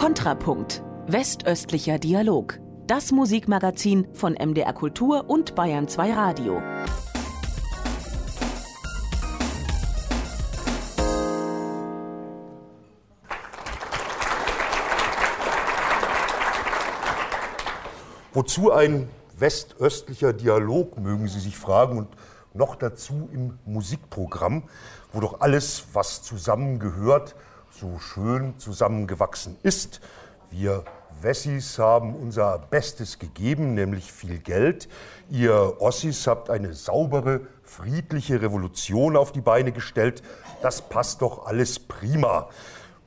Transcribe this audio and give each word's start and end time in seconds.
Kontrapunkt. 0.00 0.82
Westöstlicher 1.08 1.98
Dialog. 1.98 2.58
Das 2.86 3.12
Musikmagazin 3.12 4.08
von 4.14 4.32
MDR 4.32 4.72
Kultur 4.72 5.28
und 5.28 5.54
Bayern 5.54 5.88
2 5.88 6.14
Radio. 6.14 6.62
Wozu 18.32 18.72
ein 18.72 19.06
westöstlicher 19.36 20.32
Dialog, 20.32 20.98
mögen 20.98 21.28
Sie 21.28 21.40
sich 21.40 21.58
fragen, 21.58 21.98
und 21.98 22.08
noch 22.54 22.74
dazu 22.74 23.28
im 23.34 23.58
Musikprogramm, 23.66 24.62
wo 25.12 25.20
doch 25.20 25.42
alles, 25.42 25.84
was 25.92 26.22
zusammengehört, 26.22 27.34
so 27.70 27.98
schön 27.98 28.58
zusammengewachsen 28.58 29.56
ist. 29.62 30.00
Wir 30.50 30.84
Wessis 31.22 31.78
haben 31.78 32.14
unser 32.14 32.58
Bestes 32.58 33.18
gegeben, 33.18 33.74
nämlich 33.74 34.10
viel 34.10 34.38
Geld. 34.38 34.88
Ihr 35.28 35.80
Ossis 35.80 36.26
habt 36.26 36.50
eine 36.50 36.72
saubere, 36.72 37.42
friedliche 37.62 38.40
Revolution 38.40 39.16
auf 39.16 39.32
die 39.32 39.40
Beine 39.40 39.72
gestellt. 39.72 40.22
Das 40.62 40.82
passt 40.82 41.22
doch 41.22 41.46
alles 41.46 41.78
prima. 41.78 42.48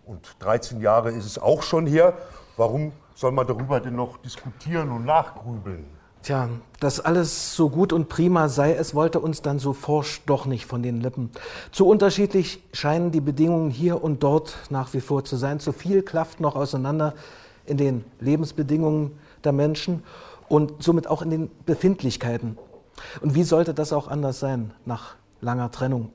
Und 0.06 0.36
13 0.40 0.82
Jahre 0.82 1.12
ist 1.12 1.26
es 1.26 1.40
auch 1.40 1.64
schon 1.64 1.88
her. 1.88 2.14
Warum 2.56 2.92
soll 3.16 3.32
man 3.32 3.48
darüber 3.48 3.80
denn 3.80 3.96
noch 3.96 4.18
diskutieren 4.18 4.92
und 4.92 5.06
nachgrübeln? 5.06 5.86
Tja, 6.24 6.48
dass 6.80 7.02
alles 7.02 7.54
so 7.54 7.70
gut 7.70 7.92
und 7.92 8.08
prima 8.08 8.48
sei, 8.48 8.76
es 8.76 8.96
wollte 8.96 9.20
uns 9.20 9.42
dann 9.42 9.60
so 9.60 9.74
forsch 9.74 10.22
doch 10.26 10.46
nicht 10.46 10.66
von 10.66 10.82
den 10.82 11.02
Lippen. 11.02 11.30
Zu 11.74 11.86
unterschiedlich 11.86 12.64
scheinen 12.72 13.12
die 13.12 13.20
Bedingungen 13.20 13.70
hier 13.70 14.02
und 14.02 14.24
dort 14.24 14.56
nach 14.70 14.94
wie 14.94 15.02
vor 15.02 15.26
zu 15.26 15.36
sein. 15.36 15.60
Zu 15.60 15.74
viel 15.74 16.02
klafft 16.02 16.40
noch 16.40 16.56
auseinander 16.56 17.14
in 17.66 17.76
den 17.76 18.06
Lebensbedingungen 18.22 19.20
der 19.44 19.52
Menschen 19.52 20.02
und 20.48 20.82
somit 20.82 21.08
auch 21.08 21.22
in 21.24 21.30
den 21.30 21.52
Befindlichkeiten. 21.66 22.58
Und 23.20 23.36
wie 23.36 23.44
sollte 23.44 23.74
das 23.74 23.92
auch 23.92 24.08
anders 24.08 24.40
sein 24.40 24.72
nach 24.86 25.16
langer 25.42 25.72
Trennung? 25.72 26.14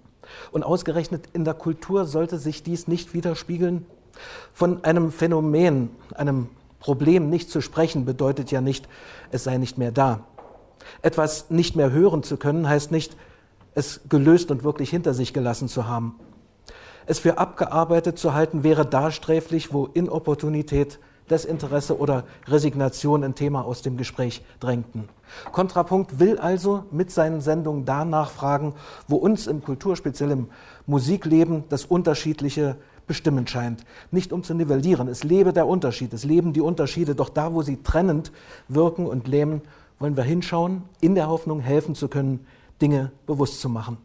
Und 0.53 0.63
ausgerechnet 0.63 1.29
in 1.35 1.45
der 1.45 1.53
Kultur 1.53 2.07
sollte 2.07 2.39
sich 2.39 2.63
dies 2.63 2.89
nicht 2.89 3.13
widerspiegeln. 3.13 3.85
Von 4.55 4.85
einem 4.85 5.13
Phänomen, 5.13 5.91
einem 6.15 6.49
Problem 6.81 7.31
nicht 7.31 7.51
zu 7.51 7.61
sprechen 7.61 8.05
bedeutet 8.05 8.51
ja 8.51 8.61
nicht, 8.61 8.89
es 9.31 9.45
sei 9.45 9.59
nicht 9.59 9.79
mehr 9.79 9.93
da. 9.93 10.21
Etwas 11.03 11.51
nicht 11.51 11.77
mehr 11.77 11.91
hören 11.91 12.23
zu 12.23 12.37
können, 12.37 12.69
heißt 12.69 12.91
nicht, 12.91 13.17
es 13.75 14.01
gelöst 14.09 14.51
und 14.51 14.65
wirklich 14.65 14.91
hinter 14.91 15.15
sich 15.15 15.33
gelassen 15.33 15.69
zu 15.69 15.87
haben. 15.87 16.19
Es 17.07 17.19
für 17.19 17.39
abgearbeitet 17.39 18.19
zu 18.19 18.35
halten, 18.35 18.63
wäre 18.63 18.85
da 18.85 19.11
sträflich, 19.11 19.73
wo 19.73 19.87
Inopportunität, 19.87 20.99
Desinteresse 21.31 21.99
oder 21.99 22.25
Resignation 22.47 23.23
ein 23.23 23.35
Thema 23.35 23.65
aus 23.65 23.83
dem 23.83 23.97
Gespräch 23.97 24.43
drängten. 24.61 25.09
Kontrapunkt 25.53 26.19
will 26.21 26.39
also 26.39 26.85
mit 26.91 27.11
seinen 27.11 27.41
Sendungen 27.41 27.85
danach 27.85 28.31
fragen, 28.31 28.75
wo 29.09 29.17
uns 29.17 29.47
im 29.47 29.63
Kultur, 29.63 29.97
speziell 29.97 30.31
im 30.31 30.49
Musikleben, 30.87 31.65
das 31.69 31.85
Unterschiedliche 31.85 32.77
bestimmend 33.09 33.51
scheint. 33.51 33.85
Nicht 34.13 34.33
um 34.33 34.45
zu 34.45 34.55
nivellieren. 34.55 35.09
Es 35.09 35.25
lebe 35.25 35.53
der 35.53 35.67
Unterschied. 35.67 36.13
Es 36.13 36.25
leben 36.25 36.53
die 36.53 36.61
Unterschiede. 36.61 37.17
Doch 37.17 37.29
da, 37.29 37.53
wo 37.53 37.63
sie 37.63 37.83
trennend 37.83 38.31
wirken 38.69 39.07
und 39.07 39.27
lähmen, 39.27 39.63
wollen 39.99 40.17
wir 40.17 40.23
hinschauen, 40.23 40.83
in 41.01 41.17
der 41.17 41.29
Hoffnung, 41.29 41.61
helfen 41.61 41.97
zu 41.97 42.07
können, 42.07 42.47
Dinge 42.81 43.11
bewusst 43.27 43.61
zu 43.61 43.69
machen. 43.69 43.99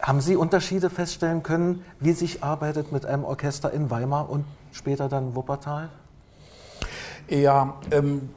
Haben 0.00 0.20
Sie 0.20 0.36
Unterschiede 0.36 0.90
feststellen 0.90 1.42
können, 1.42 1.82
wie 1.98 2.12
sich 2.12 2.44
arbeitet 2.44 2.92
mit 2.92 3.06
einem 3.06 3.24
Orchester 3.24 3.72
in 3.72 3.90
Weimar 3.90 4.28
und 4.28 4.44
später 4.72 5.08
dann 5.08 5.34
Wuppertal? 5.34 5.88
Ja, 7.30 7.80
ähm, 7.90 8.28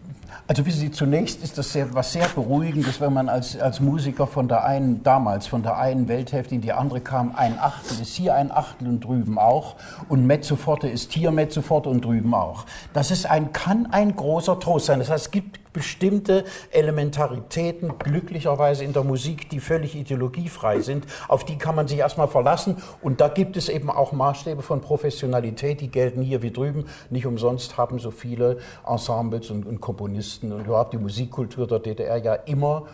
also 0.48 0.66
wissen 0.66 0.80
Sie, 0.80 0.92
zunächst 0.92 1.44
ist 1.44 1.58
das 1.58 1.74
sehr, 1.74 1.94
was 1.94 2.14
sehr 2.14 2.28
Beruhigendes, 2.30 3.02
wenn 3.02 3.14
man 3.14 3.30
als, 3.30 3.60
als 3.60 3.80
Musiker 3.80 4.28
von 4.28 4.48
der 4.48 4.64
einen, 4.64 5.04
damals 5.04 5.48
von 5.48 5.64
der 5.64 5.78
einen 5.78 6.08
Welthälfte 6.08 6.56
in 6.56 6.62
die 6.62 6.72
andere 6.72 7.02
kam, 7.02 7.36
ein 7.36 7.60
Achtel 7.60 8.02
ist 8.02 8.16
hier 8.16 8.36
ein 8.36 8.52
Achtel 8.52 8.88
und 8.88 9.04
drüben 9.04 9.38
auch 9.38 9.76
und 10.10 10.26
Mezzoforte 10.26 10.88
ist 10.88 11.12
hier 11.14 11.32
Mezzoforte 11.32 11.90
und 11.90 12.06
drüben 12.06 12.34
auch. 12.34 12.66
Das 12.94 13.12
ist 13.12 13.26
ein, 13.26 13.52
kann 13.52 13.88
ein 13.92 14.16
großer 14.16 14.60
Trost 14.60 14.86
sein. 14.88 15.00
Das 15.00 15.10
heißt, 15.10 15.26
es 15.26 15.32
gibt 15.32 15.60
bestimmte 15.78 16.44
Elementaritäten 16.72 18.00
glücklicherweise 18.00 18.84
in 18.84 18.94
der 18.94 19.04
Musik, 19.04 19.48
die 19.52 19.60
völlig 19.60 19.96
ideologiefrei 19.96 20.80
sind. 20.80 21.06
Auf 21.28 21.46
die 21.46 21.60
kann 21.60 21.76
man 21.76 21.88
sich 21.88 22.00
erstmal 22.00 22.28
verlassen. 22.28 22.78
Und 23.00 23.22
da 23.22 23.28
gibt 23.28 23.58
es 23.58 23.70
eben 23.70 23.92
auch 23.92 24.12
Maßstäbe 24.12 24.64
von 24.64 24.82
Professionalität, 24.82 25.80
die 25.82 25.90
gelten 25.90 26.24
hier 26.24 26.42
wie 26.42 26.50
drüben. 26.50 26.86
Nicht 27.12 27.28
umsonst 27.28 27.78
haben 27.78 28.00
so 28.00 28.10
viele 28.10 28.58
Ensembles 28.88 29.52
und, 29.52 29.68
und 29.68 29.80
Komponisten 29.80 30.17
und 30.52 30.66
überhaupt 30.66 30.94
die 30.94 30.98
Musikkultur 30.98 31.68
der 31.68 31.80
DDR 31.80 32.18
ja 32.18 32.34
immer 32.34 32.86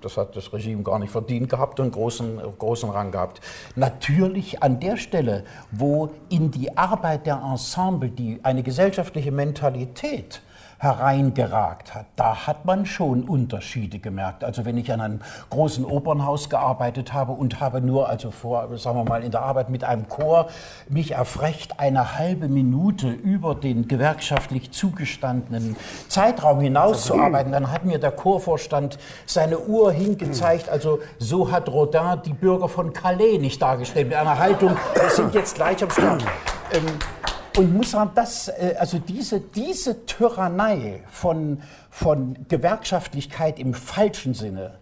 das 0.00 0.16
hat 0.16 0.36
das 0.36 0.52
Regime 0.52 0.82
gar 0.82 0.98
nicht 0.98 1.10
verdient 1.10 1.48
gehabt 1.48 1.80
und 1.80 1.90
großen, 1.90 2.40
großen 2.58 2.90
Rang 2.90 3.10
gehabt. 3.10 3.40
Natürlich 3.74 4.62
an 4.62 4.80
der 4.80 4.96
Stelle, 4.96 5.44
wo 5.70 6.10
in 6.28 6.50
die 6.50 6.76
Arbeit 6.76 7.26
der 7.26 7.42
Ensemble 7.44 8.10
die, 8.10 8.40
eine 8.42 8.62
gesellschaftliche 8.62 9.32
Mentalität 9.32 10.42
hereingeragt 10.78 11.94
hat. 11.94 12.06
Da 12.14 12.46
hat 12.46 12.64
man 12.64 12.86
schon 12.86 13.24
Unterschiede 13.24 13.98
gemerkt. 13.98 14.44
Also 14.44 14.64
wenn 14.64 14.78
ich 14.78 14.92
an 14.92 15.00
einem 15.00 15.20
großen 15.50 15.84
Opernhaus 15.84 16.48
gearbeitet 16.48 17.12
habe 17.12 17.32
und 17.32 17.60
habe 17.60 17.80
nur, 17.80 18.08
also 18.08 18.30
vor, 18.30 18.76
sagen 18.78 18.96
wir 18.96 19.04
mal, 19.04 19.24
in 19.24 19.32
der 19.32 19.42
Arbeit 19.42 19.70
mit 19.70 19.82
einem 19.82 20.08
Chor, 20.08 20.48
mich 20.88 21.12
erfrecht, 21.12 21.80
eine 21.80 22.16
halbe 22.16 22.48
Minute 22.48 23.08
über 23.08 23.56
den 23.56 23.88
gewerkschaftlich 23.88 24.70
zugestandenen 24.70 25.76
Zeitraum 26.08 26.60
hinaus 26.60 27.04
zu 27.04 27.18
arbeiten, 27.18 27.50
dann 27.50 27.72
hat 27.72 27.84
mir 27.84 27.98
der 27.98 28.12
Chorvorstand 28.12 28.98
seine 29.26 29.58
Uhr 29.58 29.90
hingezeigt. 29.90 30.68
Also 30.68 31.00
so 31.18 31.50
hat 31.50 31.68
Rodin 31.68 32.22
die 32.24 32.32
Bürger 32.32 32.68
von 32.68 32.92
Calais 32.92 33.38
nicht 33.38 33.60
dargestellt, 33.60 34.08
mit 34.08 34.16
einer 34.16 34.38
Haltung, 34.38 34.76
wir 34.94 35.10
sind 35.10 35.34
jetzt 35.34 35.56
gleich 35.56 35.82
am 35.82 35.90
Start. 35.90 36.24
Ähm, 36.72 37.17
und 37.58 37.74
muss 37.74 37.90
sagen, 37.90 38.12
das, 38.14 38.48
äh, 38.48 38.76
also 38.78 38.98
diese, 38.98 39.40
diese 39.40 40.06
Tyrannei 40.06 41.02
von, 41.10 41.60
von 41.90 42.46
Gewerkschaftlichkeit 42.48 43.58
im 43.58 43.74
falschen 43.74 44.32
Sinne, 44.32 44.78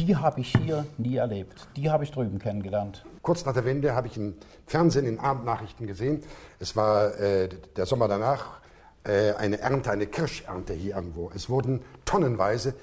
die 0.00 0.16
habe 0.16 0.40
ich 0.40 0.52
hier 0.52 0.84
nie 0.98 1.16
erlebt. 1.16 1.68
Die 1.76 1.88
habe 1.88 2.04
ich 2.04 2.10
drüben 2.10 2.38
kennengelernt. 2.38 3.04
Kurz 3.22 3.44
nach 3.44 3.54
der 3.54 3.64
Wende 3.64 3.94
habe 3.94 4.08
ich 4.08 4.16
im 4.16 4.34
Fernsehen 4.66 5.06
in 5.06 5.20
Abendnachrichten 5.20 5.86
gesehen. 5.86 6.22
Es 6.58 6.74
war 6.74 7.18
äh, 7.18 7.48
der 7.76 7.86
Sommer 7.86 8.08
danach 8.08 8.58
äh, 9.04 9.32
eine 9.34 9.60
Ernte, 9.60 9.92
eine 9.92 10.06
Kirschernte 10.06 10.74
hier 10.74 10.96
irgendwo. 10.96 11.30
Es 11.34 11.48
wurden 11.48 11.82
tonnenweise 12.04 12.74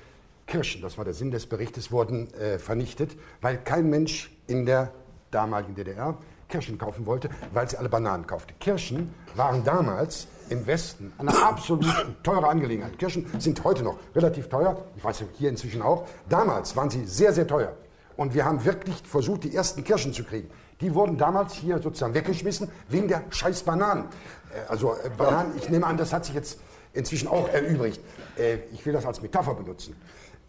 Kirschen, 0.47 0.81
das 0.81 0.97
war 0.97 1.05
der 1.05 1.13
Sinn 1.13 1.31
des 1.31 1.47
Berichtes, 1.47 1.91
wurden 1.91 2.33
äh, 2.33 2.59
vernichtet, 2.59 3.11
weil 3.41 3.57
kein 3.57 3.89
Mensch 3.89 4.31
in 4.47 4.65
der 4.65 4.91
damaligen 5.31 5.75
DDR 5.75 6.17
Kirschen 6.53 6.77
kaufen 6.77 7.07
wollte, 7.07 7.31
weil 7.51 7.67
sie 7.67 7.77
alle 7.77 7.89
Bananen 7.89 8.27
kaufte. 8.27 8.53
Kirschen 8.59 9.11
waren 9.35 9.63
damals 9.63 10.27
im 10.49 10.67
Westen 10.67 11.11
eine 11.17 11.35
absolut 11.35 11.87
teure 12.21 12.47
Angelegenheit. 12.47 12.99
Kirschen 12.99 13.25
sind 13.39 13.63
heute 13.63 13.81
noch 13.81 13.97
relativ 14.13 14.49
teuer, 14.49 14.85
ich 14.95 15.03
weiß 15.03 15.23
hier 15.33 15.49
inzwischen 15.49 15.81
auch. 15.81 16.05
Damals 16.29 16.75
waren 16.75 16.91
sie 16.91 17.05
sehr, 17.07 17.33
sehr 17.33 17.47
teuer. 17.47 17.73
Und 18.17 18.35
wir 18.35 18.45
haben 18.45 18.63
wirklich 18.63 19.01
versucht, 19.03 19.45
die 19.45 19.55
ersten 19.55 19.83
Kirschen 19.83 20.13
zu 20.13 20.23
kriegen. 20.23 20.47
Die 20.79 20.93
wurden 20.93 21.17
damals 21.17 21.53
hier 21.53 21.81
sozusagen 21.81 22.13
weggeschmissen 22.13 22.69
wegen 22.87 23.07
der 23.07 23.23
scheiß 23.31 23.63
Bananen. 23.63 24.03
Äh, 24.03 24.69
also 24.69 24.93
äh, 24.93 25.09
Bananen, 25.17 25.57
ich 25.57 25.67
nehme 25.69 25.87
an, 25.87 25.97
das 25.97 26.13
hat 26.13 26.25
sich 26.25 26.35
jetzt 26.35 26.59
inzwischen 26.93 27.29
auch 27.29 27.49
erübrigt. 27.49 27.99
Äh, 28.37 28.57
ich 28.71 28.85
will 28.85 28.93
das 28.93 29.07
als 29.07 29.23
Metapher 29.23 29.55
benutzen. 29.55 29.95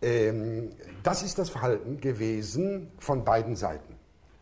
Ähm, 0.03 0.69
das 1.03 1.23
ist 1.23 1.39
das 1.39 1.49
Verhalten 1.49 1.99
gewesen 1.99 2.91
von 2.99 3.25
beiden 3.25 3.57
Seiten. 3.57 3.94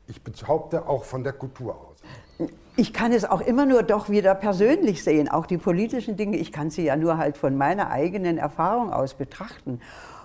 Ich 0.06 0.22
behaupte 0.22 0.86
auch 0.86 1.04
von 1.04 1.24
der 1.24 1.32
Kultur 1.32 1.74
aus. 1.74 2.48
Ich 2.76 2.92
kann 2.92 3.12
es 3.12 3.24
auch 3.24 3.42
immer 3.42 3.66
nur 3.66 3.82
doch 3.82 4.08
wieder 4.08 4.34
persönlich 4.34 5.04
sehen, 5.04 5.28
auch 5.28 5.46
die 5.46 5.58
politischen 5.58 6.16
Dinge. 6.16 6.38
Ich 6.38 6.52
kann 6.52 6.70
sie 6.70 6.84
ja 6.84 6.96
nur 6.96 7.18
halt 7.18 7.36
von 7.36 7.56
meiner 7.56 7.90
eigenen 7.90 8.38
Erfahrung 8.38 8.92
aus 8.92 9.14
betrachten. 9.14 9.80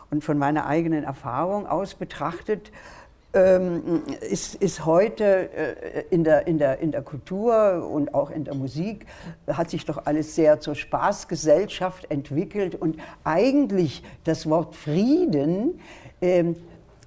Und 0.10 0.24
von 0.24 0.38
meiner 0.38 0.66
eigenen 0.66 1.04
Erfahrung 1.04 1.68
aus 1.68 1.94
betrachtet 1.94 2.72
ähm, 3.34 4.04
ist, 4.22 4.56
ist 4.56 4.86
heute 4.86 5.50
äh, 5.54 6.04
in, 6.10 6.24
der, 6.24 6.48
in, 6.48 6.58
der, 6.58 6.80
in 6.80 6.92
der 6.92 7.02
Kultur 7.02 7.88
und 7.92 8.14
auch 8.14 8.30
in 8.30 8.46
der 8.46 8.56
Musik, 8.56 9.06
hat 9.48 9.70
sich 9.70 9.86
doch 9.86 10.06
alles 10.06 10.34
sehr 10.34 10.62
zur 10.62 10.76
Spaßgesellschaft 10.76 12.10
entwickelt. 12.10 12.76
Und 12.76 12.98
eigentlich 13.26 14.04
das 14.24 14.50
Wort 14.50 14.76
Frieden 14.76 15.82
ähm, 16.22 16.56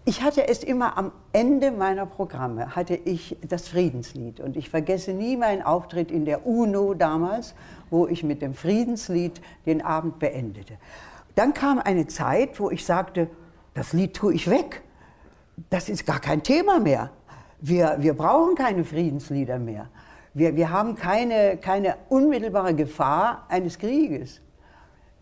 ich 0.05 0.23
hatte 0.23 0.49
es 0.49 0.64
immer 0.64 0.97
am 0.97 1.12
Ende 1.32 1.70
meiner 1.70 2.06
Programme, 2.06 2.75
hatte 2.75 2.94
ich 2.94 3.37
das 3.47 3.69
Friedenslied. 3.69 4.41
Und 4.41 4.56
ich 4.56 4.70
vergesse 4.70 5.12
nie 5.12 5.37
meinen 5.37 5.62
Auftritt 5.62 6.11
in 6.11 6.25
der 6.25 6.47
UNO 6.47 6.94
damals, 6.94 7.55
wo 7.91 8.06
ich 8.06 8.23
mit 8.23 8.41
dem 8.41 8.55
Friedenslied 8.55 9.41
den 9.67 9.82
Abend 9.82 10.19
beendete. 10.19 10.75
Dann 11.35 11.55
kam 11.55 11.79
eine 11.79 12.06
Zeit, 12.06 12.58
wo 12.58 12.70
ich 12.70 12.85
sagte, 12.85 13.29
das 13.75 13.93
Lied 13.93 14.14
tue 14.14 14.35
ich 14.35 14.49
weg. 14.49 14.82
Das 15.69 15.88
ist 15.88 16.06
gar 16.06 16.19
kein 16.19 16.43
Thema 16.43 16.81
mehr. 16.81 17.11
Wir, 17.61 17.97
wir 18.00 18.14
brauchen 18.14 18.55
keine 18.55 18.85
Friedenslieder 18.85 19.58
mehr. 19.58 19.91
Wir, 20.32 20.56
wir 20.56 20.70
haben 20.70 20.97
keine, 20.97 21.58
keine 21.58 21.97
unmittelbare 22.08 22.75
Gefahr 22.75 23.44
eines 23.49 23.79
Krieges. 23.79 24.41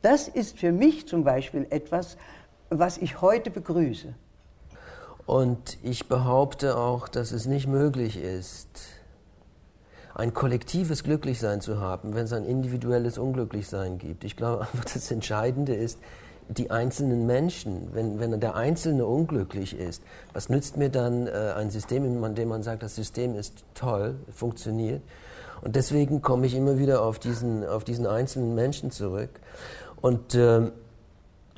Das 0.02 0.28
ist 0.28 0.58
für 0.58 0.70
mich 0.70 1.08
zum 1.08 1.24
Beispiel 1.24 1.66
etwas, 1.70 2.16
was 2.70 2.98
ich 2.98 3.20
heute 3.20 3.50
begrüße. 3.50 4.14
Und 5.28 5.76
ich 5.82 6.08
behaupte 6.08 6.78
auch, 6.78 7.06
dass 7.06 7.32
es 7.32 7.44
nicht 7.44 7.66
möglich 7.66 8.16
ist, 8.16 8.66
ein 10.14 10.32
kollektives 10.32 11.04
Glücklichsein 11.04 11.60
zu 11.60 11.78
haben, 11.78 12.14
wenn 12.14 12.24
es 12.24 12.32
ein 12.32 12.46
individuelles 12.46 13.18
Unglücklichsein 13.18 13.98
gibt. 13.98 14.24
Ich 14.24 14.36
glaube 14.36 14.62
einfach, 14.62 14.86
das 14.86 15.10
Entscheidende 15.10 15.74
ist, 15.74 15.98
die 16.48 16.70
einzelnen 16.70 17.26
Menschen, 17.26 17.90
wenn, 17.92 18.18
wenn 18.18 18.40
der 18.40 18.56
Einzelne 18.56 19.04
unglücklich 19.04 19.78
ist, 19.78 20.02
was 20.32 20.48
nützt 20.48 20.78
mir 20.78 20.88
dann 20.88 21.26
äh, 21.26 21.52
ein 21.54 21.68
System, 21.68 22.06
in 22.06 22.34
dem 22.34 22.48
man 22.48 22.62
sagt, 22.62 22.82
das 22.82 22.94
System 22.94 23.34
ist 23.34 23.64
toll, 23.74 24.14
funktioniert? 24.34 25.02
Und 25.60 25.76
deswegen 25.76 26.22
komme 26.22 26.46
ich 26.46 26.54
immer 26.54 26.78
wieder 26.78 27.02
auf 27.02 27.18
diesen, 27.18 27.66
auf 27.66 27.84
diesen 27.84 28.06
einzelnen 28.06 28.54
Menschen 28.54 28.90
zurück. 28.90 29.40
Und 30.00 30.34
äh, 30.34 30.70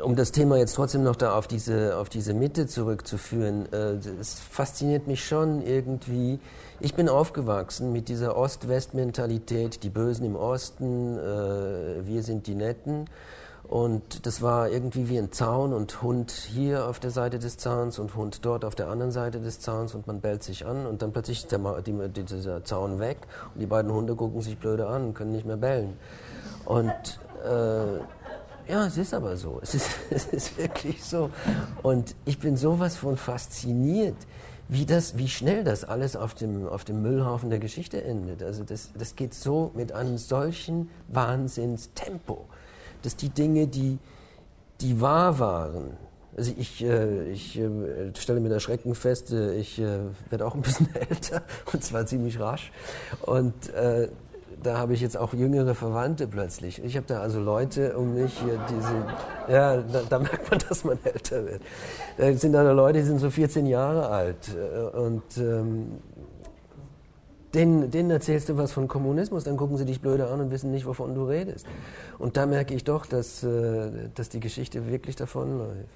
um 0.02 0.16
das 0.16 0.32
Thema 0.32 0.56
jetzt 0.56 0.74
trotzdem 0.74 1.02
noch 1.02 1.16
da 1.16 1.34
auf 1.34 1.46
diese, 1.46 1.96
auf 1.96 2.08
diese 2.08 2.34
Mitte 2.34 2.66
zurückzuführen, 2.66 3.70
äh, 3.72 3.96
es 4.20 4.38
fasziniert 4.38 5.06
mich 5.06 5.24
schon 5.24 5.62
irgendwie. 5.62 6.38
Ich 6.80 6.94
bin 6.94 7.08
aufgewachsen 7.08 7.92
mit 7.92 8.08
dieser 8.08 8.36
Ost-West-Mentalität, 8.36 9.82
die 9.82 9.90
Bösen 9.90 10.24
im 10.24 10.36
Osten, 10.36 11.18
äh, 11.18 12.06
wir 12.06 12.22
sind 12.22 12.46
die 12.46 12.54
Netten. 12.54 13.06
Und 13.64 14.26
das 14.26 14.42
war 14.42 14.68
irgendwie 14.68 15.08
wie 15.08 15.18
ein 15.18 15.30
Zaun 15.30 15.72
und 15.72 16.02
Hund 16.02 16.32
hier 16.32 16.86
auf 16.86 16.98
der 16.98 17.12
Seite 17.12 17.38
des 17.38 17.56
Zauns 17.56 18.00
und 18.00 18.16
Hund 18.16 18.44
dort 18.44 18.64
auf 18.64 18.74
der 18.74 18.88
anderen 18.88 19.12
Seite 19.12 19.38
des 19.38 19.60
Zauns 19.60 19.94
und 19.94 20.08
man 20.08 20.20
bellt 20.20 20.42
sich 20.42 20.66
an 20.66 20.86
und 20.86 21.02
dann 21.02 21.12
plötzlich 21.12 21.44
ist 21.44 21.52
der, 21.52 21.80
die, 21.80 22.24
dieser 22.24 22.64
Zaun 22.64 22.98
weg 22.98 23.18
und 23.54 23.60
die 23.60 23.66
beiden 23.66 23.92
Hunde 23.92 24.16
gucken 24.16 24.40
sich 24.40 24.58
blöde 24.58 24.88
an 24.88 25.04
und 25.04 25.14
können 25.14 25.30
nicht 25.30 25.46
mehr 25.46 25.56
bellen. 25.56 25.96
Und 26.64 26.90
äh, 27.44 28.00
ja, 28.70 28.86
es 28.86 28.96
ist 28.96 29.12
aber 29.12 29.36
so. 29.36 29.58
Es 29.62 29.74
ist, 29.74 29.90
es 30.10 30.26
ist 30.26 30.58
wirklich 30.58 31.02
so. 31.04 31.30
Und 31.82 32.14
ich 32.24 32.38
bin 32.38 32.56
sowas 32.56 32.96
von 32.96 33.16
fasziniert, 33.16 34.16
wie, 34.68 34.86
das, 34.86 35.18
wie 35.18 35.28
schnell 35.28 35.64
das 35.64 35.84
alles 35.84 36.14
auf 36.14 36.34
dem, 36.34 36.66
auf 36.66 36.84
dem 36.84 37.02
Müllhaufen 37.02 37.50
der 37.50 37.58
Geschichte 37.58 38.02
endet. 38.02 38.42
Also 38.42 38.62
das, 38.62 38.90
das 38.96 39.16
geht 39.16 39.34
so 39.34 39.72
mit 39.74 39.92
einem 39.92 40.16
solchen 40.16 40.88
Wahnsinnstempo 41.08 42.46
dass 43.02 43.16
die 43.16 43.30
Dinge, 43.30 43.66
die, 43.66 43.98
die 44.80 45.00
wahr 45.00 45.38
waren, 45.38 45.96
also 46.36 46.52
ich, 46.56 46.82
äh, 46.82 47.30
ich 47.30 47.58
äh, 47.58 47.68
stelle 48.16 48.40
mit 48.40 48.52
Erschrecken 48.52 48.94
fest, 48.94 49.32
äh, 49.32 49.54
ich 49.56 49.78
äh, 49.78 49.98
werde 50.30 50.46
auch 50.46 50.54
ein 50.54 50.62
bisschen 50.62 50.94
älter 50.94 51.42
und 51.72 51.82
zwar 51.84 52.06
ziemlich 52.06 52.38
rasch. 52.38 52.72
Und 53.22 53.70
äh, 53.70 54.08
da 54.62 54.78
habe 54.78 54.94
ich 54.94 55.00
jetzt 55.00 55.16
auch 55.16 55.32
jüngere 55.32 55.74
Verwandte 55.74 56.26
plötzlich. 56.26 56.82
Ich 56.84 56.96
habe 56.96 57.06
da 57.06 57.20
also 57.20 57.40
Leute 57.40 57.96
um 57.96 58.14
mich, 58.14 58.38
die 58.38 58.80
sind, 58.82 59.04
ja, 59.48 59.78
da, 59.78 60.02
da, 60.08 60.18
merkt 60.18 60.50
man, 60.50 60.60
dass 60.68 60.84
man 60.84 60.98
älter 61.02 61.46
wird. 61.46 61.62
Da 62.18 62.32
sind 62.34 62.52
da 62.52 62.70
Leute, 62.72 62.98
die 62.98 63.04
sind 63.04 63.18
so 63.18 63.30
14 63.30 63.66
Jahre 63.66 64.08
alt 64.08 64.54
äh, 64.54 64.96
und 64.96 65.22
ähm, 65.38 65.86
Denen, 67.54 67.90
denen 67.90 68.10
erzählst 68.12 68.48
du 68.48 68.56
was 68.56 68.70
von 68.70 68.86
Kommunismus, 68.86 69.42
dann 69.42 69.56
gucken 69.56 69.76
sie 69.76 69.84
dich 69.84 70.00
blöde 70.00 70.28
an 70.28 70.40
und 70.40 70.52
wissen 70.52 70.70
nicht, 70.70 70.86
wovon 70.86 71.16
du 71.16 71.24
redest. 71.24 71.66
Und 72.16 72.36
da 72.36 72.46
merke 72.46 72.74
ich 72.74 72.84
doch, 72.84 73.06
dass, 73.06 73.42
äh, 73.42 73.90
dass 74.14 74.28
die 74.28 74.38
Geschichte 74.38 74.86
wirklich 74.86 75.16
davonläuft. 75.16 75.88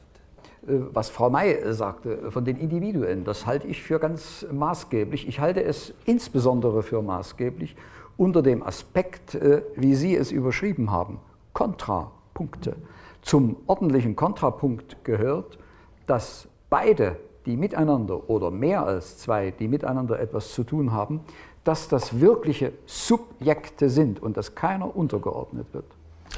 Äh, 0.66 0.72
was 0.93 1.11
Frau 1.11 1.31
May 1.31 1.56
sagte 1.72 2.32
von 2.32 2.44
den 2.44 2.56
Individuen, 2.56 3.25
das 3.25 3.46
halte 3.46 3.69
ich 3.69 3.82
für 3.82 4.00
ganz 4.00 4.44
maßgeblich. 4.50 5.28
Ich 5.28 5.38
halte 5.38 5.62
es 5.62 5.94
insbesondere 6.06 6.82
für 6.82 7.02
maßgeblich 7.02 7.76
unter 8.16 8.43
dem 8.43 8.62
Aspekt, 8.62 9.34
äh, 9.34 9.62
wie 9.76 9.94
Sie 9.94 10.14
es 10.14 10.31
überschrieben 10.31 10.90
haben, 10.90 11.19
Kontrapunkte. 11.52 12.76
Zum 13.22 13.56
ordentlichen 13.66 14.16
Kontrapunkt 14.16 15.05
gehört, 15.05 15.58
dass 16.06 16.49
beide 16.69 17.16
die 17.46 17.56
miteinander 17.56 18.28
oder 18.28 18.50
mehr 18.50 18.84
als 18.84 19.19
zwei, 19.19 19.50
die 19.50 19.69
miteinander 19.69 20.19
etwas 20.19 20.52
zu 20.52 20.64
tun 20.64 20.93
haben, 20.93 21.20
dass 21.62 21.88
das 21.88 22.20
wirkliche 22.20 22.72
Subjekte 22.87 23.88
sind 23.88 24.22
und 24.22 24.37
dass 24.37 24.55
keiner 24.55 24.94
untergeordnet 24.94 25.66
wird. 25.72 25.87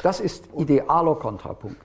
Das 0.03 0.21
ist 0.21 0.49
idealer 0.57 1.17
Kontrapunkt. 1.17 1.79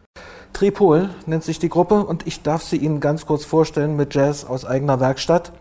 Tripol 0.53 1.09
nennt 1.25 1.43
sich 1.43 1.59
die 1.59 1.69
Gruppe 1.69 2.05
und 2.05 2.27
ich 2.27 2.43
darf 2.43 2.61
sie 2.61 2.77
Ihnen 2.77 2.99
ganz 2.99 3.25
kurz 3.25 3.45
vorstellen 3.45 3.95
mit 3.95 4.13
Jazz 4.13 4.45
aus 4.45 4.65
eigener 4.65 4.99
Werkstatt. 4.99 5.53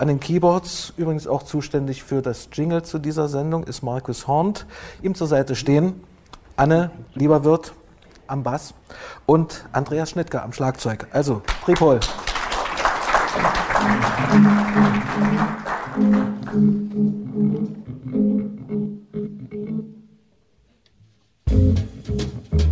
An 0.00 0.08
den 0.08 0.18
Keyboards, 0.18 0.94
übrigens 0.96 1.26
auch 1.26 1.42
zuständig 1.42 2.02
für 2.02 2.22
das 2.22 2.48
Jingle 2.54 2.82
zu 2.82 2.98
dieser 2.98 3.28
Sendung, 3.28 3.64
ist 3.64 3.82
Markus 3.82 4.26
Hornt. 4.26 4.64
Ihm 5.02 5.14
zur 5.14 5.26
Seite 5.26 5.54
stehen 5.54 6.02
Anne 6.56 6.90
Lieberwirt 7.12 7.74
am 8.26 8.42
Bass 8.42 8.72
und 9.26 9.66
Andreas 9.72 10.08
Schnittke 10.08 10.40
am 10.40 10.54
Schlagzeug. 10.54 11.06
Also, 11.12 11.42
Tripol. 11.66 12.00
Applaus 22.50 22.69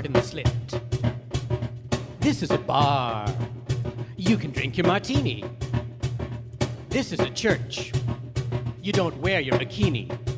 Pardon 0.00 0.14
the 0.14 0.22
slit. 0.22 0.48
This 2.20 2.42
is 2.42 2.50
a 2.50 2.56
bar. 2.56 3.28
You 4.16 4.38
can 4.38 4.50
drink 4.50 4.78
your 4.78 4.86
martini. 4.86 5.44
This 6.88 7.12
is 7.12 7.20
a 7.20 7.28
church. 7.28 7.92
You 8.80 8.94
don't 8.94 9.14
wear 9.18 9.40
your 9.40 9.58
bikini. 9.58 10.29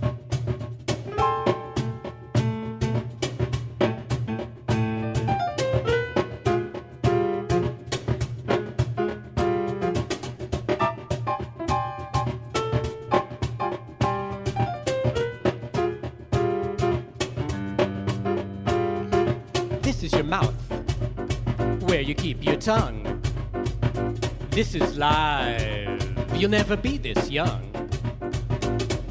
Live. 24.96 26.00
You'll 26.34 26.50
never 26.50 26.76
be 26.76 26.98
this 26.98 27.30
young. 27.30 27.70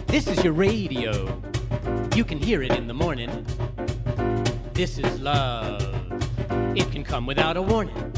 This 0.08 0.28
is 0.28 0.44
your 0.44 0.54
radio. 0.54 1.42
You 2.16 2.26
can 2.26 2.38
hear 2.38 2.62
it 2.62 2.72
in 2.74 2.88
the 2.88 2.94
morning. 2.94 3.46
This 4.74 4.98
is 4.98 5.20
love. 5.22 5.82
It 6.76 6.92
can 6.92 7.04
come 7.04 7.26
without 7.26 7.58
a 7.58 7.62
warning. 7.62 8.11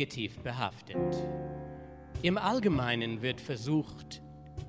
Negativ 0.00 0.38
behaftet. 0.38 0.96
Im 2.22 2.38
Allgemeinen 2.38 3.20
wird 3.20 3.38
versucht, 3.38 4.22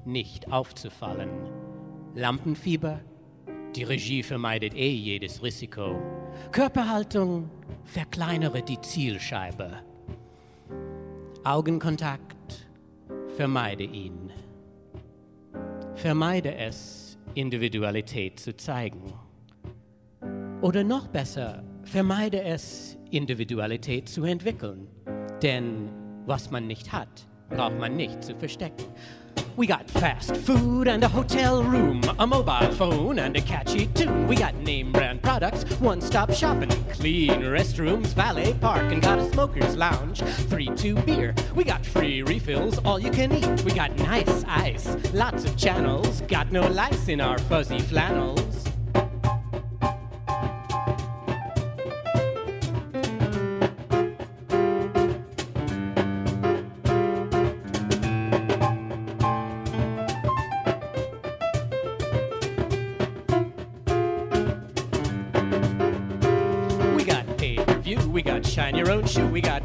nicht 0.04 0.52
aufzufallen. 0.52 1.30
Lampenfieber, 2.16 3.00
die 3.74 3.84
Regie 3.84 4.24
vermeidet 4.24 4.74
eh 4.76 4.92
jedes 4.92 5.42
Risiko. 5.42 6.02
Körperhaltung 6.52 7.50
verkleinere 7.86 8.62
die 8.62 8.82
Zielscheibe. 8.82 9.82
Augenkontakt, 11.46 12.68
vermeide 13.38 13.84
ihn. 13.84 14.34
Vermeide 15.96 16.56
es, 16.56 17.18
Individualität 17.36 18.38
zu 18.38 18.58
zeigen. 18.58 19.14
Oder 20.62 20.84
noch 20.84 21.08
besser, 21.08 21.64
vermeide 21.86 22.44
es, 22.44 22.98
Individualität 23.12 24.10
zu 24.10 24.26
entwickeln. 24.26 24.88
Denn 25.41 25.89
was 26.27 26.51
man 26.51 26.67
nicht 26.67 26.91
hat, 26.91 27.25
braucht 27.50 27.79
man 27.79 27.95
nicht 27.95 28.24
zu 28.24 28.36
verstecken. 28.36 28.86
We 29.57 29.67
got 29.67 29.89
fast 29.89 30.38
food 30.38 30.88
and 30.88 31.03
a 31.03 31.07
hotel 31.07 31.63
room, 31.63 32.01
a 32.19 32.25
mobile 32.25 32.71
phone 32.71 33.19
and 33.19 33.36
a 33.36 33.41
catchy 33.41 33.88
tune. 33.88 34.27
We 34.27 34.36
got 34.36 34.55
name 34.55 34.91
brand 34.91 35.21
products, 35.21 35.63
one 35.81 36.00
stop 36.00 36.31
shopping, 36.31 36.69
clean 36.91 37.41
restrooms, 37.41 38.13
valet 38.13 38.53
park, 38.53 38.91
and 38.91 39.01
got 39.01 39.19
a 39.19 39.29
smoker's 39.31 39.75
lounge. 39.75 40.21
3 40.21 40.67
2 40.75 40.95
beer. 40.95 41.36
We 41.55 41.63
got 41.63 41.86
free 41.86 42.21
refills, 42.21 42.77
all 42.86 43.00
you 43.00 43.12
can 43.12 43.31
eat. 43.33 43.63
We 43.63 43.71
got 43.74 43.95
nice 43.98 44.45
ice, 44.48 44.95
lots 45.13 45.43
of 45.43 45.57
channels, 45.57 46.21
got 46.27 46.51
no 46.51 46.67
lice 46.67 47.10
in 47.10 47.19
our 47.19 47.38
fuzzy 47.39 47.79
flannels. 47.79 48.71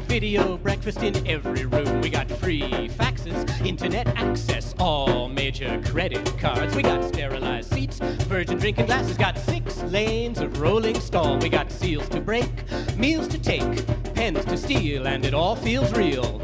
Video 0.07 0.57
breakfast 0.57 1.03
in 1.03 1.27
every 1.27 1.65
room. 1.65 2.01
We 2.01 2.09
got 2.09 2.29
free 2.29 2.89
faxes, 2.89 3.65
internet 3.65 4.07
access, 4.17 4.73
all 4.79 5.29
major 5.29 5.81
credit 5.85 6.25
cards. 6.37 6.75
We 6.75 6.81
got 6.81 7.03
sterilized 7.03 7.71
seats, 7.71 7.99
virgin 8.27 8.57
drinking 8.57 8.87
glasses, 8.87 9.17
got 9.17 9.37
six 9.37 9.81
lanes 9.83 10.39
of 10.39 10.59
rolling 10.59 10.99
stall. 10.99 11.37
We 11.37 11.49
got 11.49 11.71
seals 11.71 12.09
to 12.09 12.19
break, 12.19 12.49
meals 12.97 13.27
to 13.27 13.37
take, 13.37 13.85
pens 14.15 14.43
to 14.45 14.57
steal, 14.57 15.07
and 15.07 15.23
it 15.23 15.33
all 15.33 15.55
feels 15.55 15.91
real. 15.93 16.41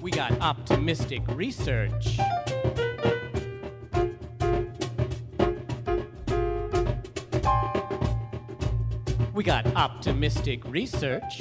We 0.00 0.10
got 0.10 0.38
optimistic 0.40 1.22
research. 1.28 2.18
We 9.34 9.42
got 9.42 9.64
optimistic 9.76 10.60
research. 10.70 11.40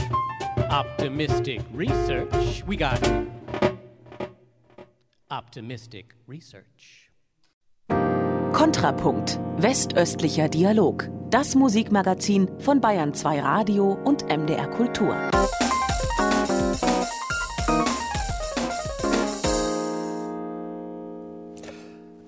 Optimistic 0.69 1.59
research. 1.73 2.63
We 2.65 2.77
got 2.77 2.97
optimistic 5.29 6.15
research. 6.25 7.11
Kontrapunkt. 8.53 9.39
Westöstlicher 9.57 10.47
Dialog. 10.47 11.09
Das 11.29 11.55
Musikmagazin 11.55 12.49
von 12.59 12.79
Bayern 12.79 13.13
2 13.13 13.41
Radio 13.41 13.97
und 14.05 14.23
MDR 14.29 14.67
Kultur. 14.67 15.17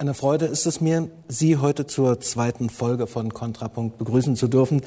Eine 0.04 0.14
Freude 0.14 0.48
ist 0.48 0.66
es 0.66 0.82
mir, 0.82 1.10
Sie 1.30 1.56
heute 1.56 1.88
zur 1.88 2.20
zweiten 2.20 2.70
Folge 2.70 3.08
von 3.08 3.34
Kontrapunkt 3.34 3.98
begrüßen 3.98 4.36
zu 4.36 4.50
dürfen. 4.50 4.82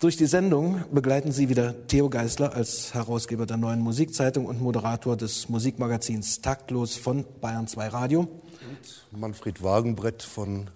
Durch 0.00 0.16
die 0.16 0.24
Sendung 0.24 0.82
begleiten 0.90 1.30
Sie 1.30 1.50
wieder 1.50 1.86
Theo 1.88 2.08
Geisler 2.08 2.54
als 2.54 2.94
Herausgeber 2.94 3.44
der 3.44 3.58
neuen 3.58 3.80
Musikzeitung 3.80 4.46
und 4.46 4.62
Moderator 4.62 5.18
des 5.18 5.50
Musikmagazins 5.50 6.40
Taktlos 6.40 6.96
von 6.96 7.26
Bayern 7.42 7.66
2 7.66 7.88
Radio. 7.88 8.20
Und 8.20 9.20
Manfred 9.20 9.62
Wagenbrett 9.62 10.22
von 10.22 10.70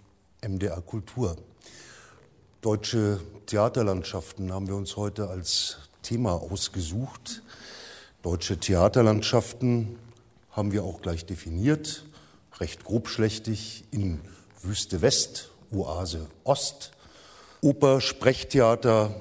MDR 0.47 0.83
Kultur. 0.83 1.37
Deutsche 2.61 3.19
Theaterlandschaften 3.47 4.53
haben 4.53 4.69
wir 4.69 4.77
uns 4.77 4.99
heute 4.99 5.31
als 5.31 5.79
Thema 6.03 6.33
ausgesucht. 6.33 7.43
Deutsche 8.21 8.59
Theaterlandschaften 8.59 9.97
haben 10.51 10.73
wir 10.73 10.85
auch 10.85 11.01
gleich 11.01 11.25
definiert 11.25 12.05
recht 12.61 12.85
grobschlächtig 12.85 13.85
in 13.91 14.21
Wüste 14.63 15.03
West, 15.03 15.51
Oase 15.71 16.29
Ost 16.45 16.93
Oper, 17.63 18.01
Sprechtheater, 18.01 19.15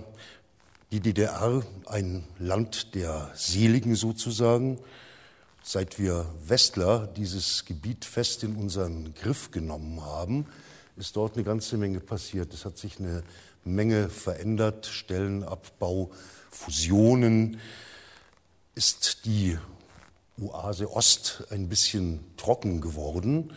die 0.92 1.00
DDR, 1.00 1.64
ein 1.86 2.28
Land 2.38 2.94
der 2.94 3.32
Seligen 3.34 3.96
sozusagen. 3.96 4.78
Seit 5.64 5.98
wir 5.98 6.28
Westler 6.46 7.08
dieses 7.08 7.66
Gebiet 7.66 8.06
fest 8.06 8.44
in 8.44 8.56
unseren 8.56 9.14
Griff 9.16 9.52
genommen 9.52 10.06
haben, 10.06 10.46
ist 10.96 11.16
dort 11.16 11.36
eine 11.36 11.44
ganze 11.44 11.78
Menge 11.78 12.02
passiert. 12.02 12.54
Es 12.54 12.66
hat 12.66 12.78
sich 12.78 13.00
eine 13.00 13.24
Menge 13.64 14.10
verändert, 14.10 14.86
Stellenabbau, 14.86 16.12
Fusionen. 16.52 17.60
Ist 18.76 19.26
die 19.26 19.58
Oase 20.42 20.92
Ost 20.92 21.46
ein 21.50 21.70
bisschen 21.70 22.20
trocken 22.38 22.82
geworden. 22.82 23.54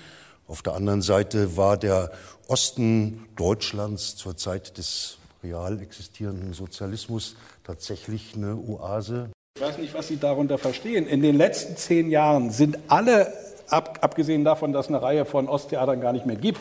Auf 0.46 0.62
der 0.62 0.74
anderen 0.74 1.02
Seite 1.02 1.56
war 1.56 1.76
der 1.76 2.12
Osten 2.46 3.26
Deutschlands 3.36 4.16
zur 4.16 4.36
Zeit 4.36 4.78
des 4.78 5.18
real 5.42 5.80
existierenden 5.82 6.52
Sozialismus 6.52 7.36
tatsächlich 7.64 8.34
eine 8.36 8.56
Oase. 8.56 9.30
Ich 9.56 9.62
weiß 9.62 9.78
nicht, 9.78 9.92
was 9.94 10.08
Sie 10.08 10.18
darunter 10.18 10.56
verstehen. 10.56 11.06
In 11.06 11.20
den 11.20 11.36
letzten 11.36 11.76
zehn 11.76 12.10
Jahren 12.10 12.50
sind 12.50 12.78
alle, 12.86 13.32
ab, 13.68 13.98
abgesehen 14.02 14.44
davon, 14.44 14.72
dass 14.72 14.88
eine 14.88 15.02
Reihe 15.02 15.24
von 15.24 15.48
Osttheatern 15.48 16.00
gar 16.00 16.12
nicht 16.12 16.26
mehr 16.26 16.36
gibt, 16.36 16.60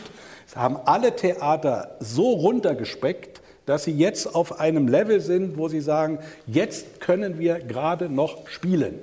haben 0.55 0.77
alle 0.85 1.15
Theater 1.15 1.95
so 1.99 2.31
runtergespeckt, 2.31 3.41
dass 3.67 3.83
sie 3.83 3.91
jetzt 3.91 4.33
auf 4.33 4.59
einem 4.59 4.87
Level 4.87 5.19
sind, 5.19 5.57
wo 5.57 5.67
sie 5.67 5.81
sagen, 5.81 6.19
jetzt 6.47 7.01
können 7.01 7.37
wir 7.37 7.59
gerade 7.59 8.09
noch 8.09 8.47
spielen. 8.47 8.99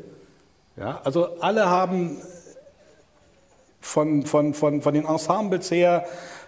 Ja, 0.76 1.00
also 1.04 1.38
alle 1.40 1.68
haben 1.68 2.18
von, 3.80 4.24
von, 4.24 4.54
von, 4.54 4.82
von 4.82 4.94
den 4.94 5.04
Ensembles 5.04 5.70
her, 5.70 6.04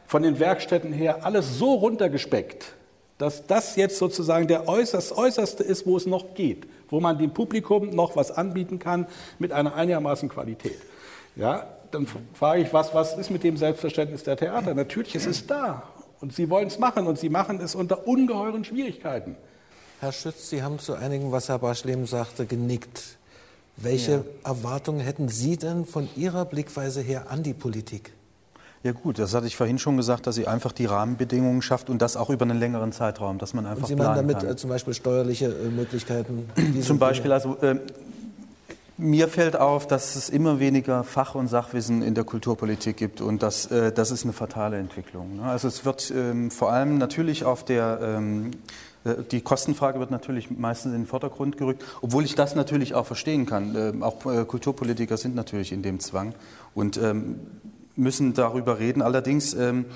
von 0.06 0.22
den 0.22 0.38
Werkstätten 0.38 0.92
her, 0.92 1.24
alles 1.24 1.58
so 1.58 1.74
runtergespeckt, 1.74 2.74
dass 3.18 3.46
das 3.46 3.76
jetzt 3.76 3.98
sozusagen 3.98 4.46
der 4.46 4.68
äußerst, 4.68 5.16
äußerste 5.16 5.62
ist, 5.62 5.86
wo 5.86 5.96
es 5.96 6.06
noch 6.06 6.34
geht, 6.34 6.66
wo 6.88 7.00
man 7.00 7.18
dem 7.18 7.32
Publikum 7.32 7.90
noch 7.90 8.16
was 8.16 8.30
anbieten 8.30 8.78
kann 8.78 9.06
mit 9.38 9.52
einer 9.52 9.74
einigermaßen 9.74 10.28
Qualität. 10.28 10.78
Ja, 11.36 11.66
dann 11.90 12.06
frage 12.34 12.62
ich, 12.62 12.72
was, 12.72 12.94
was 12.94 13.16
ist 13.16 13.30
mit 13.30 13.44
dem 13.44 13.56
Selbstverständnis 13.56 14.24
der 14.24 14.36
Theater? 14.36 14.74
Natürlich, 14.74 15.14
es 15.14 15.26
ist 15.26 15.50
da 15.50 15.82
und 16.20 16.34
sie 16.34 16.50
wollen 16.50 16.68
es 16.68 16.78
machen 16.78 17.06
und 17.06 17.18
sie 17.18 17.28
machen 17.28 17.60
es 17.60 17.74
unter 17.74 18.06
ungeheuren 18.06 18.64
Schwierigkeiten. 18.64 19.36
Herr 20.00 20.12
Schütz, 20.12 20.50
Sie 20.50 20.62
haben 20.62 20.78
zu 20.78 20.94
einigen, 20.94 21.32
was 21.32 21.48
Herr 21.48 21.58
Baschlem 21.58 22.06
sagte, 22.06 22.44
genickt. 22.46 23.15
Welche 23.76 24.12
ja. 24.12 24.24
Erwartungen 24.44 25.00
hätten 25.00 25.28
Sie 25.28 25.56
denn 25.56 25.84
von 25.84 26.08
Ihrer 26.16 26.44
Blickweise 26.44 27.00
her 27.00 27.30
an 27.30 27.42
die 27.42 27.54
Politik? 27.54 28.12
Ja 28.82 28.92
gut, 28.92 29.18
das 29.18 29.34
hatte 29.34 29.46
ich 29.46 29.56
vorhin 29.56 29.78
schon 29.78 29.96
gesagt, 29.96 30.28
dass 30.28 30.36
sie 30.36 30.46
einfach 30.46 30.70
die 30.70 30.84
Rahmenbedingungen 30.84 31.60
schafft 31.60 31.90
und 31.90 32.00
das 32.00 32.16
auch 32.16 32.30
über 32.30 32.44
einen 32.44 32.60
längeren 32.60 32.92
Zeitraum, 32.92 33.38
dass 33.38 33.52
man 33.52 33.66
einfach 33.66 33.82
und 33.82 33.88
Sie 33.88 33.96
meinen 33.96 34.14
damit 34.14 34.38
kann. 34.38 34.50
Äh, 34.50 34.56
zum 34.56 34.70
Beispiel 34.70 34.94
steuerliche 34.94 35.46
äh, 35.46 35.68
Möglichkeiten? 35.70 36.48
Zum 36.82 36.98
Beispiel, 37.00 37.32
also 37.32 37.56
äh, 37.62 37.80
mir 38.96 39.28
fällt 39.28 39.56
auf, 39.56 39.86
dass 39.88 40.14
es 40.14 40.28
immer 40.28 40.60
weniger 40.60 41.02
Fach- 41.04 41.34
und 41.34 41.48
Sachwissen 41.48 42.00
in 42.02 42.14
der 42.14 42.24
Kulturpolitik 42.24 42.96
gibt 42.96 43.20
und 43.20 43.42
das, 43.42 43.66
äh, 43.66 43.90
das 43.90 44.10
ist 44.10 44.22
eine 44.22 44.32
fatale 44.32 44.78
Entwicklung. 44.78 45.36
Ne? 45.36 45.42
Also 45.42 45.66
es 45.68 45.84
wird 45.84 46.12
ähm, 46.14 46.50
vor 46.50 46.72
allem 46.72 46.96
natürlich 46.96 47.44
auf 47.44 47.64
der 47.64 47.98
ähm, 48.00 48.52
äh, 48.52 48.56
die 49.30 49.40
Kostenfrage 49.40 50.00
wird 50.00 50.10
natürlich 50.10 50.50
meistens 50.50 50.92
in 50.92 51.02
den 51.02 51.06
Vordergrund 51.06 51.56
gerückt, 51.56 51.84
obwohl 52.00 52.24
ich 52.24 52.34
das 52.34 52.54
natürlich 52.54 52.94
auch 52.94 53.06
verstehen 53.06 53.46
kann. 53.46 53.74
Ähm, 53.76 54.02
auch 54.02 54.26
äh, 54.26 54.44
Kulturpolitiker 54.44 55.16
sind 55.16 55.34
natürlich 55.34 55.72
in 55.72 55.82
dem 55.82 56.00
Zwang 56.00 56.34
und 56.74 56.96
ähm, 56.96 57.40
müssen 57.94 58.34
darüber 58.34 58.78
reden. 58.78 59.00
Allerdings 59.00 59.54
ähm, 59.54 59.86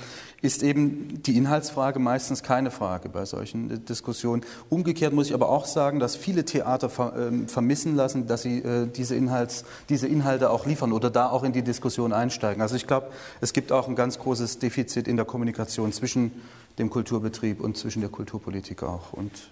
ist 0.40 0.62
eben 0.62 1.22
die 1.22 1.36
Inhaltsfrage 1.36 1.98
meistens 1.98 2.42
keine 2.42 2.70
Frage 2.70 3.08
bei 3.10 3.24
solchen 3.26 3.70
äh, 3.70 3.78
Diskussionen. 3.78 4.42
Umgekehrt 4.68 5.12
muss 5.12 5.26
ich 5.26 5.34
aber 5.34 5.48
auch 5.48 5.66
sagen, 5.66 5.98
dass 5.98 6.16
viele 6.16 6.44
Theater 6.44 6.88
vermissen 6.88 7.96
lassen, 7.96 8.26
dass 8.26 8.42
sie 8.42 8.62
diese, 8.96 9.14
Inhalts, 9.16 9.64
diese 9.88 10.06
Inhalte 10.06 10.50
auch 10.50 10.66
liefern 10.66 10.92
oder 10.92 11.10
da 11.10 11.28
auch 11.28 11.42
in 11.42 11.52
die 11.52 11.62
Diskussion 11.62 12.12
einsteigen. 12.12 12.62
Also 12.62 12.76
ich 12.76 12.86
glaube, 12.86 13.08
es 13.40 13.52
gibt 13.52 13.72
auch 13.72 13.88
ein 13.88 13.96
ganz 13.96 14.18
großes 14.18 14.58
Defizit 14.60 15.08
in 15.08 15.16
der 15.16 15.26
Kommunikation 15.26 15.92
zwischen 15.92 16.32
dem 16.78 16.90
Kulturbetrieb 16.90 17.60
und 17.60 17.76
zwischen 17.76 18.00
der 18.00 18.10
Kulturpolitik 18.10 18.82
auch. 18.82 19.12
Und 19.12 19.50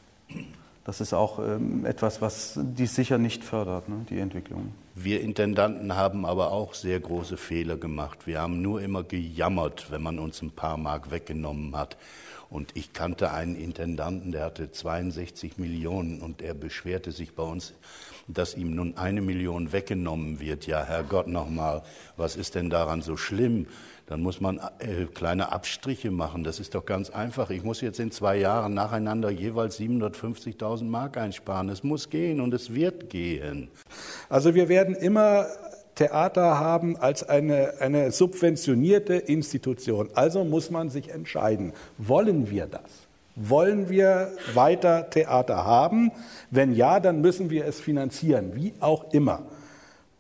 das 0.84 1.02
ist 1.02 1.12
auch 1.12 1.38
ähm, 1.38 1.84
etwas, 1.84 2.22
was 2.22 2.58
dies 2.62 2.94
sicher 2.94 3.18
nicht 3.18 3.44
fördert, 3.44 3.88
ne, 3.88 4.06
die 4.08 4.18
Entwicklung. 4.18 4.72
Wir 4.94 5.20
Intendanten 5.20 5.94
haben 5.94 6.24
aber 6.24 6.50
auch 6.50 6.74
sehr 6.74 6.98
große 6.98 7.36
Fehler 7.36 7.76
gemacht. 7.76 8.26
Wir 8.26 8.40
haben 8.40 8.62
nur 8.62 8.80
immer 8.80 9.02
gejammert, 9.02 9.90
wenn 9.90 10.02
man 10.02 10.18
uns 10.18 10.40
ein 10.40 10.50
paar 10.50 10.76
Mark 10.76 11.10
weggenommen 11.10 11.76
hat. 11.76 11.98
Und 12.50 12.70
ich 12.74 12.94
kannte 12.94 13.32
einen 13.32 13.54
Intendanten, 13.54 14.32
der 14.32 14.46
hatte 14.46 14.72
62 14.72 15.58
Millionen 15.58 16.22
und 16.22 16.40
er 16.40 16.54
beschwerte 16.54 17.12
sich 17.12 17.34
bei 17.34 17.42
uns, 17.42 17.74
dass 18.26 18.54
ihm 18.54 18.74
nun 18.74 18.96
eine 18.96 19.20
Million 19.20 19.72
weggenommen 19.72 20.40
wird. 20.40 20.66
Ja, 20.66 20.84
Herrgott 20.84 21.26
nochmal, 21.26 21.82
was 22.16 22.36
ist 22.36 22.54
denn 22.54 22.70
daran 22.70 23.02
so 23.02 23.18
schlimm? 23.18 23.66
Dann 24.08 24.22
muss 24.22 24.40
man 24.40 24.58
äh, 24.78 25.04
kleine 25.12 25.52
Abstriche 25.52 26.10
machen. 26.10 26.42
Das 26.42 26.60
ist 26.60 26.74
doch 26.74 26.86
ganz 26.86 27.10
einfach. 27.10 27.50
Ich 27.50 27.62
muss 27.62 27.82
jetzt 27.82 28.00
in 28.00 28.10
zwei 28.10 28.38
Jahren 28.38 28.72
nacheinander 28.72 29.28
jeweils 29.30 29.78
750.000 29.78 30.84
Mark 30.84 31.18
einsparen. 31.18 31.68
Es 31.68 31.84
muss 31.84 32.08
gehen 32.08 32.40
und 32.40 32.54
es 32.54 32.72
wird 32.74 33.10
gehen. 33.10 33.68
Also 34.30 34.54
wir 34.54 34.70
werden 34.70 34.94
immer 34.94 35.46
Theater 35.94 36.58
haben 36.58 36.96
als 36.96 37.28
eine, 37.28 37.74
eine 37.80 38.10
subventionierte 38.10 39.14
Institution. 39.14 40.08
Also 40.14 40.42
muss 40.44 40.70
man 40.70 40.88
sich 40.88 41.10
entscheiden, 41.10 41.74
wollen 41.98 42.48
wir 42.50 42.66
das? 42.66 42.80
Wollen 43.36 43.90
wir 43.90 44.32
weiter 44.54 45.10
Theater 45.10 45.66
haben? 45.66 46.12
Wenn 46.50 46.72
ja, 46.72 46.98
dann 46.98 47.20
müssen 47.20 47.50
wir 47.50 47.66
es 47.66 47.78
finanzieren, 47.78 48.52
wie 48.54 48.72
auch 48.80 49.12
immer. 49.12 49.42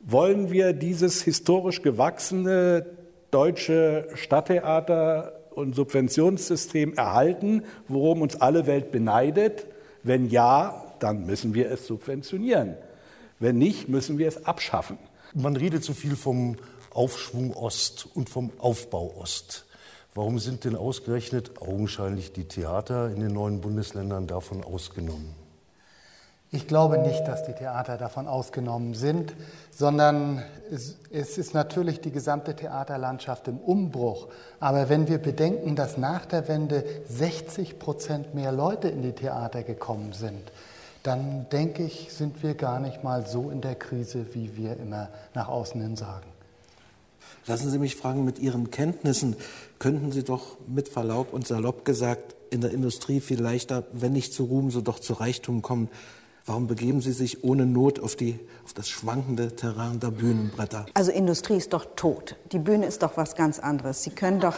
Wollen 0.00 0.50
wir 0.50 0.74
dieses 0.74 1.22
historisch 1.22 1.80
gewachsene 1.80 2.84
deutsche 3.30 4.08
Stadttheater 4.14 5.32
und 5.50 5.74
Subventionssystem 5.74 6.94
erhalten, 6.94 7.64
worum 7.88 8.22
uns 8.22 8.40
alle 8.40 8.66
Welt 8.66 8.92
beneidet? 8.92 9.66
Wenn 10.02 10.28
ja, 10.28 10.84
dann 11.00 11.26
müssen 11.26 11.54
wir 11.54 11.70
es 11.70 11.86
subventionieren. 11.86 12.76
Wenn 13.40 13.58
nicht, 13.58 13.88
müssen 13.88 14.18
wir 14.18 14.28
es 14.28 14.44
abschaffen. 14.46 14.98
Man 15.34 15.56
redet 15.56 15.84
so 15.84 15.92
viel 15.92 16.16
vom 16.16 16.56
Aufschwung 16.90 17.52
Ost 17.54 18.08
und 18.14 18.30
vom 18.30 18.50
Aufbau 18.58 19.14
Ost. 19.18 19.66
Warum 20.14 20.38
sind 20.38 20.64
denn 20.64 20.74
ausgerechnet 20.74 21.60
augenscheinlich 21.60 22.32
die 22.32 22.44
Theater 22.44 23.10
in 23.10 23.20
den 23.20 23.32
neuen 23.32 23.60
Bundesländern 23.60 24.26
davon 24.26 24.64
ausgenommen? 24.64 25.37
Ich 26.50 26.66
glaube 26.66 26.96
nicht, 26.98 27.28
dass 27.28 27.44
die 27.44 27.52
Theater 27.52 27.98
davon 27.98 28.26
ausgenommen 28.26 28.94
sind, 28.94 29.34
sondern 29.70 30.42
es, 30.70 30.96
es, 31.10 31.36
ist 31.36 31.52
natürlich 31.52 32.00
die 32.00 32.10
gesamte 32.10 32.56
Theaterlandschaft 32.56 33.48
im 33.48 33.58
Umbruch. 33.58 34.28
Aber 34.58 34.88
wenn 34.88 35.08
wir 35.08 35.18
bedenken, 35.18 35.76
dass 35.76 35.98
nach 35.98 36.24
der 36.24 36.48
Wende 36.48 36.84
60 37.06 37.78
Prozent 37.78 38.34
mehr 38.34 38.50
Leute 38.50 38.88
in 38.88 39.02
die 39.02 39.12
Theater 39.12 39.62
gekommen 39.62 40.14
sind, 40.14 40.50
dann 41.02 41.46
denke 41.50 41.84
ich, 41.84 42.12
sind 42.12 42.42
wir 42.42 42.54
gar 42.54 42.80
nicht 42.80 43.04
mal 43.04 43.26
so 43.26 43.50
in 43.50 43.60
der 43.60 43.74
Krise, 43.74 44.26
wie 44.32 44.56
wir 44.56 44.78
immer 44.78 45.10
nach 45.34 45.48
außen 45.48 45.80
hin 45.80 45.96
sagen. 45.96 46.26
Lassen 47.46 47.70
Sie 47.70 47.78
mich 47.78 47.96
fragen, 47.96 48.24
mit 48.24 48.38
Ihren 48.38 48.70
Kenntnissen 48.70 49.36
könnten 49.78 50.12
Sie 50.12 50.24
doch 50.24 50.56
mit 50.66 50.88
Verlaub 50.88 51.32
und 51.32 51.46
salopp 51.46 51.84
gesagt 51.84 52.34
in 52.50 52.62
der 52.62 52.72
Industrie 52.72 53.20
viel 53.20 53.40
leichter, 53.40 53.84
wenn 53.92 54.12
nicht 54.12 54.32
zu 54.32 54.44
Ruhm, 54.44 54.70
so 54.70 54.80
doch 54.80 54.98
zu 54.98 55.12
Reichtum 55.12 55.62
kommen. 55.62 55.88
Warum 56.48 56.66
begeben 56.66 57.02
Sie 57.02 57.12
sich 57.12 57.44
ohne 57.44 57.66
Not 57.66 58.00
auf, 58.00 58.16
die, 58.16 58.40
auf 58.64 58.72
das 58.72 58.88
schwankende 58.88 59.54
Terrain 59.54 60.00
der 60.00 60.10
Bühnenbretter? 60.10 60.86
Also 60.94 61.12
Industrie 61.12 61.58
ist 61.58 61.74
doch 61.74 61.84
tot. 61.94 62.36
Die 62.52 62.58
Bühne 62.58 62.86
ist 62.86 63.02
doch 63.02 63.18
was 63.18 63.36
ganz 63.36 63.58
anderes. 63.58 64.02
Sie 64.02 64.08
können 64.10 64.40
doch, 64.40 64.56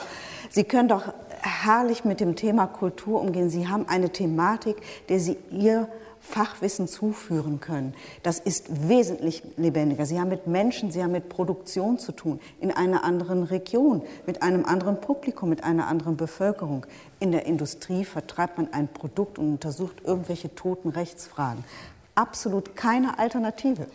Sie 0.51 0.63
können 0.63 0.87
doch 0.87 1.13
herrlich 1.41 2.05
mit 2.05 2.21
dem 2.21 2.37
Thema 2.37 2.69
Kultur 2.69 3.21
umgehen. 3.21 3.51
Sie 3.51 3.67
haben 3.67 3.89
eine 3.89 4.11
Thematik, 4.11 4.77
der 5.09 5.19
Sie 5.19 5.37
Ihr 5.51 5.89
Fachwissen 6.21 6.87
zuführen 6.87 7.61
können. 7.61 7.95
Das 8.23 8.39
ist 8.39 8.89
wesentlich 8.89 9.43
lebendiger. 9.57 10.07
Sie 10.07 10.21
haben 10.21 10.29
mit 10.29 10.47
Menschen, 10.47 10.91
Sie 10.91 11.03
haben 11.03 11.13
mit 11.13 11.29
Produktion 11.29 11.99
zu 11.99 12.13
tun, 12.13 12.41
in 12.61 12.71
einer 12.71 13.05
anderen 13.05 13.43
Region, 13.43 14.03
mit 14.27 14.43
einem 14.43 14.65
anderen 14.65 15.01
Publikum, 15.01 15.49
mit 15.49 15.65
einer 15.65 15.89
anderen 15.89 16.17
Bevölkerung. 16.17 16.87
In 17.19 17.33
der 17.33 17.47
Industrie 17.47 18.05
vertreibt 18.05 18.59
man 18.59 18.73
ein 18.73 18.89
Produkt 18.89 19.39
und 19.39 19.51
untersucht 19.51 20.03
irgendwelche 20.05 20.55
toten 20.55 20.91
Rechtsfragen. 20.91 21.65
Absolut 22.15 22.77
keine 22.77 23.19
Alternative. 23.19 23.87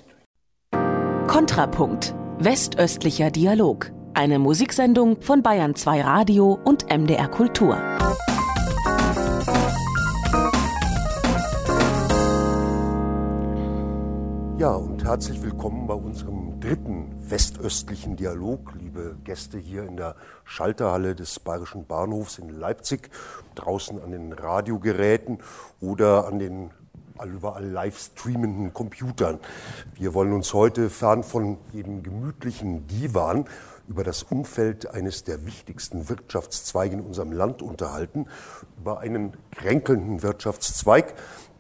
Kontrapunkt. 1.28 2.14
Westöstlicher 2.40 3.32
Dialog. 3.32 3.92
Eine 4.14 4.40
Musiksendung 4.40 5.22
von 5.22 5.44
Bayern 5.44 5.76
2 5.76 6.02
Radio 6.02 6.58
und 6.64 6.90
MDR 6.90 7.28
Kultur. 7.28 7.78
Ja, 14.58 14.74
und 14.74 15.04
herzlich 15.04 15.42
willkommen 15.42 15.86
bei 15.86 15.96
unserem 15.96 16.62
dritten 16.62 17.14
westöstlichen 17.30 18.16
Dialog, 18.16 18.74
liebe 18.76 19.18
Gäste 19.26 19.58
hier 19.58 19.84
in 19.84 19.98
der 19.98 20.16
Schalterhalle 20.46 21.14
des 21.14 21.42
Bayerischen 21.42 21.86
Bahnhofs 21.86 22.40
in 22.40 22.48
Leipzig, 22.48 23.10
draußen 23.56 24.02
an 24.02 24.12
den 24.12 24.32
Radiogeräten 24.32 25.40
oder 25.82 26.26
an 26.28 26.40
den 26.40 26.72
überall 27.26 27.66
live 27.66 28.00
streamenden 28.00 28.74
Computern. 28.74 29.40
Wir 29.94 30.14
wollen 30.14 30.32
uns 30.32 30.54
heute 30.54 30.90
fern 30.90 31.24
von 31.24 31.58
jedem 31.74 32.02
gemütlichen 32.02 32.88
Divan 32.88 33.46
über 33.88 34.04
das 34.04 34.24
Umfeld 34.24 34.90
eines 34.90 35.24
der 35.24 35.46
wichtigsten 35.46 36.10
Wirtschaftszweige 36.10 36.96
in 36.96 37.02
unserem 37.02 37.32
Land 37.32 37.62
unterhalten, 37.62 38.28
über 38.78 39.00
einen 39.00 39.34
kränkelnden 39.52 40.24
Wirtschaftszweig, 40.24 41.14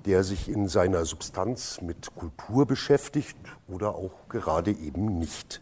der 0.05 0.23
sich 0.23 0.49
in 0.49 0.67
seiner 0.67 1.05
Substanz 1.05 1.81
mit 1.81 2.13
Kultur 2.15 2.65
beschäftigt 2.65 3.37
oder 3.67 3.95
auch 3.95 4.29
gerade 4.29 4.71
eben 4.71 5.19
nicht. 5.19 5.61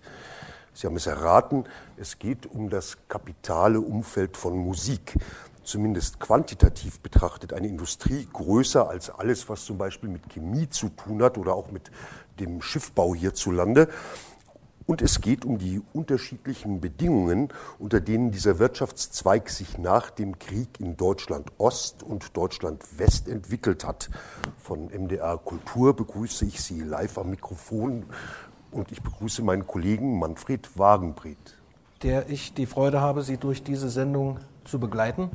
Sie 0.73 0.88
haben 0.88 0.95
es 0.95 1.08
erraten, 1.08 1.65
es 1.97 2.19
geht 2.19 2.45
um 2.47 2.69
das 2.69 2.97
kapitale 3.08 3.79
Umfeld 3.79 4.38
von 4.38 4.58
Musik. 4.58 5.15
Zumindest 5.63 6.19
quantitativ 6.19 6.99
betrachtet 6.99 7.53
eine 7.53 7.67
Industrie 7.67 8.27
größer 8.34 8.89
als 8.89 9.10
alles, 9.10 9.47
was 9.47 9.63
zum 9.63 9.77
Beispiel 9.77 10.10
mit 10.10 10.29
Chemie 10.29 10.67
zu 10.67 10.89
tun 10.89 11.23
hat 11.23 11.38
oder 11.38 11.53
auch 11.53 11.71
mit 11.71 11.89
dem 12.39 12.62
Schiffbau 12.62 13.15
hierzulande. 13.15 13.88
Und 14.86 15.02
es 15.02 15.22
geht 15.22 15.46
um 15.46 15.58
die 15.58 15.82
unterschiedlichen 15.93 16.82
Bedingungen, 16.82 17.50
unter 17.80 18.02
denen 18.02 18.32
dieser 18.32 18.60
Wirtschaftszweig 18.60 19.50
sich 19.50 19.78
nach 19.78 20.10
dem 20.10 20.39
Krieg 20.39 20.80
in 20.80 20.98
Deutschland 20.98 21.52
Ost 21.58 22.04
und 22.04 22.36
Deutschland 22.36 22.84
West 22.98 23.28
entwickelt 23.28 23.86
hat. 23.86 24.10
Von 24.58 24.88
MDR 24.88 25.38
Kultur 25.38 25.96
begrüße 25.96 26.46
ich 26.46 26.62
Sie 26.62 26.82
live 26.82 27.17
am 27.17 27.30
Mikrofon 27.30 28.06
und 28.72 28.91
ich 28.91 29.02
begrüße 29.02 29.41
meinen 29.41 29.67
Kollegen 29.67 30.19
Manfred 30.19 30.78
Wagenbreth. 30.78 31.58
Der 32.02 32.30
ich 32.30 32.54
die 32.54 32.65
Freude 32.65 33.00
habe, 33.00 33.22
Sie 33.22 33.38
durch 33.38 33.63
diese 33.63 33.89
Sendung 33.89 34.39
zu 34.65 34.80
begleiten, 34.80 35.30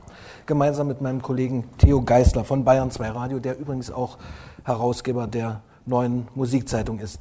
gemeinsam 0.47 0.89
mit 0.89 1.01
meinem 1.01 1.23
Kollegen 1.23 1.65
Theo 1.79 2.03
Geisler 2.03 2.45
von 2.45 2.65
Bayern 2.65 2.91
2 2.91 3.11
Radio, 3.11 3.39
der 3.39 3.59
übrigens 3.59 3.91
auch 3.91 4.19
Herausgeber 4.65 5.27
der 5.27 5.63
neuen 5.89 6.29
Musikzeitung 6.35 6.99
ist. 7.01 7.21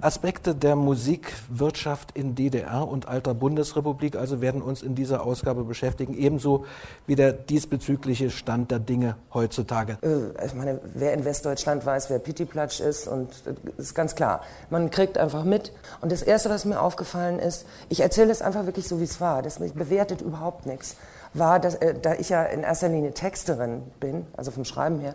Aspekte 0.00 0.54
der 0.54 0.76
Musikwirtschaft 0.76 2.16
in 2.16 2.34
DDR 2.34 2.86
und 2.86 3.08
alter 3.08 3.34
Bundesrepublik 3.34 4.16
also 4.16 4.40
werden 4.40 4.62
uns 4.62 4.82
in 4.82 4.94
dieser 4.94 5.24
Ausgabe 5.24 5.64
beschäftigen, 5.64 6.14
ebenso 6.14 6.64
wie 7.06 7.16
der 7.16 7.32
diesbezügliche 7.32 8.30
Stand 8.30 8.70
der 8.70 8.78
Dinge 8.78 9.16
heutzutage. 9.34 9.98
Äh, 10.02 10.46
ich 10.46 10.54
meine, 10.54 10.80
wer 10.94 11.12
in 11.14 11.24
Westdeutschland 11.24 11.84
weiß, 11.84 12.10
wer 12.10 12.20
Pittiplatsch 12.20 12.80
ist, 12.80 13.08
und 13.08 13.28
das 13.44 13.86
ist 13.86 13.94
ganz 13.94 14.14
klar. 14.14 14.42
Man 14.70 14.90
kriegt 14.90 15.18
einfach 15.18 15.44
mit. 15.44 15.72
Und 16.00 16.12
das 16.12 16.22
Erste, 16.22 16.50
was 16.50 16.64
mir 16.64 16.80
aufgefallen 16.80 17.40
ist, 17.40 17.66
ich 17.88 18.00
erzähle 18.00 18.30
es 18.30 18.42
einfach 18.42 18.66
wirklich 18.66 18.86
so, 18.86 19.00
wie 19.00 19.04
es 19.04 19.20
war. 19.20 19.42
Das 19.42 19.58
bewertet 19.58 20.20
überhaupt 20.22 20.66
nichts 20.66 20.96
war, 21.34 21.60
dass, 21.60 21.74
äh, 21.76 21.94
da 21.94 22.14
ich 22.14 22.28
ja 22.28 22.44
in 22.44 22.62
erster 22.62 22.88
Linie 22.88 23.12
Texterin 23.12 23.82
bin, 24.00 24.26
also 24.36 24.50
vom 24.50 24.64
Schreiben 24.64 24.98
her, 25.00 25.14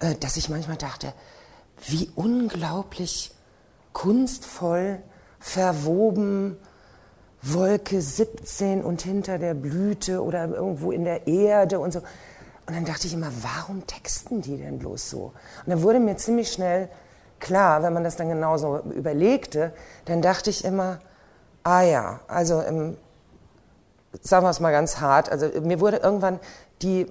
äh, 0.00 0.14
dass 0.16 0.36
ich 0.36 0.48
manchmal 0.48 0.76
dachte, 0.76 1.12
wie 1.86 2.10
unglaublich 2.14 3.32
kunstvoll 3.92 4.98
verwoben 5.38 6.56
Wolke 7.42 8.00
17 8.00 8.84
und 8.84 9.02
hinter 9.02 9.38
der 9.38 9.54
Blüte 9.54 10.22
oder 10.22 10.48
irgendwo 10.48 10.92
in 10.92 11.04
der 11.04 11.26
Erde 11.26 11.80
und 11.80 11.92
so. 11.92 11.98
Und 12.66 12.76
dann 12.76 12.84
dachte 12.84 13.08
ich 13.08 13.14
immer, 13.14 13.32
warum 13.42 13.84
texten 13.86 14.40
die 14.40 14.56
denn 14.56 14.78
bloß 14.78 15.10
so? 15.10 15.32
Und 15.64 15.66
dann 15.66 15.82
wurde 15.82 15.98
mir 15.98 16.16
ziemlich 16.16 16.52
schnell 16.52 16.88
klar, 17.40 17.82
wenn 17.82 17.92
man 17.92 18.04
das 18.04 18.14
dann 18.14 18.28
genauso 18.28 18.78
überlegte, 18.94 19.72
dann 20.04 20.22
dachte 20.22 20.50
ich 20.50 20.64
immer, 20.64 21.00
ah 21.64 21.82
ja, 21.82 22.20
also 22.28 22.60
im, 22.60 22.96
sagen 24.20 24.46
wir 24.46 24.50
es 24.50 24.60
mal 24.60 24.70
ganz 24.70 25.00
hart, 25.00 25.28
also 25.28 25.48
mir 25.60 25.80
wurde 25.80 25.96
irgendwann 25.96 26.38
die, 26.82 27.10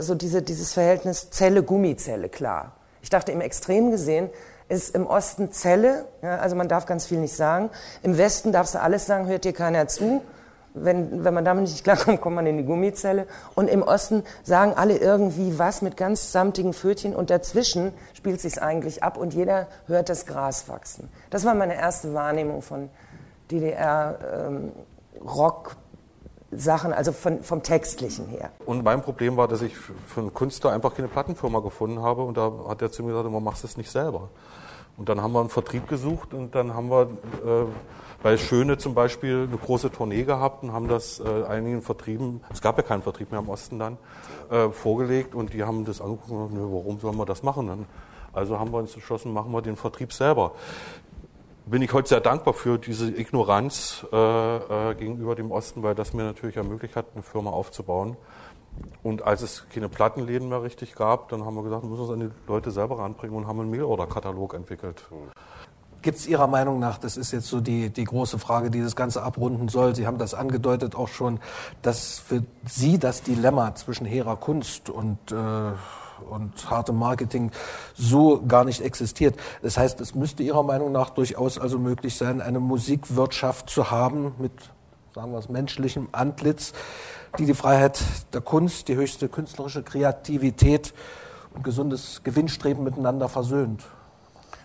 so 0.00 0.16
diese, 0.16 0.42
dieses 0.42 0.72
Verhältnis 0.72 1.30
Zelle-Gummizelle 1.30 2.28
klar. 2.28 2.72
Ich 3.02 3.10
dachte, 3.10 3.32
im 3.32 3.40
Extrem 3.40 3.90
gesehen 3.90 4.30
ist 4.68 4.94
im 4.94 5.06
Osten 5.06 5.52
Zelle, 5.52 6.06
ja, 6.22 6.38
also 6.38 6.56
man 6.56 6.68
darf 6.68 6.86
ganz 6.86 7.06
viel 7.06 7.18
nicht 7.18 7.36
sagen. 7.36 7.68
Im 8.02 8.16
Westen 8.16 8.52
darfst 8.52 8.74
du 8.74 8.80
alles 8.80 9.06
sagen, 9.06 9.26
hört 9.26 9.44
dir 9.44 9.52
keiner 9.52 9.86
zu. 9.86 10.22
Wenn, 10.74 11.22
wenn 11.22 11.34
man 11.34 11.44
damit 11.44 11.64
nicht 11.64 11.84
klarkommt, 11.84 12.22
kommt 12.22 12.36
man 12.36 12.46
in 12.46 12.56
die 12.56 12.64
Gummizelle. 12.64 13.26
Und 13.54 13.68
im 13.68 13.82
Osten 13.82 14.24
sagen 14.42 14.72
alle 14.74 14.96
irgendwie 14.96 15.58
was 15.58 15.82
mit 15.82 15.98
ganz 15.98 16.32
samtigen 16.32 16.72
Pfötchen 16.72 17.14
und 17.14 17.28
dazwischen 17.28 17.92
spielt 18.14 18.40
sich's 18.40 18.56
eigentlich 18.56 19.02
ab 19.02 19.18
und 19.18 19.34
jeder 19.34 19.66
hört 19.86 20.08
das 20.08 20.24
Gras 20.24 20.68
wachsen. 20.68 21.10
Das 21.28 21.44
war 21.44 21.54
meine 21.54 21.74
erste 21.74 22.14
Wahrnehmung 22.14 22.62
von 22.62 22.88
DDR 23.50 24.18
ähm, 24.34 24.72
Rock, 25.20 25.76
Sachen, 26.52 26.92
also 26.92 27.12
von, 27.12 27.42
vom 27.42 27.62
Textlichen 27.62 28.26
her. 28.26 28.50
Und 28.66 28.84
mein 28.84 29.02
Problem 29.02 29.36
war, 29.36 29.48
dass 29.48 29.62
ich 29.62 29.76
für 29.76 30.20
einen 30.20 30.34
Künstler 30.34 30.72
einfach 30.72 30.94
keine 30.94 31.08
Plattenfirma 31.08 31.60
gefunden 31.60 32.02
habe 32.02 32.22
und 32.22 32.36
da 32.36 32.52
hat 32.68 32.82
er 32.82 32.92
zu 32.92 33.02
mir 33.02 33.10
gesagt, 33.10 33.30
man 33.30 33.42
macht 33.42 33.62
es 33.64 33.76
nicht 33.76 33.90
selber. 33.90 34.28
Und 34.96 35.08
dann 35.08 35.22
haben 35.22 35.32
wir 35.32 35.40
einen 35.40 35.48
Vertrieb 35.48 35.88
gesucht 35.88 36.34
und 36.34 36.54
dann 36.54 36.74
haben 36.74 36.90
wir 36.90 37.02
äh, 37.02 37.64
bei 38.22 38.36
Schöne 38.36 38.76
zum 38.76 38.94
Beispiel 38.94 39.48
eine 39.48 39.56
große 39.56 39.90
Tournee 39.90 40.24
gehabt 40.24 40.62
und 40.62 40.72
haben 40.72 40.86
das 40.86 41.20
äh, 41.20 41.44
einigen 41.44 41.82
Vertrieben, 41.82 42.42
es 42.52 42.60
gab 42.60 42.76
ja 42.76 42.82
keinen 42.82 43.02
Vertrieb 43.02 43.30
mehr 43.30 43.40
im 43.40 43.48
Osten 43.48 43.78
dann, 43.78 43.96
äh, 44.50 44.68
vorgelegt 44.68 45.34
und 45.34 45.54
die 45.54 45.64
haben 45.64 45.84
das 45.84 46.00
angeguckt 46.00 46.30
und 46.30 46.50
gesagt, 46.50 46.72
warum 46.72 47.00
sollen 47.00 47.16
wir 47.16 47.26
das 47.26 47.42
machen? 47.42 47.66
Dann, 47.66 47.86
also 48.34 48.58
haben 48.58 48.70
wir 48.70 48.78
uns 48.78 48.94
entschlossen, 48.94 49.32
machen 49.32 49.50
wir 49.52 49.62
den 49.62 49.76
Vertrieb 49.76 50.12
selber 50.12 50.52
bin 51.66 51.82
ich 51.82 51.92
heute 51.92 52.08
sehr 52.08 52.20
dankbar 52.20 52.54
für 52.54 52.78
diese 52.78 53.08
Ignoranz 53.08 54.06
äh, 54.12 54.56
äh, 54.56 54.94
gegenüber 54.94 55.34
dem 55.34 55.50
Osten, 55.50 55.82
weil 55.82 55.94
das 55.94 56.12
mir 56.12 56.24
natürlich 56.24 56.56
ermöglicht 56.56 56.96
hat, 56.96 57.06
eine 57.14 57.22
Firma 57.22 57.50
aufzubauen. 57.50 58.16
Und 59.02 59.22
als 59.22 59.42
es 59.42 59.66
keine 59.68 59.88
Plattenläden 59.88 60.48
mehr 60.48 60.62
richtig 60.62 60.94
gab, 60.94 61.28
dann 61.28 61.44
haben 61.44 61.54
wir 61.54 61.62
gesagt, 61.62 61.82
wir 61.82 61.90
müssen 61.90 62.02
uns 62.02 62.10
an 62.10 62.20
die 62.20 62.30
Leute 62.50 62.70
selber 62.70 62.98
ranbringen 62.98 63.36
und 63.36 63.46
haben 63.46 63.60
einen 63.60 63.70
Mailorder-Katalog 63.70 64.54
entwickelt. 64.54 65.04
Gibt 66.00 66.18
es 66.18 66.26
Ihrer 66.26 66.46
Meinung 66.46 66.80
nach, 66.80 66.98
das 66.98 67.16
ist 67.16 67.32
jetzt 67.32 67.46
so 67.46 67.60
die, 67.60 67.90
die 67.90 68.04
große 68.04 68.38
Frage, 68.38 68.70
die 68.70 68.80
das 68.80 68.96
Ganze 68.96 69.22
abrunden 69.22 69.68
soll, 69.68 69.94
Sie 69.94 70.06
haben 70.06 70.18
das 70.18 70.34
angedeutet 70.34 70.96
auch 70.96 71.08
schon, 71.08 71.38
dass 71.82 72.18
für 72.18 72.42
Sie 72.66 72.98
das 72.98 73.22
Dilemma 73.22 73.74
zwischen 73.74 74.04
hehrer 74.06 74.36
Kunst 74.36 74.90
und 74.90 75.18
äh, 75.30 75.34
und 76.22 76.70
hartem 76.70 76.96
Marketing 76.96 77.50
so 77.94 78.42
gar 78.46 78.64
nicht 78.64 78.80
existiert. 78.80 79.36
Das 79.62 79.76
heißt, 79.76 80.00
es 80.00 80.14
müsste 80.14 80.42
Ihrer 80.42 80.62
Meinung 80.62 80.92
nach 80.92 81.10
durchaus 81.10 81.58
also 81.58 81.78
möglich 81.78 82.16
sein, 82.16 82.40
eine 82.40 82.60
Musikwirtschaft 82.60 83.68
zu 83.68 83.90
haben 83.90 84.34
mit, 84.38 84.52
sagen 85.14 85.32
wir 85.32 85.38
es, 85.38 85.48
menschlichem 85.48 86.08
Antlitz, 86.12 86.72
die 87.38 87.46
die 87.46 87.54
Freiheit 87.54 88.00
der 88.32 88.40
Kunst, 88.40 88.88
die 88.88 88.96
höchste 88.96 89.28
künstlerische 89.28 89.82
Kreativität 89.82 90.92
und 91.54 91.64
gesundes 91.64 92.22
Gewinnstreben 92.24 92.84
miteinander 92.84 93.28
versöhnt. 93.28 93.84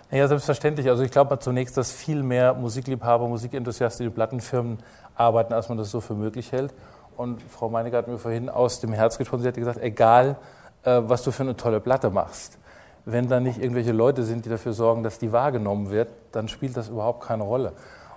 Ja, 0.10 0.26
selbstverständlich. 0.28 0.88
Also 0.89 1.04
ich 1.04 1.12
glaube 1.12 1.38
zunächst, 1.39 1.76
dass 1.76 1.91
viel 1.91 2.24
mehr 2.24 2.54
Musikliebhaber, 2.54 3.28
Musikenthusiasten 3.28 4.06
in 4.06 4.13
Plattenfirmen 4.13 4.78
arbeiten, 5.15 5.54
als 5.54 5.67
man 5.67 5.78
das 5.78 5.91
so 5.91 6.00
für 6.00 6.13
möglich 6.13 6.54
hält. 6.54 6.74
Und 7.17 7.41
Frau 7.41 7.67
Meinecke 7.67 7.98
hat 7.98 8.08
mir 8.08 8.17
vorhin 8.17 8.48
aus 8.48 8.80
dem 8.80 8.93
Herz 8.93 9.17
gesprochen. 9.17 9.41
Sie 9.41 9.48
hat 9.48 9.56
gesagt, 9.56 9.82
egal 9.82 10.38
äh, 10.84 11.02
was 11.04 11.24
du 11.24 11.32
für 11.32 11.44
eine 11.44 11.56
tolle 11.56 11.80
Platte 11.80 12.10
machst. 12.10 12.58
Wenn 13.06 13.30
da 13.30 13.40
nicht 13.40 13.62
irgendwelche 13.62 13.94
Leute 13.94 14.24
sind, 14.24 14.46
die 14.46 14.50
dafür 14.50 14.74
sorgen, 14.74 15.04
dass 15.04 15.18
die 15.20 15.32
wahrgenommen 15.32 15.92
wird, 15.92 16.10
dann 16.32 16.48
spielt 16.48 16.76
das 16.76 16.90
überhaupt 16.90 17.24
keine 17.24 17.44
Rolle. 17.44 17.74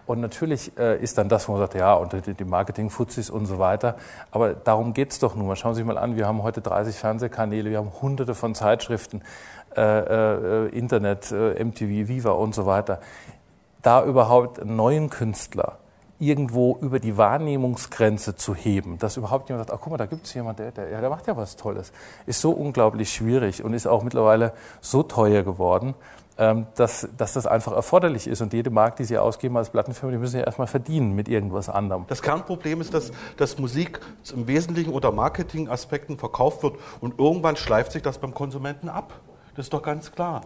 Und 0.07 0.21
natürlich 0.21 0.77
äh, 0.77 1.01
ist 1.01 1.19
dann 1.19 1.29
das, 1.29 1.47
wo 1.47 1.53
man 1.53 1.61
sagt, 1.61 1.75
ja, 1.75 1.95
und 1.95 2.13
die 2.13 2.45
Marketing-Fuzis 2.45 3.31
und 3.31 3.47
so 3.47 3.61
weiter. 3.61 3.95
Aber 4.33 4.55
darum 4.55 4.93
geht 4.93 5.13
es 5.13 5.21
doch 5.21 5.37
nur. 5.37 5.55
Schauen 5.55 5.75
Sie 5.75 5.83
sich 5.83 5.87
mal 5.87 5.99
an, 5.99 6.17
wir 6.17 6.27
haben 6.27 6.43
heute 6.43 6.61
30 6.61 6.97
Fernsehkanäle, 6.97 7.71
wir 7.71 7.79
haben 7.79 7.93
hunderte 8.03 8.35
von 8.35 8.57
Zeitschriften, 8.57 9.23
äh, 9.77 10.65
äh, 10.65 10.69
Internet, 10.71 11.31
äh, 11.31 11.63
MTV, 11.63 12.09
Viva 12.09 12.31
und 12.33 12.57
so 12.57 12.67
weiter. 12.67 12.99
Da 13.83 14.05
überhaupt 14.05 14.59
einen 14.59 14.75
neuen 14.75 15.11
Künstler 15.11 15.79
irgendwo 16.21 16.79
über 16.81 17.01
die 17.01 17.17
Wahrnehmungsgrenze 17.17 18.37
zu 18.37 18.55
heben, 18.55 18.99
dass 18.99 19.17
überhaupt 19.17 19.49
jemand 19.49 19.67
sagt, 19.67 19.79
ach 19.79 19.83
guck 19.83 19.93
mal, 19.93 19.97
da 19.97 20.07
gibt 20.07 20.27
es 20.27 20.35
jemanden, 20.35 20.63
der, 20.63 20.73
der, 20.73 21.01
der 21.01 21.11
macht 21.11 21.27
ja 21.27 21.37
was 21.37 21.57
Tolles, 21.57 21.93
ist 22.27 22.41
so 22.41 22.51
unglaublich 22.51 23.13
schwierig 23.13 23.65
und 23.65 23.75
ist 23.75 23.87
auch 23.87 24.03
mittlerweile 24.03 24.53
so 24.81 25.03
teuer 25.03 25.43
geworden, 25.43 25.95
ähm, 26.37 26.67
dass, 26.77 27.09
dass 27.17 27.33
das 27.33 27.47
einfach 27.47 27.73
erforderlich 27.73 28.27
ist. 28.27 28.41
Und 28.41 28.53
jede 28.53 28.71
Mark, 28.71 28.97
die 28.97 29.05
sie 29.05 29.19
ausgeben 29.19 29.57
als 29.57 29.71
Plattenfirma, 29.71 30.13
die 30.13 30.19
müssen 30.19 30.39
ja 30.39 30.45
erstmal 30.45 30.67
verdienen 30.67 31.15
mit 31.15 31.29
irgendwas 31.29 31.69
anderem. 31.69 32.05
Das 32.09 32.23
Kernproblem 32.23 32.81
ist, 32.81 32.95
dass, 32.95 33.13
dass 33.37 33.59
Musik 33.59 34.01
im 34.35 34.47
Wesentlichen 34.47 34.93
unter 34.93 35.13
Marketingaspekten 35.13 36.19
verkauft 36.19 36.63
wird 36.63 36.77
und 37.01 37.19
irgendwann 37.19 37.57
schleift 37.57 37.93
sich 37.93 38.03
das 38.03 38.19
beim 38.19 38.35
Konsumenten 38.35 38.89
ab. 38.89 39.15
Das 39.57 39.67
ist 39.67 39.73
doch 39.73 39.83
ganz 39.83 40.13
klar. 40.13 40.43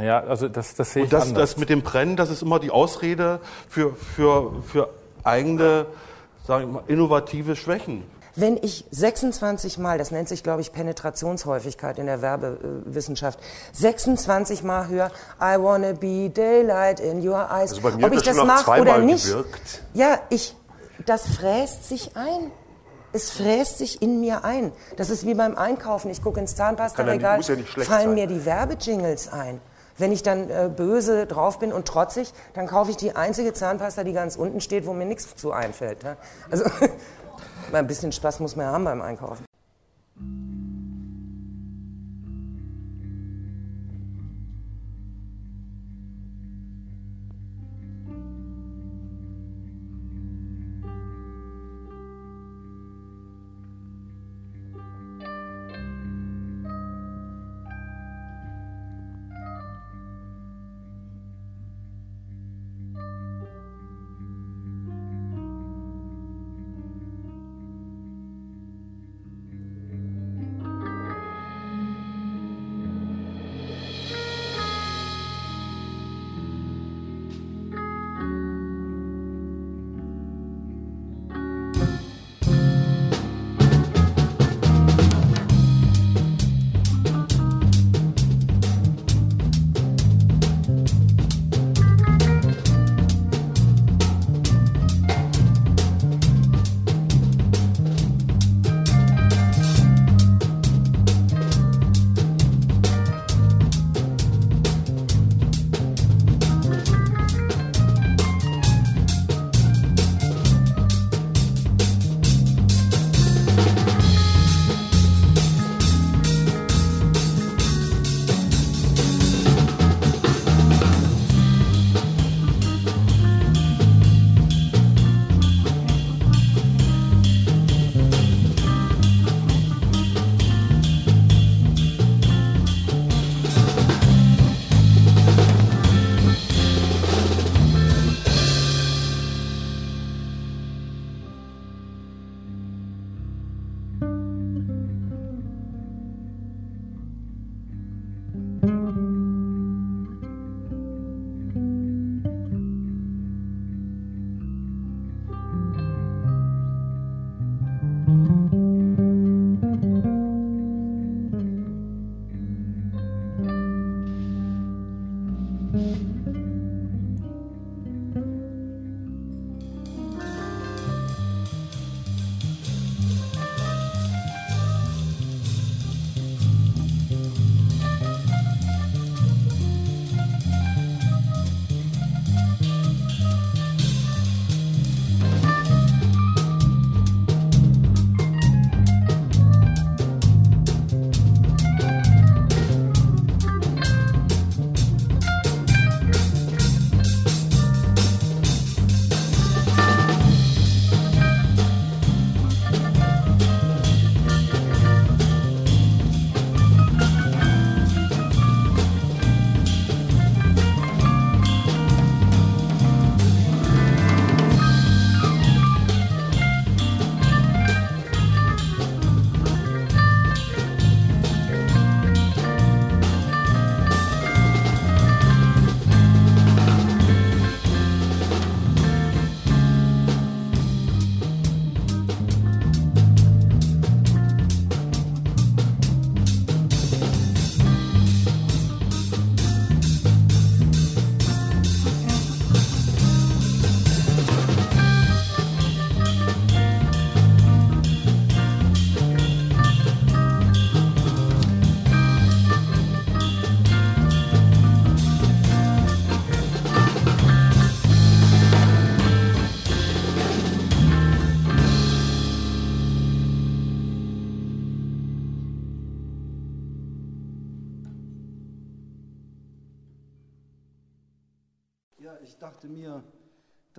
Ja, 0.00 0.20
also 0.20 0.48
das, 0.48 0.74
das 0.74 0.92
sehe 0.92 1.02
ich 1.02 1.06
Und 1.06 1.12
das, 1.12 1.28
anders. 1.28 1.50
das 1.50 1.58
mit 1.58 1.68
dem 1.68 1.82
Brennen, 1.82 2.16
das 2.16 2.30
ist 2.30 2.40
immer 2.40 2.58
die 2.58 2.70
Ausrede 2.70 3.40
für, 3.68 3.94
für, 3.94 4.62
für 4.62 4.88
eigene, 5.24 5.86
sagen 6.46 6.66
wir 6.66 6.72
mal, 6.80 6.84
innovative 6.86 7.56
Schwächen. 7.56 8.04
Wenn 8.36 8.56
ich 8.56 8.84
26 8.90 9.78
Mal, 9.78 9.96
das 9.96 10.10
nennt 10.10 10.28
sich, 10.28 10.42
glaube 10.42 10.60
ich, 10.60 10.72
Penetrationshäufigkeit 10.72 11.98
in 12.00 12.06
der 12.06 12.20
Werbewissenschaft, 12.20 13.38
26 13.72 14.64
Mal 14.64 14.88
höre, 14.88 15.10
I 15.40 15.56
wanna 15.60 15.92
be 15.92 16.30
daylight 16.30 16.98
in 16.98 17.26
your 17.26 17.48
eyes, 17.50 17.70
Also 17.70 17.80
bei 17.82 17.92
mir 17.92 18.06
ob 18.06 18.12
ich 18.12 18.22
das 18.22 18.36
mache 18.36 18.80
oder 18.80 18.98
nicht. 18.98 19.24
gewirkt. 19.26 19.82
Ja, 19.94 20.18
ich, 20.30 20.56
das 21.06 21.28
fräst 21.28 21.88
sich 21.88 22.16
ein. 22.16 22.50
Es 23.12 23.30
fräst 23.30 23.78
sich 23.78 24.02
in 24.02 24.18
mir 24.20 24.44
ein. 24.44 24.72
Das 24.96 25.08
ist 25.10 25.24
wie 25.24 25.34
beim 25.34 25.56
Einkaufen. 25.56 26.10
Ich 26.10 26.20
gucke 26.20 26.40
ins 26.40 26.56
Zahnpasta-Regal, 26.56 27.40
fallen 27.44 27.64
sein. 27.86 28.14
mir 28.14 28.26
die 28.26 28.44
Werbejingles 28.44 29.32
ein. 29.32 29.60
Wenn 29.96 30.12
ich 30.12 30.22
dann 30.22 30.50
äh, 30.50 30.70
böse 30.74 31.26
drauf 31.26 31.58
bin 31.58 31.72
und 31.72 31.86
trotzig, 31.86 32.32
dann 32.54 32.66
kaufe 32.66 32.90
ich 32.90 32.96
die 32.96 33.14
einzige 33.14 33.52
Zahnpasta, 33.52 34.04
die 34.04 34.12
ganz 34.12 34.36
unten 34.36 34.60
steht, 34.60 34.86
wo 34.86 34.92
mir 34.92 35.06
nichts 35.06 35.36
zu 35.36 35.52
einfällt. 35.52 36.02
Ja? 36.02 36.16
Also 36.50 36.64
ein 37.72 37.86
bisschen 37.86 38.12
Spaß 38.12 38.40
muss 38.40 38.56
man 38.56 38.66
ja 38.66 38.72
haben 38.72 38.84
beim 38.84 39.02
Einkaufen. 39.02 39.44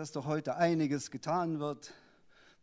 Dass 0.05 0.11
doch 0.11 0.27
heute 0.27 0.55
einiges 0.55 1.09
getan 1.09 1.59
wird, 1.59 1.91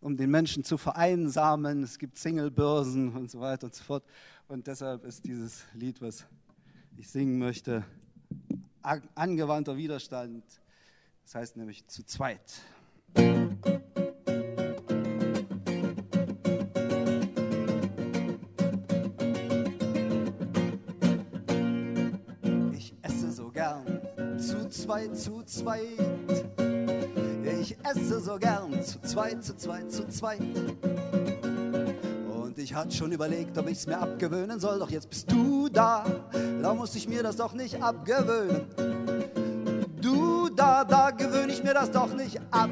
um 0.01 0.17
den 0.17 0.31
Menschen 0.31 0.63
zu 0.63 0.79
vereinsamen. 0.79 1.83
Es 1.83 1.99
gibt 1.99 2.17
Singlebörsen 2.17 3.17
und 3.17 3.33
so 3.33 3.41
weiter 3.41 3.67
und 3.67 3.75
so 3.75 3.83
fort. 3.83 4.05
Und 4.47 4.69
deshalb 4.69 5.05
ist 5.05 5.25
dieses 5.25 5.65
Lied, 5.75 6.01
was 6.01 6.25
ich 6.97 7.11
singen 7.11 7.41
möchte, 7.41 7.85
angewandter 9.17 9.77
Widerstand. 9.77 10.45
Das 11.25 11.35
heißt 11.35 11.57
nämlich 11.57 11.85
zu 11.89 12.07
zweit. 12.07 12.61
Ich 22.73 22.95
esse 23.03 23.33
so 23.33 23.51
gern 23.51 24.01
zu 24.39 24.69
zweit, 24.69 25.17
zu 25.17 25.43
zweit. 25.43 26.62
Ich 27.63 27.77
esse 27.85 28.19
so 28.21 28.37
gern 28.41 28.83
zu 28.83 29.01
zweit, 29.03 29.45
zu 29.45 29.57
zweit, 29.57 29.93
zu 29.93 30.09
zweit. 30.09 30.41
ich 32.57 32.75
hatte 32.75 32.91
schon 32.91 33.13
überlegt, 33.13 33.57
ob 33.57 33.69
ich's 33.69 33.87
mir 33.87 33.99
abgewöhnen 33.99 34.59
soll, 34.59 34.81
doch 34.81 34.91
jetzt 34.91 35.09
bist 35.09 35.31
du 35.31 35.69
da. 35.69 36.05
Da 36.61 36.75
muss 36.75 36.97
ich 36.97 37.09
mir 37.09 37.23
das 37.23 37.37
doch 37.37 37.53
nicht 37.53 37.81
abgewöhnen. 37.81 38.67
Du 40.01 40.49
da, 40.49 40.83
da 40.83 41.13
gewöhne 41.13 41.53
ich 41.53 41.63
mir 41.63 41.73
das 41.73 41.93
doch 41.93 42.13
nicht 42.13 42.41
ab. 42.51 42.71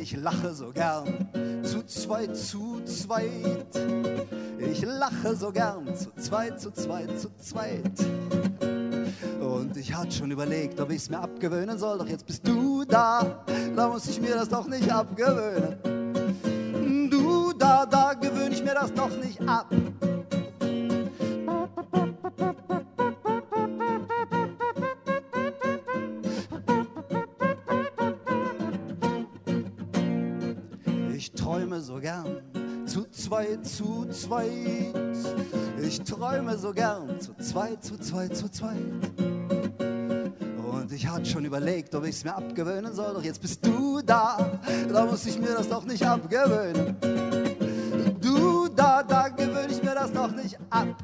Ich 0.00 0.16
lache 0.16 0.54
so 0.54 0.70
gern 0.70 1.21
zu 1.92 2.00
zweit, 2.00 2.36
zu 2.36 2.80
zweit. 2.84 3.66
Ich 4.58 4.82
lache 4.82 5.36
so 5.36 5.52
gern 5.52 5.94
zu 5.94 6.10
zweit, 6.16 6.60
zu 6.60 6.72
zweit, 6.72 7.20
zu 7.20 7.28
zweit. 7.36 7.92
Und 9.40 9.76
ich 9.76 9.94
hatte 9.94 10.12
schon 10.12 10.30
überlegt, 10.30 10.80
ob 10.80 10.90
ich's 10.90 11.10
mir 11.10 11.18
abgewöhnen 11.18 11.78
soll, 11.78 11.98
doch 11.98 12.08
jetzt 12.08 12.26
bist 12.26 12.46
du 12.46 12.84
da. 12.84 13.44
Da 13.76 13.88
muss 13.88 14.08
ich 14.08 14.20
mir 14.20 14.34
das 14.34 14.48
doch 14.48 14.66
nicht 14.66 14.90
abgewöhnen. 14.90 17.10
Du 17.10 17.52
da, 17.52 17.84
da 17.84 18.14
gewöhne 18.14 18.54
ich 18.54 18.64
mir 18.64 18.74
das 18.74 18.92
doch 18.94 19.14
nicht 19.22 19.46
ab. 19.46 19.66
Zweit, 33.32 33.66
zu 33.66 34.06
zweit. 34.10 35.16
Ich 35.82 36.02
träume 36.02 36.58
so 36.58 36.70
gern 36.70 37.18
zu 37.18 37.32
zweit, 37.36 37.82
zu 37.82 37.96
zweit, 37.98 38.36
zu 38.36 38.50
zweit. 38.50 38.76
Und 40.70 40.92
ich 40.92 41.08
hatte 41.08 41.24
schon 41.24 41.46
überlegt, 41.46 41.94
ob 41.94 42.04
ich's 42.04 42.24
mir 42.24 42.34
abgewöhnen 42.36 42.92
soll, 42.92 43.14
doch 43.14 43.24
jetzt 43.24 43.40
bist 43.40 43.64
du 43.64 44.02
da. 44.02 44.36
Da 44.92 45.06
muss 45.06 45.24
ich 45.24 45.38
mir 45.38 45.54
das 45.56 45.66
doch 45.66 45.86
nicht 45.86 46.04
abgewöhnen. 46.04 46.94
Du 48.20 48.68
da, 48.68 49.02
da 49.02 49.28
gewöhne 49.28 49.68
ich 49.70 49.82
mir 49.82 49.94
das 49.94 50.12
doch 50.12 50.30
nicht 50.32 50.58
ab. 50.68 50.94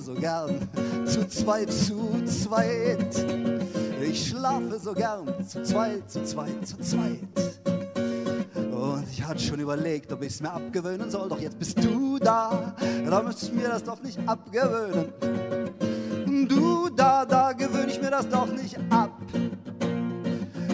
So 0.00 0.14
gern 0.14 0.68
zu 1.06 1.26
zweit, 1.28 1.72
zu 1.72 2.24
zweit. 2.24 3.26
Ich 4.00 4.28
schlafe 4.28 4.78
so 4.78 4.92
gern 4.92 5.26
zu 5.46 5.62
zweit, 5.62 6.10
zu 6.10 6.24
zweit, 6.24 6.66
zu 6.66 6.78
zweit. 6.78 7.18
Und 8.72 9.04
ich 9.10 9.24
hatte 9.24 9.40
schon 9.40 9.60
überlegt, 9.60 10.12
ob 10.12 10.22
ich's 10.22 10.40
mir 10.40 10.52
abgewöhnen 10.52 11.10
soll, 11.10 11.28
doch 11.28 11.40
jetzt 11.40 11.58
bist 11.58 11.82
du 11.82 12.18
da. 12.18 12.74
Da 13.04 13.22
müsste 13.22 13.46
ich 13.46 13.52
mir 13.52 13.68
das 13.68 13.82
doch 13.82 14.02
nicht 14.02 14.18
abgewöhnen. 14.26 15.12
Du 16.48 16.88
da, 16.90 17.24
da 17.24 17.52
gewöhne 17.52 17.90
ich 17.90 18.00
mir 18.00 18.10
das 18.10 18.28
doch 18.28 18.46
nicht 18.46 18.78
ab. 18.90 19.20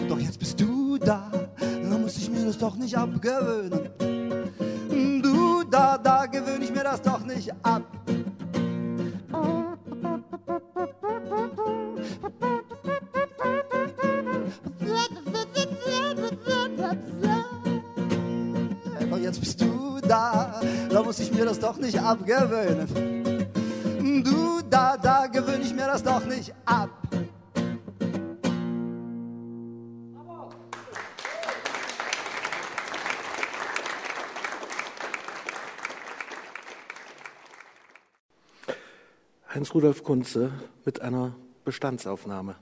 Doch 0.07 0.19
jetzt 0.19 0.39
bist 0.39 0.59
du 0.59 0.97
da, 0.97 1.31
da 1.59 1.97
muss 1.97 2.17
ich 2.17 2.29
mir 2.29 2.45
das 2.45 2.57
doch 2.57 2.75
nicht 2.75 2.95
abgewöhnen. 2.97 3.89
Du 5.21 5.63
da, 5.63 5.97
da 5.97 6.25
gewöhne 6.25 6.63
ich 6.63 6.71
mir 6.71 6.83
das 6.83 7.01
doch 7.01 7.25
nicht 7.25 7.51
ab. 7.63 7.83
Ich 21.25 21.33
mir 21.33 21.45
das 21.45 21.59
doch 21.59 21.77
nicht 21.77 21.99
abgewöhnen. 21.99 22.87
Du 24.23 24.61
da, 24.69 24.95
da 24.97 25.25
gewöhne 25.25 25.63
ich 25.63 25.73
mir 25.73 25.87
das 25.87 26.03
doch 26.03 26.23
nicht 26.25 26.53
ab. 26.65 26.89
Heinz-Rudolf 39.53 40.03
Kunze 40.03 40.51
mit 40.83 41.01
einer 41.01 41.33
Bestandsaufnahme. 41.63 42.55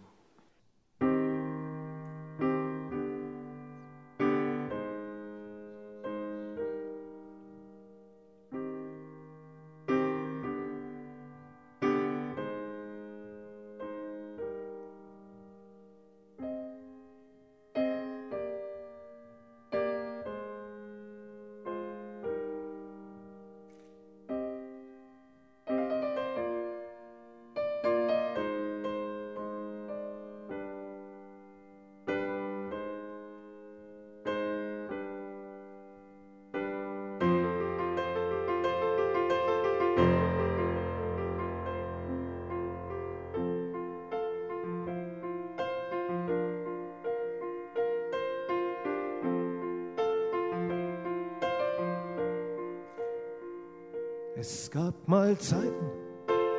Gab 54.73 55.07
mal 55.07 55.37
Zeiten, 55.37 55.85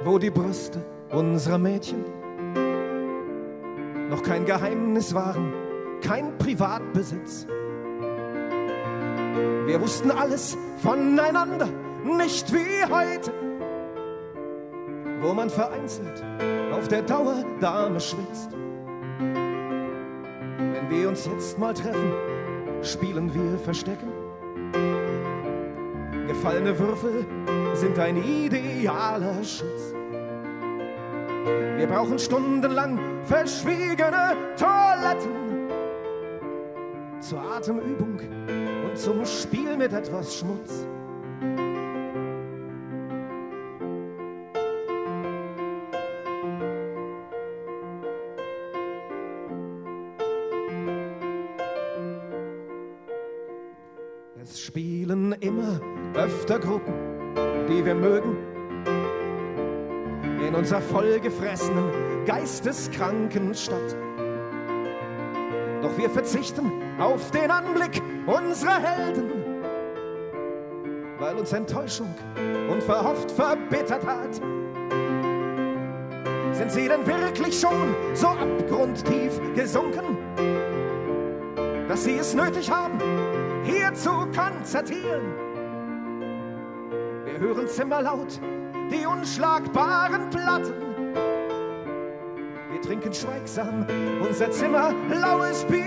wo 0.04 0.18
die 0.18 0.30
Brüste 0.30 0.78
unserer 1.10 1.58
Mädchen 1.58 2.04
noch 4.08 4.22
kein 4.22 4.44
Geheimnis 4.44 5.12
waren, 5.14 5.52
kein 6.00 6.38
Privatbesitz. 6.38 7.44
Wir 9.66 9.80
wussten 9.80 10.12
alles 10.12 10.56
voneinander, 10.76 11.68
nicht 12.04 12.52
wie 12.52 12.84
heute, 12.88 13.32
wo 15.20 15.34
man 15.34 15.50
vereinzelt 15.50 16.22
auf 16.72 16.86
der 16.86 17.02
Dauerdame 17.02 17.98
schwitzt. 17.98 18.52
Wenn 19.18 20.88
wir 20.88 21.08
uns 21.08 21.26
jetzt 21.26 21.58
mal 21.58 21.74
treffen, 21.74 22.12
spielen 22.80 23.34
wir 23.34 23.58
Verstecken. 23.58 24.13
Gefallene 26.34 26.76
Würfel 26.78 27.24
sind 27.74 27.96
ein 27.98 28.16
idealer 28.16 29.42
Schutz. 29.44 29.94
Wir 31.76 31.86
brauchen 31.86 32.18
stundenlang 32.18 32.98
verschwiegene 33.24 34.36
Toiletten 34.56 35.70
zur 37.20 37.40
Atemübung 37.40 38.18
und 38.18 38.98
zum 38.98 39.24
Spiel 39.24 39.76
mit 39.76 39.92
etwas 39.92 40.36
Schmutz. 40.36 40.84
Öfter 56.44 56.58
Gruppen, 56.58 56.92
die 57.70 57.82
wir 57.82 57.94
mögen, 57.94 58.36
in 60.46 60.54
unserer 60.54 60.82
vollgefressenen, 60.82 61.90
geisteskranken 62.26 63.54
Stadt. 63.54 63.96
Doch 65.80 65.96
wir 65.96 66.10
verzichten 66.10 66.70
auf 66.98 67.30
den 67.30 67.50
Anblick 67.50 68.02
unserer 68.26 68.78
Helden, 68.78 69.30
weil 71.18 71.34
uns 71.36 71.50
Enttäuschung 71.54 72.14
und 72.70 72.82
verhofft 72.82 73.30
verbittert 73.30 74.04
hat. 74.04 74.34
Sind 76.52 76.70
sie 76.70 76.88
denn 76.88 77.06
wirklich 77.06 77.58
schon 77.58 77.94
so 78.12 78.28
abgrundtief 78.28 79.40
gesunken, 79.54 80.18
dass 81.88 82.04
sie 82.04 82.18
es 82.18 82.34
nötig 82.34 82.70
haben, 82.70 82.98
hier 83.64 83.94
zu 83.94 84.10
konzertieren? 84.36 85.43
Wir 87.44 87.54
hören 87.54 87.68
zimmerlaut 87.68 88.40
die 88.90 89.04
unschlagbaren 89.04 90.30
Platten. 90.30 90.72
Wir 92.70 92.80
trinken 92.80 93.12
schweigsam 93.12 93.86
unser 94.26 94.50
Zimmer 94.50 94.94
laues 95.10 95.62
Bier. 95.66 95.82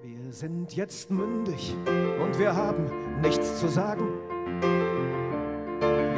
Wir 0.00 0.32
sind 0.32 0.74
jetzt 0.74 1.10
mündig 1.10 1.76
und 2.22 2.38
wir 2.38 2.56
haben 2.56 3.20
nichts 3.20 3.60
zu 3.60 3.68
sagen. 3.68 4.25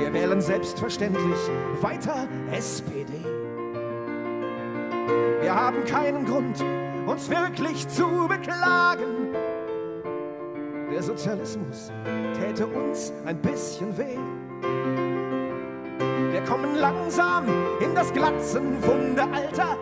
Wir 0.08 0.22
wählen 0.22 0.40
selbstverständlich 0.40 1.38
weiter 1.82 2.26
SPD. 2.50 3.12
Wir 5.42 5.54
haben 5.54 5.84
keinen 5.84 6.24
Grund, 6.24 6.64
uns 7.04 7.28
wirklich 7.28 7.86
zu 7.88 8.26
beklagen. 8.26 9.34
Der 10.90 11.02
Sozialismus 11.02 11.92
täte 12.40 12.66
uns 12.66 13.12
ein 13.26 13.36
bisschen 13.42 13.98
weh. 13.98 14.16
Wir 16.32 16.40
kommen 16.44 16.76
langsam 16.76 17.44
in 17.78 17.94
das 17.94 18.10
glatzenwunde 18.10 19.24
Alter, 19.24 19.76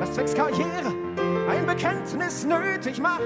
das 0.00 0.14
zwecks 0.14 0.32
Karriere 0.32 0.94
ein 1.50 1.66
Bekenntnis 1.66 2.46
nötig 2.46 3.02
macht. 3.02 3.20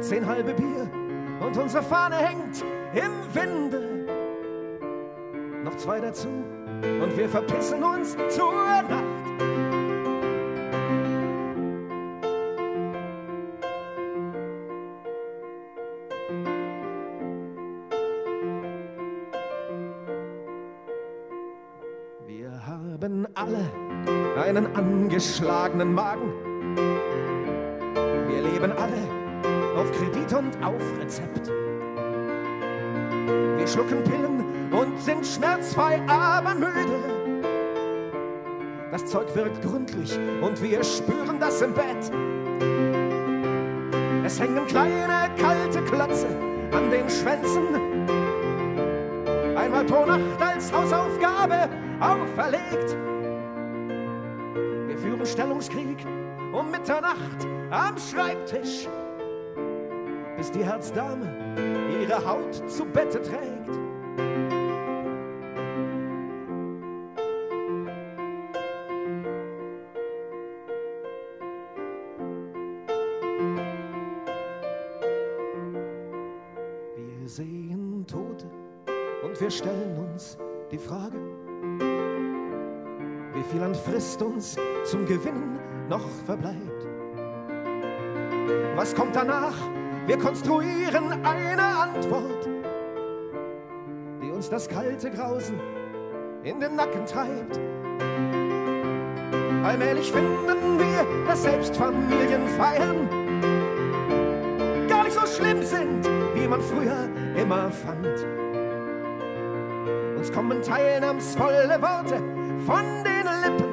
Zehn 0.00 0.24
halbe 0.26 0.54
Bier 0.54 0.90
und 1.40 1.58
unsere 1.58 1.82
Fahne 1.82 2.16
hängt 2.16 2.64
im 2.94 3.34
Winde. 3.34 4.06
Noch 5.64 5.76
zwei 5.76 6.00
dazu 6.00 6.28
und 6.28 7.16
wir 7.16 7.28
verpissen 7.28 7.82
uns 7.82 8.16
zur 8.28 8.52
Nacht. 8.52 9.04
Wir 22.26 22.66
haben 22.66 23.26
alle 23.34 23.70
einen 24.42 24.74
angeschlagenen 24.74 25.94
Magen. 25.94 26.32
Wir 28.28 28.42
leben 28.42 28.72
alle 28.72 29.22
auf 29.76 29.90
Kredit 29.92 30.32
und 30.34 30.62
auf 30.62 30.82
Rezept. 31.00 31.61
Schlucken 33.72 34.04
Pillen 34.04 34.70
und 34.70 35.00
sind 35.00 35.26
schmerzfrei, 35.26 36.02
aber 36.06 36.54
müde. 36.54 37.42
Das 38.90 39.06
Zeug 39.06 39.34
wirkt 39.34 39.62
gründlich 39.62 40.18
und 40.42 40.62
wir 40.62 40.84
spüren 40.84 41.40
das 41.40 41.62
im 41.62 41.72
Bett. 41.72 42.12
Es 44.24 44.38
hängen 44.38 44.66
kleine 44.66 45.30
kalte 45.38 45.80
Klötze 45.84 46.26
an 46.72 46.90
den 46.90 47.08
Schwänzen. 47.08 47.66
Einmal 49.56 49.84
pro 49.84 50.04
Nacht 50.04 50.20
als 50.40 50.70
Hausaufgabe 50.70 51.70
auferlegt. 51.98 52.94
Wir 54.86 54.98
führen 54.98 55.24
Stellungskrieg 55.24 56.04
um 56.52 56.70
Mitternacht 56.70 57.46
am 57.70 57.96
Schreibtisch, 57.96 58.86
bis 60.42 60.50
die 60.50 60.64
Herzdame 60.64 61.54
ihre 62.02 62.26
Haut 62.26 62.68
zu 62.68 62.84
Bette 62.84 63.22
trägt. 63.22 63.68
Wir 76.96 77.28
sehen 77.28 78.04
Tote 78.08 78.50
und 79.22 79.40
wir 79.40 79.48
stellen 79.48 79.96
uns 79.96 80.38
die 80.72 80.78
Frage, 80.78 81.18
wie 83.32 83.44
viel 83.44 83.62
an 83.62 83.76
Frist 83.76 84.20
uns 84.20 84.56
zum 84.82 85.06
Gewinnen 85.06 85.60
noch 85.88 86.08
verbleibt. 86.26 86.88
Was 88.74 88.92
kommt 88.92 89.14
danach? 89.14 89.54
Wir 90.06 90.18
konstruieren 90.18 91.24
eine 91.24 91.62
Antwort, 91.62 92.48
die 94.20 94.30
uns 94.30 94.50
das 94.50 94.68
kalte 94.68 95.10
Grausen 95.10 95.60
in 96.42 96.60
den 96.60 96.76
Nacken 96.76 97.06
treibt. 97.06 97.60
Allmählich 99.64 100.10
finden 100.10 100.78
wir, 100.78 101.06
dass 101.26 101.42
selbst 101.44 101.76
Familien 101.76 102.48
feiern 102.48 103.08
gar 105.02 105.04
nicht 105.04 105.18
so 105.18 105.26
schlimm 105.26 105.62
sind, 105.62 106.08
wie 106.34 106.46
man 106.46 106.60
früher 106.60 107.08
immer 107.36 107.70
fand. 107.70 108.06
Uns 110.16 110.30
kommen 110.32 110.62
teilnahmsvolle 110.62 111.80
Worte 111.82 112.22
von 112.66 112.84
den 113.02 113.26
Lippen. 113.42 113.66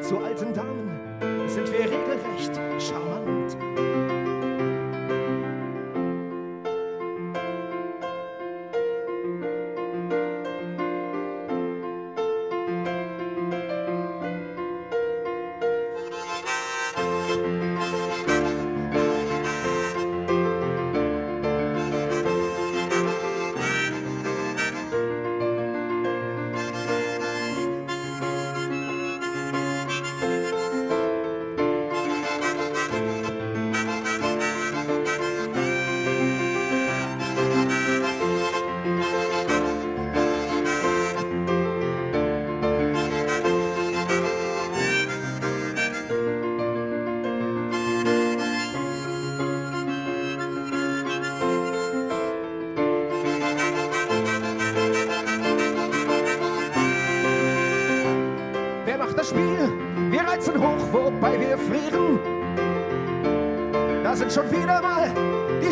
Zu 0.00 0.18
alten 0.18 0.54
Damen 0.54 0.63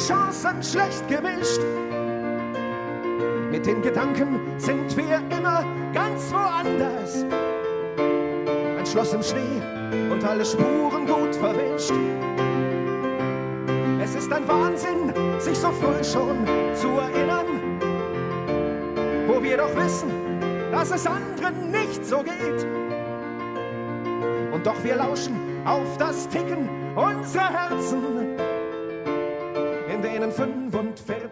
Chancen 0.06 0.60
schlecht 0.62 1.06
gemischt. 1.06 1.60
Mit 3.52 3.66
den 3.66 3.82
Gedanken 3.82 4.40
sind 4.58 4.96
wir 4.96 5.22
immer 5.30 5.64
ganz 5.92 6.32
woanders. 6.32 7.24
Ein 8.78 8.84
Schloss 8.84 9.12
im 9.14 9.22
Schnee 9.22 9.62
und 10.10 10.24
alle 10.24 10.44
Spuren 10.44 11.06
gut 11.06 11.36
verwischt. 11.36 11.92
Es 14.02 14.16
ist 14.16 14.32
ein 14.32 14.48
Wahnsinn, 14.48 15.12
sich 15.38 15.56
so 15.56 15.70
früh 15.70 16.02
schon 16.02 16.46
zu 16.74 16.88
erinnern, 16.98 17.46
wo 19.28 19.40
wir 19.40 19.56
doch 19.58 19.76
wissen, 19.76 20.10
dass 20.72 20.90
es 20.90 21.06
anderen 21.06 21.70
nicht 21.70 22.04
so 22.04 22.24
geht. 22.24 22.66
Und 24.52 24.66
doch 24.66 24.82
wir 24.82 24.96
lauschen 24.96 25.36
auf 25.64 25.96
das 25.96 26.28
Ticken 26.28 26.68
unserer 26.96 27.50
Herzen, 27.50 28.11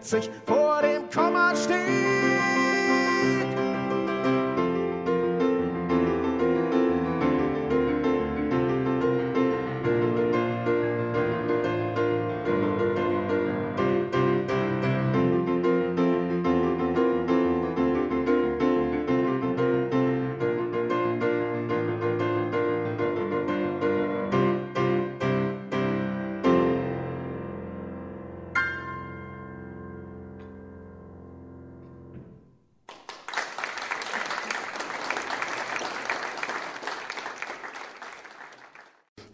45 0.01 0.31
vor 0.45 0.81
dem 0.81 1.09
Komma 1.09 1.55
steht. 1.55 2.00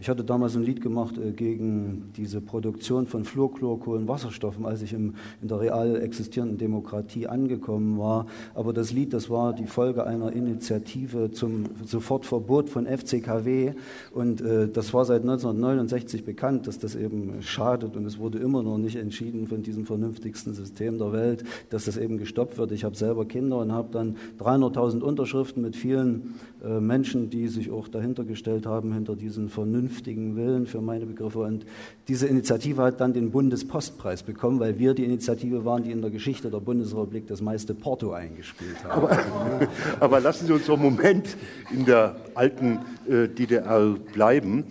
Ich 0.08 0.10
hatte 0.10 0.24
damals 0.24 0.56
ein 0.56 0.64
Lied 0.64 0.80
gemacht 0.80 1.18
äh, 1.18 1.32
gegen 1.32 2.14
diese 2.16 2.40
Produktion 2.40 3.08
von 3.08 3.26
Fluorchlorkohlenwasserstoffen, 3.26 4.66
als 4.66 4.82
ich 4.82 4.94
im, 4.94 5.16
in 5.42 5.50
der 5.50 5.60
real 5.60 5.98
existierenden 5.98 6.58
Demokratie 6.58 7.28
angekommen 7.28 8.00
war. 8.00 8.26
Aber 8.56 8.72
das 8.72 8.94
Lied, 8.94 9.12
das 9.12 9.30
war 9.30 9.52
die 9.52 9.68
Folge 9.68 10.08
einer 10.08 10.32
Initiative 10.32 11.32
zum 11.32 11.66
Sofortverbot 11.84 12.70
von 12.70 12.86
FCKW. 12.86 13.74
Und 14.14 14.40
äh, 14.40 14.70
das 14.70 14.94
war 14.94 15.04
seit 15.04 15.24
1969 15.24 16.24
bekannt, 16.24 16.68
dass 16.68 16.80
das 16.80 16.96
eben 16.96 17.42
schadet. 17.42 17.98
Und 17.98 18.06
es 18.06 18.18
wurde 18.18 18.38
immer 18.38 18.64
noch 18.64 18.78
nicht 18.78 18.96
entschieden 18.96 19.48
von 19.48 19.62
diesem 19.62 19.86
vernünftigsten 19.86 20.54
System 20.54 21.00
der 21.00 21.12
Welt, 21.12 21.44
dass 21.70 21.84
das 21.84 21.98
eben 21.98 22.18
gestoppt 22.18 22.58
wird. 22.58 22.72
Ich 22.72 22.86
habe 22.86 22.96
selber 22.96 23.26
Kinder 23.26 23.58
und 23.58 23.74
habe 23.74 23.90
dann 23.92 24.16
300.000 24.40 25.02
Unterschriften 25.02 25.64
mit 25.64 25.76
vielen 25.76 26.36
äh, 26.64 26.80
Menschen, 26.80 27.30
die 27.30 27.50
sich 27.50 27.72
auch 27.72 27.90
dahinter 27.90 28.24
gestellt 28.24 28.66
haben, 28.66 28.94
hinter 28.94 29.18
diesen 29.18 29.50
vernünftigen 29.50 29.97
Willen 30.06 30.66
für 30.66 30.82
meine 30.82 31.06
Begriffe. 31.06 31.40
Und 31.40 31.66
diese 32.08 32.28
Initiative 32.28 32.82
hat 32.82 33.02
dann 33.02 33.14
den 33.14 33.32
Bundespostpreis 33.32 34.24
bekommen, 34.24 34.60
weil 34.60 34.80
wir 34.80 34.94
die 34.94 35.04
Initiative 35.04 35.66
waren, 35.66 35.84
die 35.84 35.92
in 35.92 36.02
der 36.02 36.12
Geschichte 36.12 36.50
der 36.50 36.60
Bundesrepublik 36.60 37.28
das 37.28 37.42
meiste 37.42 37.74
Porto 37.74 38.12
eingespielt 38.12 38.84
haben. 38.84 39.08
Aber, 39.08 39.68
aber 40.00 40.20
lassen 40.20 40.48
Sie 40.48 40.54
uns 40.54 40.66
doch 40.66 40.80
einen 40.80 40.84
Moment 40.84 41.38
in 41.72 41.86
der 41.86 42.16
alten 42.36 42.80
äh, 43.08 43.28
DDR 43.28 43.96
bleiben. 44.14 44.66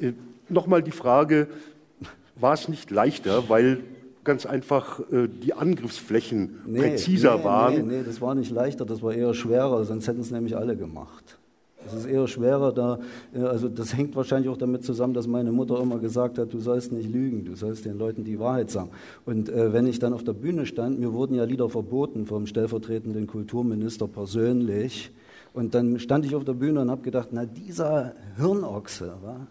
Äh, 0.00 0.12
Nochmal 0.48 0.82
die 0.82 0.92
Frage, 0.92 1.48
war 2.36 2.54
es 2.54 2.68
nicht 2.68 2.90
leichter, 2.90 3.48
weil 3.48 3.82
ganz 4.22 4.46
einfach 4.46 5.00
äh, 5.10 5.28
die 5.28 5.54
Angriffsflächen 5.54 6.60
Nee, 6.66 6.80
präziser 6.80 7.38
nee, 7.38 7.44
waren? 7.44 7.74
Nee, 7.74 7.96
nee, 7.96 8.02
das 8.04 8.20
war 8.20 8.34
nicht 8.34 8.50
leichter, 8.50 8.84
das 8.84 9.02
war 9.02 9.14
eher 9.14 9.34
schwerer, 9.34 9.84
sonst 9.84 10.06
hätten 10.06 10.20
es 10.20 10.30
nämlich 10.30 10.56
alle 10.56 10.76
gemacht. 10.76 11.35
Es 11.86 11.94
ist 11.94 12.06
eher 12.06 12.26
schwerer 12.26 12.72
da, 12.72 12.98
äh, 13.34 13.40
also 13.40 13.68
das 13.68 13.96
hängt 13.96 14.16
wahrscheinlich 14.16 14.50
auch 14.50 14.56
damit 14.56 14.84
zusammen, 14.84 15.14
dass 15.14 15.26
meine 15.26 15.52
Mutter 15.52 15.80
immer 15.80 15.98
gesagt 15.98 16.38
hat, 16.38 16.52
du 16.52 16.60
sollst 16.60 16.92
nicht 16.92 17.10
lügen, 17.10 17.44
du 17.44 17.54
sollst 17.54 17.84
den 17.84 17.98
Leuten 17.98 18.24
die 18.24 18.38
Wahrheit 18.38 18.70
sagen. 18.70 18.90
Und 19.24 19.48
äh, 19.48 19.72
wenn 19.72 19.86
ich 19.86 19.98
dann 19.98 20.12
auf 20.12 20.24
der 20.24 20.32
Bühne 20.32 20.66
stand, 20.66 20.98
mir 20.98 21.12
wurden 21.12 21.34
ja 21.34 21.44
Lieder 21.44 21.68
verboten 21.68 22.26
vom 22.26 22.46
stellvertretenden 22.46 23.26
Kulturminister 23.26 24.08
persönlich. 24.08 25.12
Und 25.52 25.74
dann 25.74 25.98
stand 25.98 26.26
ich 26.26 26.34
auf 26.34 26.44
der 26.44 26.52
Bühne 26.52 26.80
und 26.80 26.90
habe 26.90 27.02
gedacht, 27.02 27.28
na 27.30 27.46
dieser 27.46 28.12
Hirnochse, 28.36 29.14
wa? 29.22 29.46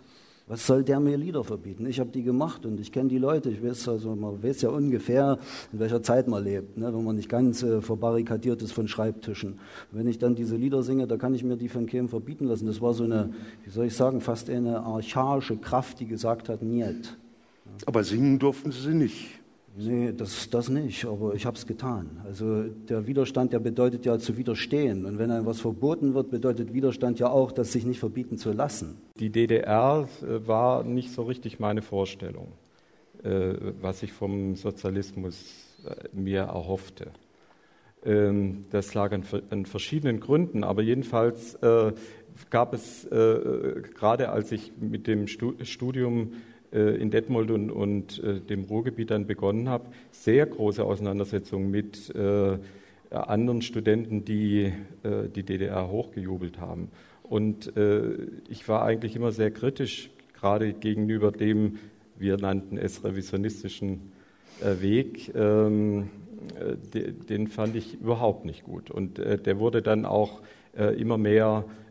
Was 0.47 0.67
soll 0.67 0.83
der 0.83 0.99
mir 0.99 1.17
Lieder 1.17 1.43
verbieten? 1.43 1.87
Ich 1.87 1.99
habe 1.99 2.11
die 2.11 2.21
gemacht 2.21 2.65
und 2.65 2.79
ich 2.79 2.91
kenne 2.91 3.09
die 3.09 3.17
Leute. 3.17 3.49
Ich 3.49 3.63
weiß 3.63 3.87
also, 3.89 4.15
man 4.15 4.43
weiß 4.43 4.61
ja 4.61 4.69
ungefähr, 4.69 5.39
in 5.73 5.79
welcher 5.79 6.03
Zeit 6.03 6.27
man 6.27 6.43
lebt, 6.43 6.77
ne? 6.77 6.93
wenn 6.93 7.03
man 7.03 7.15
nicht 7.15 7.29
ganz 7.29 7.63
äh, 7.63 7.81
verbarrikadiert 7.81 8.61
ist 8.61 8.71
von 8.71 8.87
Schreibtischen. 8.87 9.59
Wenn 9.91 10.07
ich 10.07 10.19
dann 10.19 10.35
diese 10.35 10.55
Lieder 10.55 10.83
singe, 10.83 11.07
da 11.07 11.17
kann 11.17 11.33
ich 11.33 11.43
mir 11.43 11.57
die 11.57 11.67
von 11.67 11.87
keinem 11.87 12.09
verbieten 12.09 12.45
lassen. 12.45 12.67
Das 12.67 12.79
war 12.79 12.93
so 12.93 13.05
eine, 13.05 13.33
wie 13.63 13.71
soll 13.71 13.87
ich 13.87 13.95
sagen, 13.95 14.21
fast 14.21 14.49
eine 14.49 14.81
archaische 14.81 15.57
Kraft, 15.57 15.99
die 15.99 16.05
gesagt 16.05 16.47
hat, 16.49 16.61
niet. 16.61 17.17
Aber 17.85 18.03
singen 18.03 18.37
durften 18.39 18.71
Sie 18.71 18.93
nicht. 18.93 19.44
Nee, 19.78 20.13
das, 20.15 20.49
das 20.49 20.69
nicht, 20.69 21.03
aber 21.05 21.34
ich 21.36 21.45
habe 21.45 21.57
es 21.57 21.65
getan. 21.67 22.21
Also 22.23 22.63
der 22.63 23.07
Widerstand, 23.07 23.51
der 23.51 23.59
bedeutet 23.59 24.05
ja 24.05 24.17
zu 24.17 24.38
widerstehen. 24.38 25.05
Und 25.05 25.19
wenn 25.19 25.32
einem 25.32 25.45
was 25.45 25.59
verboten 25.59 26.13
wird, 26.13 26.30
bedeutet 26.32 26.73
Widerstand 26.73 27.19
ja 27.19 27.30
auch, 27.30 27.51
das 27.51 27.73
sich 27.73 27.86
nicht 27.86 27.99
verbieten 27.99 28.38
zu 28.38 28.53
lassen. 28.53 28.97
Die 29.19 29.30
DDR 29.30 30.07
äh, 30.21 30.47
war 30.47 30.84
nicht 30.84 31.11
so 31.11 31.23
richtig 31.23 31.59
meine 31.59 31.82
Vorstellung, 31.82 32.53
äh, 33.23 33.53
was 33.82 34.01
ich 34.01 34.13
vom 34.13 34.55
Sozialismus 34.55 35.43
äh, 35.86 36.07
mir 36.17 36.41
erhoffte. 36.43 37.07
Ähm, 38.05 38.63
Das 38.71 38.93
lag 38.93 39.11
an 39.11 39.23
ver- 39.23 39.41
an 39.49 39.65
verschiedenen 39.65 40.21
Gründen, 40.21 40.63
aber 40.63 40.84
jedenfalls 40.84 41.57
gab 42.49 42.73
es, 42.73 43.07
gerade 43.09 44.30
als 44.30 44.51
ich 44.51 44.73
mit 44.80 45.07
dem 45.07 45.28
Stu- 45.28 45.53
Studium 45.63 46.34
in 46.80 47.11
Detmold 47.11 47.51
und, 47.51 47.71
und 47.71 48.23
äh, 48.23 48.39
dem 48.39 48.63
Ruhrgebiet 48.65 49.11
dann 49.11 49.28
begonnen 49.28 49.69
habe, 49.69 49.86
sehr 50.11 50.45
große 50.45 50.84
Auseinandersetzungen 50.84 51.71
mit 51.71 52.13
äh, 52.15 52.57
anderen 53.11 53.61
Studenten, 53.61 54.26
die 54.26 54.73
äh, 55.03 55.30
die 55.34 55.43
DDR 55.43 55.89
hochgejubelt 55.89 56.59
haben. 56.59 56.89
Und 57.23 57.76
äh, 57.78 58.13
ich 58.49 58.67
war 58.67 58.84
eigentlich 58.84 59.15
immer 59.15 59.32
sehr 59.32 59.51
kritisch, 59.51 60.09
gerade 60.34 60.73
gegenüber 60.73 61.32
dem, 61.32 61.78
wir 62.17 62.38
nannten 62.38 62.78
es 62.78 63.03
revisionistischen 63.03 64.11
äh, 64.61 64.82
Weg. 64.82 65.32
Ähm, 65.36 66.09
äh, 66.59 66.76
de- 66.93 67.11
den 67.13 67.47
fand 67.47 67.76
ich 67.76 67.95
überhaupt 67.99 68.45
nicht 68.45 68.63
gut. 68.63 68.91
Und 68.91 69.19
äh, 69.19 69.38
der 69.38 69.59
wurde 69.59 69.82
dann 69.82 70.05
auch 70.05 70.41
äh, 70.78 70.99
immer 70.99 71.17
mehr 71.17 71.65
äh, 71.67 71.84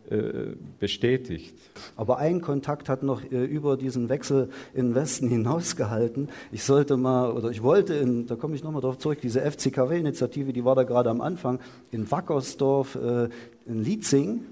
bestätigt. 0.78 1.54
Aber 1.96 2.18
ein 2.18 2.40
Kontakt 2.40 2.88
hat 2.88 3.02
noch 3.02 3.22
äh, 3.30 3.44
über 3.44 3.76
diesen 3.76 4.08
Wechsel 4.08 4.48
in 4.74 4.88
den 4.88 4.94
Westen 4.94 5.28
hinausgehalten. 5.28 6.28
Ich 6.52 6.64
sollte 6.64 6.96
mal, 6.96 7.32
oder 7.32 7.50
ich 7.50 7.62
wollte, 7.62 7.94
in, 7.94 8.26
da 8.26 8.36
komme 8.36 8.54
ich 8.54 8.62
nochmal 8.62 8.82
darauf 8.82 8.98
zurück, 8.98 9.20
diese 9.22 9.40
FCKW-Initiative, 9.40 10.52
die 10.52 10.64
war 10.64 10.74
da 10.74 10.82
gerade 10.82 11.10
am 11.10 11.20
Anfang, 11.20 11.60
in 11.90 12.10
Wackersdorf, 12.10 12.96
äh, 12.96 13.28
in 13.66 13.82
Lietzing, 13.82 14.42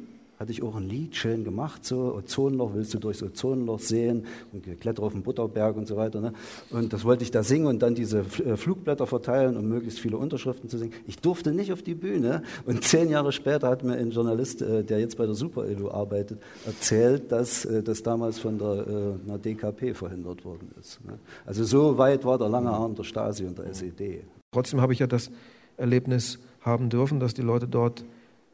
hatte 0.43 0.51
ich 0.51 0.63
auch 0.65 0.75
ein 0.75 0.89
Lied 0.89 1.15
schön 1.15 1.45
gemacht, 1.45 1.85
so 1.85 2.17
Ozonloch, 2.17 2.75
willst 2.75 2.93
du 2.93 2.99
durchs 2.99 3.23
Ozonloch 3.23 3.79
sehen 3.79 4.27
und 4.53 4.65
geklettert 4.65 5.05
auf 5.05 5.13
den 5.13 5.23
Butterberg 5.23 5.77
und 5.77 5.87
so 5.87 5.97
weiter. 5.97 6.21
Ne? 6.21 6.33
Und 6.71 6.93
das 6.93 7.05
wollte 7.05 7.23
ich 7.23 7.31
da 7.31 7.45
singen 7.45 7.67
und 7.67 7.81
dann 7.81 7.95
diese 7.95 8.25
äh, 8.45 8.57
Flugblätter 8.57 9.07
verteilen, 9.07 9.57
um 9.57 9.69
möglichst 9.69 10.01
viele 10.01 10.17
Unterschriften 10.17 10.69
zu 10.69 10.79
singen. 10.79 10.95
Ich 11.07 11.21
durfte 11.21 11.53
nicht 11.53 11.73
auf 11.73 11.83
die 11.83 11.95
Bühne 11.95 12.43
und 12.67 12.83
zehn 12.83 13.09
Jahre 13.09 13.31
später 13.31 13.69
hat 13.69 13.85
mir 13.85 13.95
ein 13.95 14.11
Journalist, 14.11 14.63
äh, 14.63 14.83
der 14.83 14.99
jetzt 14.99 15.17
bei 15.17 15.27
der 15.27 15.37
Super 15.37 15.65
Elo 15.65 15.93
arbeitet, 15.93 16.41
erzählt, 16.67 17.31
dass 17.31 17.65
äh, 17.65 17.85
das 17.85 18.03
damals 18.03 18.41
von 18.41 18.59
der 18.59 19.39
DKP 19.39 19.95
verhindert 19.95 20.45
worden 20.45 20.71
ist. 20.81 21.05
Ne? 21.05 21.19
Also 21.47 21.63
so 21.63 21.99
weit 21.99 22.25
war 22.25 22.37
der 22.37 22.49
lange 22.49 22.71
Arm 22.71 22.97
der 22.97 23.05
Stasi 23.05 23.45
und 23.47 23.59
der 23.59 23.67
SED. 23.67 24.25
Trotzdem 24.51 24.81
habe 24.81 24.93
ich 24.93 24.99
ja 24.99 25.07
das 25.07 25.31
Erlebnis 25.77 26.41
haben 26.61 26.91
dürfen, 26.91 27.21
dass 27.21 27.33
die 27.33 27.43
Leute 27.43 27.69
dort 27.69 28.05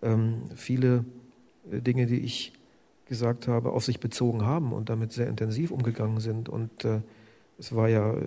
ähm, 0.03 0.43
viele 0.55 1.05
Dinge, 1.71 2.07
die 2.07 2.21
ich 2.21 2.53
gesagt 3.09 3.49
habe, 3.49 3.73
auf 3.73 3.85
sich 3.85 4.01
bezogen 4.01 4.45
haben 4.45 4.73
und 4.73 4.91
damit 4.91 5.13
sehr 5.13 5.29
intensiv 5.29 5.71
umgegangen 5.71 6.21
sind. 6.21 6.49
Und 6.49 6.85
äh, 6.85 7.01
es 7.59 7.75
war 7.75 7.89
ja 7.89 8.15
äh, 8.15 8.21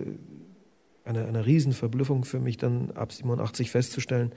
eine, 1.04 1.26
eine 1.26 1.46
Riesenverblüffung 1.46 2.24
für 2.24 2.40
mich, 2.40 2.58
dann 2.58 2.90
ab 2.92 3.12
87 3.12 3.70
festzustellen, 3.70 4.32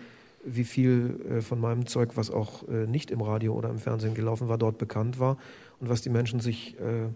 wie 0.45 0.63
viel 0.63 1.19
äh, 1.29 1.41
von 1.41 1.59
meinem 1.59 1.87
Zeug, 1.87 2.11
was 2.15 2.29
auch 2.29 2.67
äh, 2.67 2.85
nicht 2.87 3.11
im 3.11 3.21
Radio 3.21 3.53
oder 3.55 3.69
im 3.69 3.79
Fernsehen 3.79 4.13
gelaufen 4.13 4.47
war, 4.47 4.57
dort 4.57 4.77
bekannt 4.77 5.19
war 5.19 5.37
und 5.79 5.89
was 5.89 6.01
die 6.01 6.09
Menschen 6.09 6.39
sich 6.39 6.79
äh, 6.79 7.09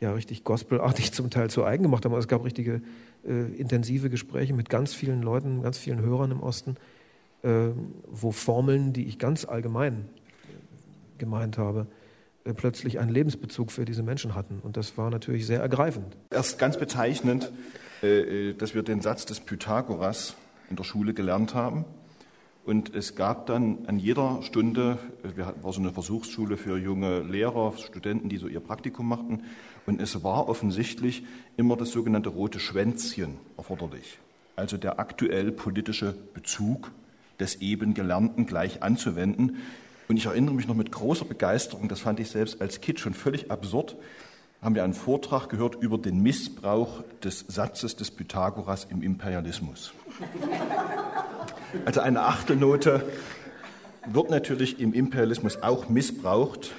ja 0.00 0.12
richtig 0.12 0.44
gospelartig 0.44 1.12
zum 1.12 1.30
Teil 1.30 1.48
zu 1.50 1.64
eigen 1.64 1.82
gemacht 1.82 2.04
haben. 2.04 2.12
Also 2.12 2.26
es 2.26 2.28
gab 2.28 2.44
richtige 2.44 2.82
äh, 3.26 3.52
intensive 3.56 4.10
Gespräche 4.10 4.52
mit 4.52 4.68
ganz 4.68 4.92
vielen 4.94 5.22
Leuten, 5.22 5.62
ganz 5.62 5.78
vielen 5.78 6.02
Hörern 6.02 6.30
im 6.30 6.42
Osten, 6.42 6.76
äh, 7.42 7.68
wo 8.06 8.30
Formeln, 8.30 8.92
die 8.92 9.06
ich 9.06 9.18
ganz 9.18 9.46
allgemein 9.46 9.94
äh, 9.94 10.17
gemeint 11.18 11.58
habe, 11.58 11.86
äh, 12.44 12.54
plötzlich 12.54 12.98
einen 12.98 13.10
Lebensbezug 13.10 13.72
für 13.72 13.84
diese 13.84 14.02
Menschen 14.02 14.34
hatten. 14.34 14.60
Und 14.62 14.76
das 14.76 14.96
war 14.96 15.10
natürlich 15.10 15.46
sehr 15.46 15.60
ergreifend. 15.60 16.16
Erst 16.30 16.58
ganz 16.58 16.78
bezeichnend, 16.78 17.52
äh, 18.02 18.50
äh, 18.50 18.54
dass 18.54 18.74
wir 18.74 18.82
den 18.82 19.00
Satz 19.00 19.26
des 19.26 19.40
Pythagoras 19.40 20.34
in 20.70 20.76
der 20.76 20.84
Schule 20.84 21.14
gelernt 21.14 21.54
haben. 21.54 21.84
Und 22.64 22.94
es 22.94 23.14
gab 23.14 23.46
dann 23.46 23.86
an 23.86 23.98
jeder 23.98 24.42
Stunde, 24.42 24.98
wir 25.34 25.46
hatten, 25.46 25.64
war 25.64 25.72
so 25.72 25.80
eine 25.80 25.90
Versuchsschule 25.90 26.58
für 26.58 26.76
junge 26.76 27.20
Lehrer, 27.20 27.72
Studenten, 27.78 28.28
die 28.28 28.36
so 28.36 28.46
ihr 28.46 28.60
Praktikum 28.60 29.08
machten. 29.08 29.44
Und 29.86 30.02
es 30.02 30.22
war 30.22 30.50
offensichtlich 30.50 31.24
immer 31.56 31.76
das 31.76 31.90
sogenannte 31.90 32.28
rote 32.28 32.60
Schwänzchen 32.60 33.38
erforderlich. 33.56 34.18
Also 34.54 34.76
der 34.76 34.98
aktuell 35.00 35.50
politische 35.50 36.14
Bezug 36.34 36.92
des 37.40 37.56
eben 37.62 37.94
Gelernten 37.94 38.44
gleich 38.44 38.82
anzuwenden. 38.82 39.56
Und 40.08 40.16
ich 40.16 40.26
erinnere 40.26 40.54
mich 40.54 40.66
noch 40.66 40.74
mit 40.74 40.90
großer 40.90 41.26
Begeisterung, 41.26 41.88
das 41.88 42.00
fand 42.00 42.18
ich 42.18 42.30
selbst 42.30 42.60
als 42.62 42.80
Kind 42.80 42.98
schon 42.98 43.12
völlig 43.12 43.50
absurd, 43.50 43.96
haben 44.62 44.74
wir 44.74 44.82
einen 44.82 44.94
Vortrag 44.94 45.48
gehört 45.50 45.76
über 45.76 45.98
den 45.98 46.22
Missbrauch 46.22 47.04
des 47.22 47.44
Satzes 47.46 47.94
des 47.94 48.10
Pythagoras 48.10 48.86
im 48.90 49.02
Imperialismus. 49.02 49.92
Also 51.84 52.00
eine 52.00 52.22
Achtelnote 52.22 53.04
wird 54.06 54.30
natürlich 54.30 54.80
im 54.80 54.94
Imperialismus 54.94 55.62
auch 55.62 55.88
missbraucht 55.90 56.72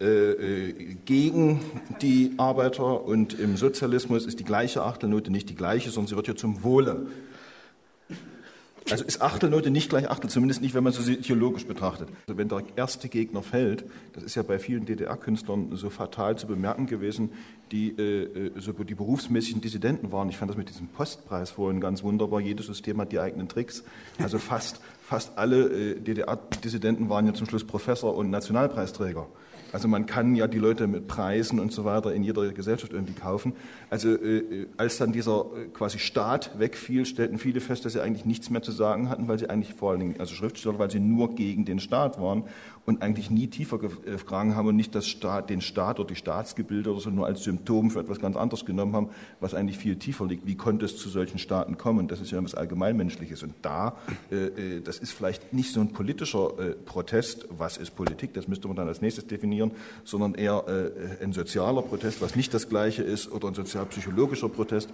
äh, 0.00 0.04
äh, 0.04 0.96
gegen 1.04 1.60
die 2.02 2.32
Arbeiter 2.36 3.04
und 3.04 3.38
im 3.38 3.56
Sozialismus 3.56 4.26
ist 4.26 4.38
die 4.38 4.44
gleiche 4.44 4.82
Achtelnote 4.82 5.32
nicht 5.32 5.48
die 5.48 5.54
gleiche, 5.54 5.90
sondern 5.90 6.08
sie 6.08 6.16
wird 6.16 6.28
ja 6.28 6.36
zum 6.36 6.62
Wohle. 6.62 7.06
Also 8.90 9.04
ist 9.04 9.22
Achtelnote 9.22 9.70
nicht 9.70 9.90
gleich 9.90 10.10
Achtel, 10.10 10.30
zumindest 10.30 10.62
nicht, 10.62 10.74
wenn 10.74 10.84
man 10.84 10.92
so 10.92 11.02
sie 11.02 11.16
theologisch 11.16 11.66
betrachtet. 11.66 12.08
Also 12.26 12.38
wenn 12.38 12.48
der 12.48 12.62
erste 12.76 13.08
Gegner 13.08 13.42
fällt, 13.42 13.84
das 14.12 14.22
ist 14.22 14.34
ja 14.34 14.42
bei 14.42 14.58
vielen 14.58 14.86
DDR-Künstlern 14.86 15.74
so 15.76 15.90
fatal 15.90 16.36
zu 16.36 16.46
bemerken 16.46 16.86
gewesen, 16.86 17.30
die 17.72 17.90
äh, 17.98 18.22
äh, 18.24 18.52
so 18.56 18.72
die 18.72 18.94
berufsmäßigen 18.94 19.60
Dissidenten 19.60 20.12
waren. 20.12 20.28
Ich 20.28 20.36
fand 20.36 20.50
das 20.50 20.56
mit 20.56 20.68
diesem 20.68 20.88
Postpreis 20.88 21.50
vorhin 21.50 21.80
ganz 21.80 22.02
wunderbar. 22.02 22.40
Jedes 22.40 22.66
System 22.66 23.00
hat 23.00 23.12
die 23.12 23.20
eigenen 23.20 23.48
Tricks. 23.48 23.84
Also 24.18 24.38
fast, 24.38 24.80
fast 25.02 25.38
alle 25.38 25.68
äh, 25.68 26.00
DDR-Dissidenten 26.00 27.08
waren 27.08 27.26
ja 27.26 27.34
zum 27.34 27.46
Schluss 27.46 27.64
Professor 27.64 28.16
und 28.16 28.30
Nationalpreisträger. 28.30 29.26
Also 29.72 29.88
man 29.88 30.06
kann 30.06 30.34
ja 30.34 30.46
die 30.46 30.58
Leute 30.58 30.86
mit 30.86 31.06
Preisen 31.06 31.60
und 31.60 31.72
so 31.72 31.84
weiter 31.84 32.12
in 32.12 32.22
jeder 32.22 32.52
Gesellschaft 32.52 32.92
irgendwie 32.92 33.14
kaufen. 33.14 33.52
Also 33.88 34.10
äh, 34.10 34.66
als 34.76 34.98
dann 34.98 35.12
dieser 35.12 35.46
äh, 35.56 35.68
quasi 35.72 35.98
Staat 35.98 36.58
wegfiel, 36.58 37.06
stellten 37.06 37.38
viele 37.38 37.60
fest, 37.60 37.84
dass 37.84 37.92
sie 37.92 38.00
eigentlich 38.00 38.24
nichts 38.24 38.50
mehr 38.50 38.62
zu 38.62 38.72
sagen 38.72 39.08
hatten, 39.08 39.28
weil 39.28 39.38
sie 39.38 39.48
eigentlich 39.48 39.74
vor 39.74 39.92
allen 39.92 40.00
Dingen, 40.00 40.14
also 40.18 40.34
Schriftsteller, 40.34 40.78
weil 40.78 40.90
sie 40.90 41.00
nur 41.00 41.34
gegen 41.34 41.64
den 41.64 41.80
Staat 41.80 42.20
waren 42.20 42.44
und 42.86 43.02
eigentlich 43.02 43.30
nie 43.30 43.46
tiefer 43.46 43.78
gefragt 43.78 44.54
haben 44.54 44.68
und 44.68 44.76
nicht 44.76 44.94
das 44.94 45.06
Staat, 45.06 45.50
den 45.50 45.60
Staat 45.60 46.00
oder 46.00 46.08
die 46.08 46.16
Staatsgebilde 46.16 46.90
oder 46.90 47.00
so 47.00 47.10
nur 47.10 47.26
als 47.26 47.44
Symptom 47.44 47.90
für 47.90 48.00
etwas 48.00 48.18
ganz 48.20 48.36
anderes 48.36 48.64
genommen 48.64 48.94
haben, 48.94 49.10
was 49.40 49.54
eigentlich 49.54 49.78
viel 49.78 49.96
tiefer 49.96 50.26
liegt. 50.26 50.46
Wie 50.46 50.56
konnte 50.56 50.86
es 50.86 50.96
zu 50.96 51.08
solchen 51.08 51.38
Staaten 51.38 51.76
kommen? 51.76 52.08
Das 52.08 52.20
ist 52.20 52.30
ja 52.30 52.38
etwas 52.38 52.54
Allgemeinmenschliches. 52.54 53.42
Und 53.42 53.54
da, 53.62 53.96
äh, 54.30 54.46
äh, 54.76 54.80
das 54.80 54.98
ist 54.98 55.12
vielleicht 55.12 55.52
nicht 55.52 55.72
so 55.72 55.80
ein 55.80 55.92
politischer 55.92 56.58
äh, 56.58 56.70
Protest, 56.72 57.46
was 57.50 57.76
ist 57.76 57.94
Politik, 57.94 58.34
das 58.34 58.48
müsste 58.48 58.66
man 58.68 58.76
dann 58.76 58.88
als 58.88 59.00
nächstes 59.00 59.26
definieren, 59.26 59.72
sondern 60.04 60.34
eher 60.34 60.64
äh, 60.66 61.22
ein 61.22 61.32
sozialer 61.32 61.82
Protest, 61.82 62.20
was 62.22 62.34
nicht 62.34 62.52
das 62.54 62.68
Gleiche 62.68 63.02
ist, 63.02 63.30
oder 63.30 63.48
ein 63.48 63.54
sozialpsychologischer 63.54 64.48
Protest. 64.48 64.90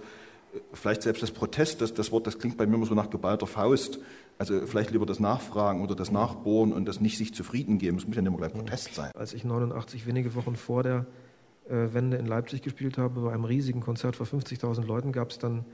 Vielleicht 0.73 1.03
selbst 1.03 1.21
das 1.23 1.31
Protest, 1.31 1.81
das, 1.81 1.93
das 1.93 2.11
Wort, 2.11 2.27
das 2.27 2.39
klingt 2.39 2.57
bei 2.57 2.65
mir 2.65 2.75
immer 2.75 2.85
so 2.85 2.95
nach 2.95 3.09
geballter 3.09 3.47
Faust. 3.47 3.99
Also 4.39 4.67
vielleicht 4.67 4.91
lieber 4.91 5.05
das 5.05 5.19
Nachfragen 5.19 5.81
oder 5.81 5.95
das 5.95 6.11
Nachbohren 6.11 6.71
und 6.71 6.87
das 6.87 7.01
nicht 7.01 7.17
sich 7.17 7.33
zufrieden 7.33 7.79
geben. 7.79 7.97
Es 7.97 8.05
muss 8.05 8.15
ja 8.15 8.21
nicht 8.21 8.29
immer 8.29 8.37
gleich 8.37 8.53
Protest 8.53 8.93
sein. 8.93 9.11
Als 9.15 9.33
ich 9.33 9.43
89 9.43 10.05
wenige 10.05 10.35
Wochen 10.35 10.55
vor 10.55 10.83
der 10.83 11.05
äh, 11.69 11.93
Wende 11.93 12.17
in 12.17 12.25
Leipzig 12.25 12.61
gespielt 12.61 12.97
habe, 12.97 13.21
bei 13.21 13.33
einem 13.33 13.45
riesigen 13.45 13.81
Konzert 13.81 14.15
vor 14.15 14.25
50.000 14.25 14.85
Leuten, 14.85 15.11
gab 15.11 15.31
es 15.31 15.39
dann 15.39 15.65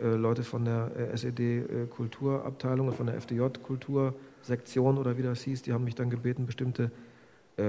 äh, 0.00 0.08
Leute 0.08 0.44
von 0.44 0.64
der 0.64 0.92
äh, 0.96 1.16
SED-Kulturabteilung 1.16 2.88
und 2.88 2.94
von 2.94 3.06
der 3.06 3.16
FDJ-Kultursektion 3.16 4.98
oder 4.98 5.16
wie 5.16 5.22
das 5.22 5.42
hieß, 5.42 5.62
die 5.62 5.72
haben 5.72 5.84
mich 5.84 5.94
dann 5.94 6.10
gebeten, 6.10 6.46
bestimmte 6.46 6.90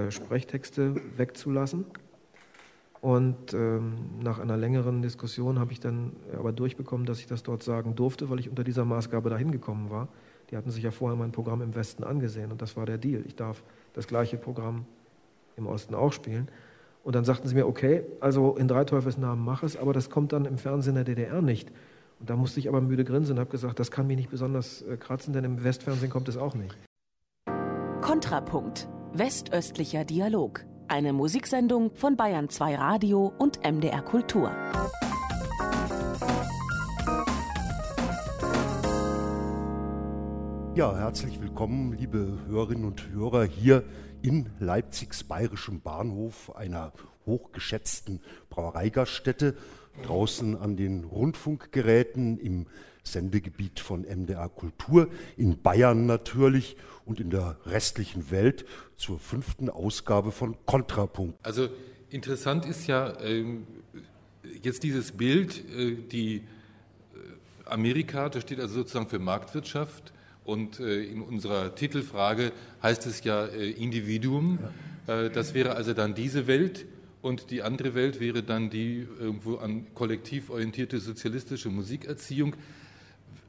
Sprechtexte 0.09 0.95
wegzulassen. 1.17 1.83
Und 3.01 3.53
ähm, 3.53 3.95
nach 4.21 4.39
einer 4.39 4.55
längeren 4.55 5.01
Diskussion 5.01 5.59
habe 5.59 5.73
ich 5.73 5.81
dann 5.81 6.13
aber 6.31 6.53
durchbekommen, 6.53 7.05
dass 7.05 7.19
ich 7.19 7.27
das 7.27 7.43
dort 7.43 7.63
sagen 7.63 7.95
durfte, 7.95 8.29
weil 8.29 8.39
ich 8.39 8.49
unter 8.49 8.63
dieser 8.63 8.85
Maßgabe 8.85 9.29
dahin 9.29 9.51
gekommen 9.51 9.89
war. 9.89 10.07
Die 10.54 10.58
hatten 10.58 10.70
sich 10.70 10.84
ja 10.84 10.91
vorher 10.91 11.18
mein 11.18 11.32
Programm 11.32 11.64
im 11.64 11.74
Westen 11.74 12.04
angesehen 12.04 12.51
und 12.51 12.62
das 12.62 12.78
war 12.78 12.86
der 12.86 12.99
Deal. 12.99 13.24
Ich 13.26 13.36
darf 13.36 13.64
das 13.93 14.06
gleiche 14.06 14.38
Programm 14.38 14.86
im 15.58 15.66
Osten 15.66 15.95
auch 15.95 16.14
spielen. 16.14 16.47
Und 17.04 17.16
dann 17.16 17.26
sagten 17.26 17.47
sie 17.47 17.56
mir, 17.56 17.66
okay, 17.66 18.04
also 18.20 18.56
in 18.56 18.68
drei 18.68 18.84
Teufelsnamen 18.84 19.43
mach 19.43 19.64
es, 19.64 19.76
aber 19.76 19.93
das 19.93 20.12
kommt 20.12 20.32
dann 20.32 20.45
im 20.45 20.60
Fernsehen 20.60 20.93
der 20.93 21.06
DDR 21.06 21.41
nicht. 21.41 21.72
Und 22.20 22.30
da 22.30 22.36
musste 22.36 22.60
ich 22.60 22.70
aber 22.70 22.82
müde 22.82 23.04
grinsen 23.04 23.34
und 23.34 23.39
habe 23.39 23.49
gesagt, 23.49 23.80
das 23.80 23.89
kann 23.89 24.06
mich 24.06 24.16
nicht 24.16 24.30
besonders 24.30 24.84
äh, 24.84 24.95
kratzen, 24.95 25.34
denn 25.34 25.43
im 25.43 25.64
Westfernsehen 25.64 26.12
kommt 26.12 26.30
es 26.30 26.38
auch 26.38 26.54
nicht. 26.54 26.78
Kontrapunkt. 28.01 28.88
Westöstlicher 29.12 30.06
Dialog. 30.06 30.66
Eine 30.88 31.14
Musiksendung 31.14 31.95
von 31.95 32.16
Bayern 32.16 32.47
2 32.47 32.76
Radio 32.76 33.34
und 33.39 33.60
MDR 33.68 34.04
Kultur. 34.04 34.51
Ja, 40.76 40.97
herzlich 40.97 41.39
willkommen, 41.39 41.93
liebe 41.93 42.39
Hörerinnen 42.47 42.86
und 42.86 43.11
Hörer, 43.11 43.43
hier 43.43 43.84
in 44.24 44.49
Leipzigs 44.59 45.24
bayerischem 45.24 45.82
Bahnhof, 45.82 46.55
einer 46.55 46.93
hochgeschätzten 47.28 48.21
Brauereigaststätte, 48.49 49.55
draußen 50.01 50.57
an 50.57 50.76
den 50.76 51.03
Rundfunkgeräten 51.03 52.39
im 52.39 52.65
Sendegebiet 53.03 53.82
von 53.82 54.01
MDR 54.01 54.49
Kultur, 54.49 55.09
in 55.38 55.61
Bayern 55.61 56.07
natürlich 56.07 56.76
und 57.05 57.19
in 57.19 57.30
der 57.30 57.57
restlichen 57.67 58.32
Welt 58.32 58.65
zur 58.97 59.19
fünften 59.19 59.69
Ausgabe 59.69 60.32
von 60.32 60.57
Kontrapunkt. 60.65 61.38
Also 61.45 61.69
interessant 62.09 62.65
ist 62.65 62.88
ja 62.88 63.11
äh, 63.21 63.45
jetzt 64.63 64.82
dieses 64.82 65.11
Bild, 65.11 65.63
äh, 65.69 65.97
die 65.97 66.38
äh, 66.38 66.41
Amerika, 67.65 68.30
das 68.30 68.41
steht 68.41 68.59
also 68.59 68.74
sozusagen 68.74 69.07
für 69.07 69.19
Marktwirtschaft 69.19 70.13
und 70.45 70.79
äh, 70.79 71.03
in 71.03 71.21
unserer 71.21 71.75
Titelfrage 71.75 72.51
heißt 72.81 73.05
es 73.05 73.23
ja 73.23 73.45
äh, 73.45 73.71
Individuum. 73.71 74.59
Äh, 75.07 75.29
das 75.29 75.53
wäre 75.53 75.75
also 75.75 75.93
dann 75.93 76.15
diese 76.15 76.47
Welt. 76.47 76.85
Und 77.21 77.51
die 77.51 77.61
andere 77.61 77.95
Welt 77.95 78.19
wäre 78.19 78.43
dann 78.43 78.69
die 78.69 79.07
irgendwo 79.19 79.55
an 79.55 79.87
kollektiv 79.93 80.49
orientierte 80.49 80.99
sozialistische 80.99 81.69
Musikerziehung. 81.69 82.55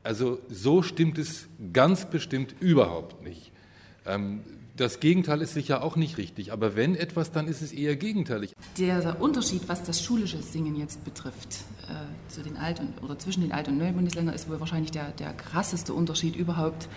Also 0.05 0.38
so 0.49 0.82
stimmt 0.82 1.18
es 1.18 1.49
ganz 1.72 2.05
bestimmt 2.05 2.55
überhaupt 2.61 3.24
nicht. 3.24 3.51
Das 4.77 4.99
Gegenteil 4.99 5.41
ist 5.41 5.55
sicher 5.55 5.85
auch 5.85 5.95
nicht 5.95 6.18
richtig, 6.18 6.53
aber 6.53 6.75
wenn 6.75 6.97
etwas, 6.97 7.31
dann 7.31 7.47
ist 7.47 7.62
es 7.62 7.72
eher 7.72 7.95
gegenteilig. 7.95 8.55
Der 8.77 9.22
Unterschied, 9.22 9.68
was 9.68 9.85
das 9.85 10.03
schulische 10.03 10.43
Singen 10.43 10.75
jetzt 10.75 11.05
betrifft, 11.05 11.59
äh, 11.89 12.33
zu 12.33 12.43
den 12.43 12.57
Alt- 12.57 12.81
und, 12.81 13.01
oder 13.05 13.16
zwischen 13.16 13.43
den 13.43 13.53
Alt- 13.53 13.68
und 13.68 13.79
neuen 13.79 13.95
Bundesländern, 13.95 14.35
ist 14.35 14.51
wohl 14.51 14.59
wahrscheinlich 14.59 14.91
der, 14.91 15.12
der 15.12 15.33
krasseste 15.33 15.95
Unterschied 15.95 16.35
überhaupt, 16.35 16.89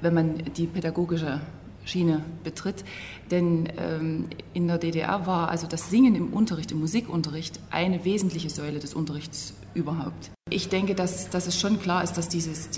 wenn 0.00 0.14
man 0.14 0.38
die 0.56 0.68
pädagogische 0.68 1.40
Schiene 1.84 2.22
betritt. 2.44 2.84
Denn 3.32 3.70
ähm, 3.76 4.26
in 4.54 4.68
der 4.68 4.78
DDR 4.78 5.26
war 5.26 5.48
also 5.48 5.66
das 5.66 5.90
Singen 5.90 6.14
im 6.14 6.32
Unterricht, 6.32 6.70
im 6.70 6.78
Musikunterricht, 6.78 7.58
eine 7.72 8.04
wesentliche 8.04 8.50
Säule 8.50 8.78
des 8.78 8.94
Unterrichts 8.94 9.52
überhaupt. 9.74 10.30
Ich 10.48 10.68
denke, 10.68 10.94
dass, 10.94 11.28
dass 11.28 11.48
es 11.48 11.58
schon 11.58 11.80
klar 11.80 12.04
ist, 12.04 12.12
dass 12.12 12.28
dieses, 12.28 12.70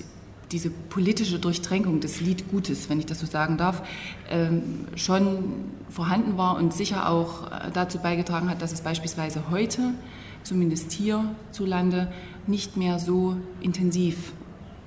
diese 0.50 0.70
politische 0.70 1.38
Durchtränkung 1.38 2.00
des 2.00 2.20
Liedgutes, 2.20 2.88
wenn 2.88 2.98
ich 2.98 3.06
das 3.06 3.20
so 3.20 3.26
sagen 3.26 3.56
darf, 3.56 3.82
ähm, 4.30 4.86
schon 4.96 5.64
vorhanden 5.90 6.36
war 6.36 6.56
und 6.56 6.72
sicher 6.72 7.08
auch 7.08 7.50
äh, 7.50 7.70
dazu 7.72 7.98
beigetragen 7.98 8.48
hat, 8.48 8.62
dass 8.62 8.72
es 8.72 8.80
beispielsweise 8.80 9.50
heute, 9.50 9.94
zumindest 10.42 10.92
hierzulande, 10.92 12.12
nicht 12.46 12.76
mehr 12.76 12.98
so 12.98 13.36
intensiv 13.60 14.32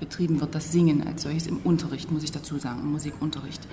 betrieben 0.00 0.40
wird, 0.40 0.54
das 0.54 0.72
Singen 0.72 1.06
als 1.06 1.22
solches 1.22 1.46
im 1.46 1.58
Unterricht, 1.58 2.10
muss 2.10 2.24
ich 2.24 2.32
dazu 2.32 2.58
sagen, 2.58 2.80
im 2.80 2.92
Musikunterricht. 2.92 3.66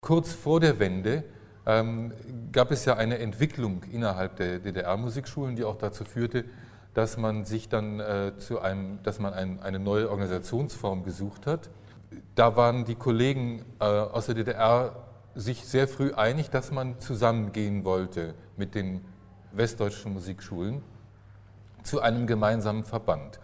Kurz 0.00 0.32
vor 0.32 0.60
der 0.60 0.78
Wende 0.78 1.24
ähm, 1.66 2.12
gab 2.52 2.70
es 2.70 2.84
ja 2.84 2.96
eine 2.96 3.18
Entwicklung 3.18 3.82
innerhalb 3.92 4.36
der 4.36 4.60
DDR-Musikschulen, 4.60 5.56
die 5.56 5.64
auch 5.64 5.76
dazu 5.76 6.04
führte, 6.04 6.44
dass 6.94 7.16
man 7.16 7.44
sich 7.44 7.68
dann 7.68 8.00
äh, 8.00 8.32
zu 8.38 8.60
einem, 8.60 9.02
dass 9.02 9.18
man 9.18 9.34
ein, 9.34 9.60
eine 9.60 9.78
neue 9.78 10.08
Organisationsform 10.10 11.04
gesucht 11.04 11.46
hat. 11.46 11.70
Da 12.34 12.56
waren 12.56 12.84
die 12.84 12.94
Kollegen 12.94 13.64
äh, 13.80 13.84
aus 13.84 14.26
der 14.26 14.36
DDR 14.36 15.04
sich 15.34 15.64
sehr 15.64 15.88
früh 15.88 16.12
einig, 16.14 16.50
dass 16.50 16.70
man 16.70 17.00
zusammengehen 17.00 17.84
wollte 17.84 18.34
mit 18.56 18.76
den 18.76 19.04
westdeutschen 19.52 20.12
Musikschulen 20.12 20.82
zu 21.82 22.00
einem 22.00 22.26
gemeinsamen 22.26 22.84
Verband. 22.84 23.40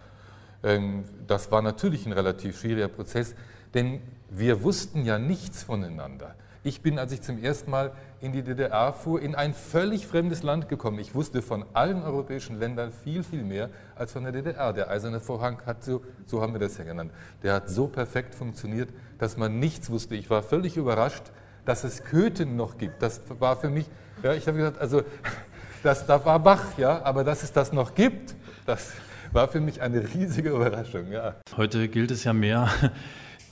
Ähm, 0.63 1.03
das 1.27 1.51
war 1.51 1.61
natürlich 1.61 2.05
ein 2.05 2.13
relativ 2.13 2.59
schwieriger 2.59 2.87
Prozess, 2.87 3.35
denn 3.73 4.01
wir 4.29 4.63
wussten 4.63 5.03
ja 5.03 5.19
nichts 5.19 5.63
voneinander. 5.63 6.35
Ich 6.63 6.81
bin, 6.81 6.99
als 6.99 7.11
ich 7.11 7.23
zum 7.23 7.41
ersten 7.43 7.71
Mal 7.71 7.91
in 8.19 8.33
die 8.33 8.43
DDR 8.43 8.93
fuhr, 8.93 9.19
in 9.19 9.33
ein 9.33 9.55
völlig 9.55 10.05
fremdes 10.05 10.43
Land 10.43 10.69
gekommen. 10.69 10.99
Ich 10.99 11.15
wusste 11.15 11.41
von 11.41 11.65
allen 11.73 12.03
europäischen 12.03 12.59
Ländern 12.59 12.91
viel, 12.91 13.23
viel 13.23 13.43
mehr 13.43 13.71
als 13.95 14.11
von 14.11 14.23
der 14.23 14.31
DDR. 14.31 14.71
Der 14.71 14.91
eiserne 14.91 15.19
Vorhang 15.19 15.59
hat 15.65 15.83
so, 15.83 16.03
so 16.27 16.39
haben 16.39 16.53
wir 16.53 16.59
das 16.59 16.77
ja 16.77 16.83
genannt, 16.83 17.11
der 17.41 17.55
hat 17.55 17.69
so 17.69 17.87
perfekt 17.87 18.35
funktioniert, 18.35 18.89
dass 19.17 19.37
man 19.37 19.59
nichts 19.59 19.89
wusste. 19.89 20.13
Ich 20.13 20.29
war 20.29 20.43
völlig 20.43 20.77
überrascht, 20.77 21.23
dass 21.65 21.83
es 21.83 22.03
Köthen 22.03 22.57
noch 22.57 22.77
gibt. 22.77 23.01
Das 23.01 23.21
war 23.39 23.55
für 23.55 23.71
mich, 23.71 23.87
ja, 24.21 24.33
ich 24.33 24.45
habe 24.47 24.57
gesagt, 24.57 24.79
also, 24.79 25.01
das, 25.83 26.05
da 26.05 26.23
war 26.23 26.37
Bach, 26.37 26.77
ja, 26.77 27.03
aber 27.03 27.23
dass 27.23 27.41
es 27.41 27.51
das 27.51 27.73
noch 27.73 27.95
gibt, 27.95 28.35
das 28.67 28.91
war 29.31 29.47
für 29.47 29.61
mich 29.61 29.81
eine 29.81 30.13
riesige 30.13 30.49
Überraschung, 30.49 31.11
ja. 31.11 31.35
Heute 31.57 31.87
gilt 31.87 32.11
es 32.11 32.23
ja 32.23 32.33
mehr, 32.33 32.69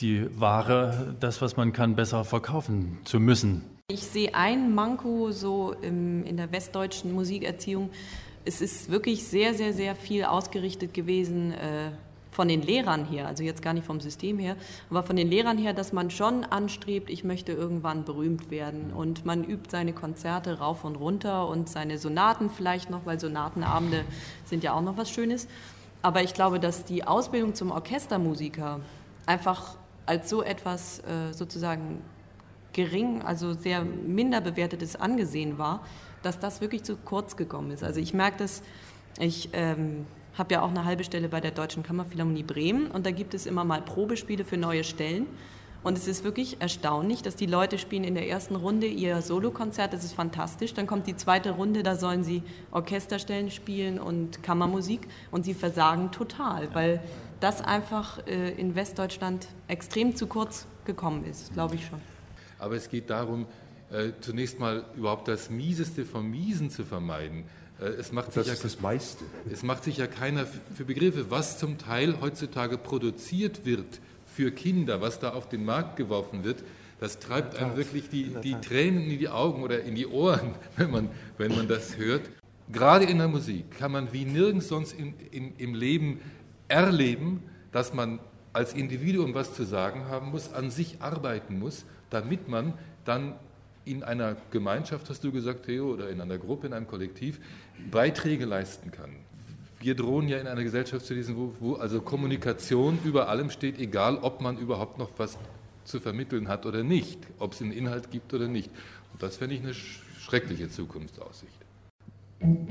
die 0.02 0.28
Ware, 0.40 1.16
das, 1.20 1.42
was 1.42 1.58
man 1.58 1.74
kann, 1.74 1.96
besser 1.96 2.24
verkaufen 2.24 3.00
zu 3.06 3.20
müssen. 3.20 3.64
Ich 3.92 4.04
sehe 4.04 4.34
ein 4.36 4.74
Manko 4.76 5.32
so 5.32 5.74
im, 5.82 6.24
in 6.24 6.38
der 6.38 6.52
westdeutschen 6.52 7.12
Musikerziehung. 7.12 7.90
Es 8.46 8.62
ist 8.62 8.92
wirklich 8.92 9.26
sehr, 9.26 9.54
sehr, 9.54 9.74
sehr 9.74 9.96
viel 9.96 10.26
ausgerichtet 10.26 10.94
gewesen 10.94 11.54
äh, 11.54 11.90
von 12.32 12.48
den 12.48 12.62
Lehrern 12.62 13.06
her, 13.06 13.28
also 13.28 13.44
jetzt 13.44 13.62
gar 13.62 13.74
nicht 13.74 13.86
vom 13.86 14.00
System 14.00 14.38
her, 14.38 14.56
aber 14.90 15.04
von 15.04 15.16
den 15.16 15.28
Lehrern 15.28 15.58
her, 15.58 15.74
dass 15.74 15.92
man 15.92 16.10
schon 16.12 16.44
anstrebt, 16.46 17.10
ich 17.10 17.24
möchte 17.24 17.52
irgendwann 17.52 18.06
berühmt 18.06 18.52
werden 18.52 18.94
und 18.94 19.26
man 19.26 19.44
übt 19.44 19.70
seine 19.70 19.92
Konzerte 19.92 20.60
rauf 20.60 20.84
und 20.84 20.96
runter 20.96 21.48
und 21.50 21.68
seine 21.68 21.98
Sonaten 21.98 22.50
vielleicht 22.50 22.90
noch, 22.90 23.06
weil 23.06 23.20
Sonatenabende 23.20 24.06
sind 24.46 24.64
ja 24.64 24.74
auch 24.74 24.82
noch 24.82 24.98
was 24.98 25.10
Schönes. 25.10 25.48
Aber 26.02 26.24
ich 26.24 26.34
glaube, 26.34 26.60
dass 26.60 26.86
die 26.86 27.04
Ausbildung 27.04 27.56
zum 27.56 27.72
Orchestermusiker 27.72 28.80
einfach 29.26 29.76
als 30.10 30.28
so 30.28 30.42
etwas 30.42 31.00
äh, 31.02 31.34
sozusagen 31.34 32.02
gering, 32.74 33.22
also 33.22 33.54
sehr 33.54 33.84
minder 33.84 34.42
bewertetes 34.42 34.96
angesehen 34.96 35.60
war, 35.60 35.86
dass 36.24 36.40
das 36.40 36.62
wirklich 36.62 36.84
zu 36.84 36.98
kurz 36.98 37.38
gekommen 37.38 37.70
ist. 37.70 37.84
Also 37.84 38.00
ich 38.00 38.16
merke 38.16 38.38
das, 38.40 38.64
ich 39.20 39.50
ähm, 39.54 40.08
habe 40.36 40.56
ja 40.56 40.62
auch 40.64 40.70
eine 40.70 40.84
halbe 40.84 41.04
Stelle 41.04 41.30
bei 41.30 41.42
der 41.42 41.52
Deutschen 41.52 41.84
Kammerphilharmonie 41.84 42.42
Bremen 42.42 42.90
und 42.90 43.06
da 43.06 43.12
gibt 43.12 43.36
es 43.36 43.46
immer 43.46 43.64
mal 43.64 43.84
Probespiele 43.84 44.44
für 44.44 44.58
neue 44.58 44.84
Stellen. 44.84 45.28
Und 45.82 45.98
es 45.98 46.08
ist 46.08 46.26
wirklich 46.26 46.60
erstaunlich, 46.60 47.22
dass 47.22 47.38
die 47.38 47.46
Leute 47.46 47.78
spielen 47.78 48.04
in 48.04 48.14
der 48.14 48.28
ersten 48.28 48.56
Runde 48.56 48.88
ihr 48.88 49.22
Solokonzert, 49.22 49.94
das 49.94 50.04
ist 50.04 50.14
fantastisch. 50.14 50.74
Dann 50.74 50.88
kommt 50.88 51.08
die 51.08 51.16
zweite 51.16 51.52
Runde, 51.52 51.84
da 51.84 51.96
sollen 51.96 52.24
sie 52.24 52.44
Orchesterstellen 52.72 53.50
spielen 53.50 53.98
und 53.98 54.44
Kammermusik 54.44 55.08
und 55.32 55.46
sie 55.46 55.54
versagen 55.54 56.12
total, 56.12 56.74
weil 56.74 57.02
das 57.40 57.62
einfach 57.62 58.26
äh, 58.28 58.52
in 58.52 58.76
Westdeutschland 58.76 59.48
extrem 59.68 60.16
zu 60.16 60.28
kurz 60.28 60.68
gekommen 60.86 61.26
ist, 61.26 61.54
glaube 61.54 61.76
ich 61.76 61.86
schon. 61.86 62.00
Aber 62.58 62.76
es 62.76 62.90
geht 62.90 63.10
darum, 63.10 63.46
äh, 63.92 64.12
zunächst 64.22 64.60
mal 64.60 64.86
überhaupt 64.96 65.28
das 65.28 65.50
Mieseste 65.50 66.06
vom 66.06 66.30
Miesen 66.30 66.70
zu 66.70 66.84
vermeiden. 66.84 67.46
Äh, 67.80 67.86
es 67.86 68.12
macht 68.12 68.28
Das 68.28 68.46
sich 68.46 68.54
ist 68.54 68.60
ja, 68.60 68.64
das 68.64 68.82
meiste. 68.82 69.24
Es 69.52 69.64
macht 69.64 69.84
sich 69.84 69.98
ja 69.98 70.08
keiner 70.08 70.46
für 70.46 70.86
Begriffe, 70.86 71.32
was 71.32 71.58
zum 71.58 71.78
Teil 71.78 72.22
heutzutage 72.22 72.78
produziert 72.78 73.66
wird 73.66 74.00
für 74.26 74.52
Kinder, 74.52 75.02
was 75.02 75.20
da 75.20 75.32
auf 75.32 75.50
den 75.50 75.66
Markt 75.66 75.96
geworfen 75.96 76.44
wird. 76.44 76.64
Das 77.00 77.20
treibt 77.20 77.56
einem 77.56 77.78
wirklich 77.78 78.10
die, 78.10 78.36
die 78.44 78.56
Tränen 78.56 79.10
in 79.10 79.20
die 79.20 79.30
Augen 79.30 79.64
oder 79.64 79.82
in 79.82 79.96
die 79.96 80.06
Ohren, 80.06 80.56
wenn 80.76 80.92
man, 80.92 81.10
wenn 81.38 81.56
man 81.56 81.68
das 81.68 81.98
hört. 81.98 82.22
Gerade 82.72 83.06
in 83.06 83.18
der 83.18 83.28
Musik 83.30 83.72
kann 83.72 83.92
man 83.92 84.14
wie 84.14 84.26
nirgends 84.26 84.68
sonst 84.68 84.94
in, 84.94 85.14
in, 85.32 85.56
im 85.58 85.74
Leben 85.74 86.20
erleben, 86.70 87.44
dass 87.72 87.94
man 87.94 88.20
als 88.54 88.74
Individuum 88.74 89.34
was 89.34 89.54
zu 89.54 89.64
sagen 89.64 90.06
haben 90.06 90.32
muss, 90.32 90.54
an 90.54 90.72
sich 90.72 91.02
arbeiten 91.02 91.60
muss, 91.60 91.86
damit 92.10 92.48
man 92.48 92.74
dann 93.06 93.36
in 93.86 94.04
einer 94.04 94.38
Gemeinschaft, 94.52 95.10
hast 95.10 95.24
du 95.24 95.32
gesagt, 95.32 95.66
Theo, 95.66 95.92
oder 95.94 96.10
in 96.10 96.22
einer 96.22 96.38
Gruppe, 96.38 96.68
in 96.68 96.74
einem 96.74 96.88
Kollektiv, 96.88 97.40
Beiträge 97.92 98.46
leisten 98.46 98.92
kann. 98.92 99.12
Wir 99.80 99.96
drohen 99.96 100.28
ja 100.28 100.38
in 100.38 100.48
einer 100.48 100.64
Gesellschaft 100.64 101.06
zu 101.06 101.14
lesen, 101.14 101.38
wo, 101.38 101.54
wo 101.60 101.76
also 101.76 102.02
Kommunikation 102.02 103.00
über 103.04 103.30
allem 103.30 103.50
steht, 103.50 103.80
egal 103.80 104.18
ob 104.18 104.42
man 104.42 104.58
überhaupt 104.58 104.98
noch 104.98 105.10
was 105.18 105.38
zu 105.86 106.00
vermitteln 106.00 106.48
hat 106.50 106.66
oder 106.66 106.84
nicht, 106.84 107.20
ob 107.40 107.54
es 107.54 107.62
einen 107.62 107.72
Inhalt 107.72 108.12
gibt 108.12 108.34
oder 108.34 108.48
nicht. 108.48 108.70
Und 109.14 109.24
das 109.24 109.38
fände 109.38 109.56
ich 109.56 109.62
eine 109.62 109.72
sch- 109.72 110.02
schreckliche 110.20 110.70
Zukunftsaussicht. 110.70 111.60
Thank 112.42 112.70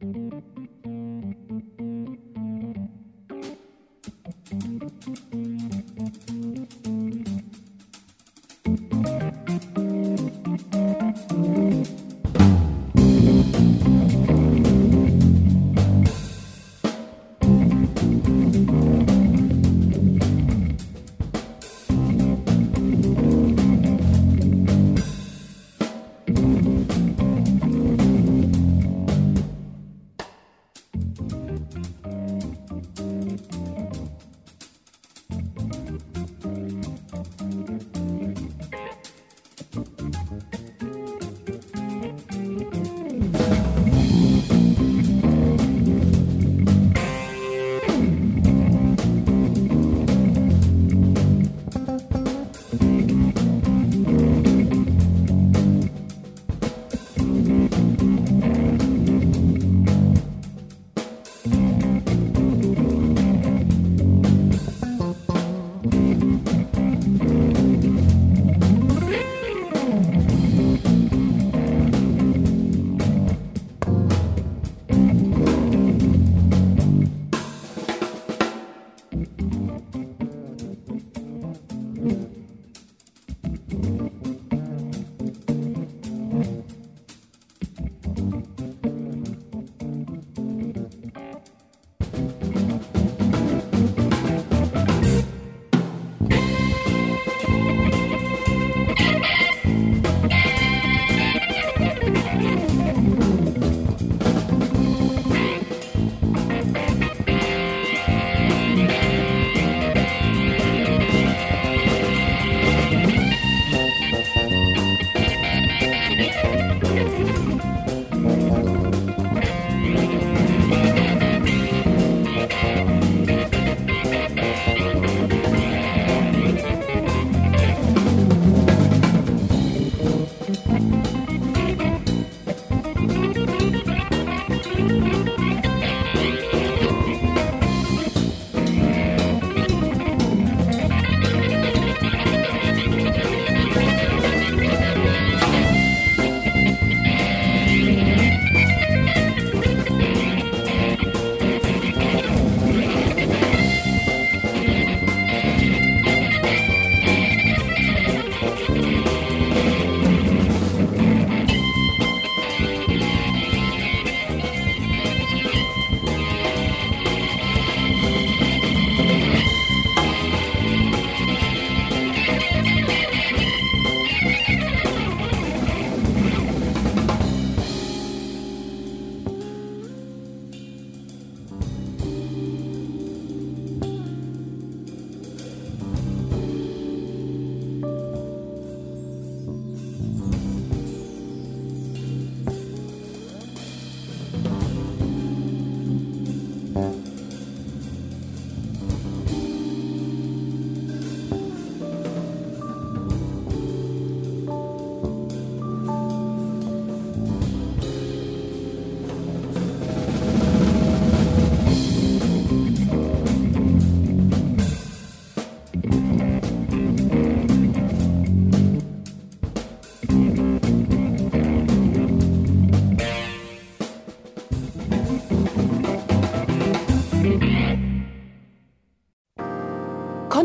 thank 0.00 0.32
you 5.06 5.29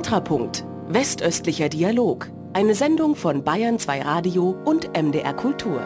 Kontrapunkt. 0.06 0.64
Westöstlicher 0.88 1.68
Dialog. 1.68 2.30
Eine 2.54 2.76
Sendung 2.76 3.16
von 3.16 3.44
Bayern 3.44 3.80
2 3.80 4.04
Radio 4.04 4.56
und 4.64 4.96
MDR 4.96 5.34
Kultur. 5.34 5.82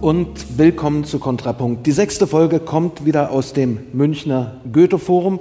Und 0.00 0.56
willkommen 0.56 1.02
zu 1.02 1.18
Kontrapunkt. 1.18 1.84
Die 1.84 1.90
sechste 1.90 2.28
Folge 2.28 2.60
kommt 2.60 3.04
wieder 3.04 3.32
aus 3.32 3.52
dem 3.52 3.80
Münchner 3.92 4.60
Goethe-Forum 4.72 5.40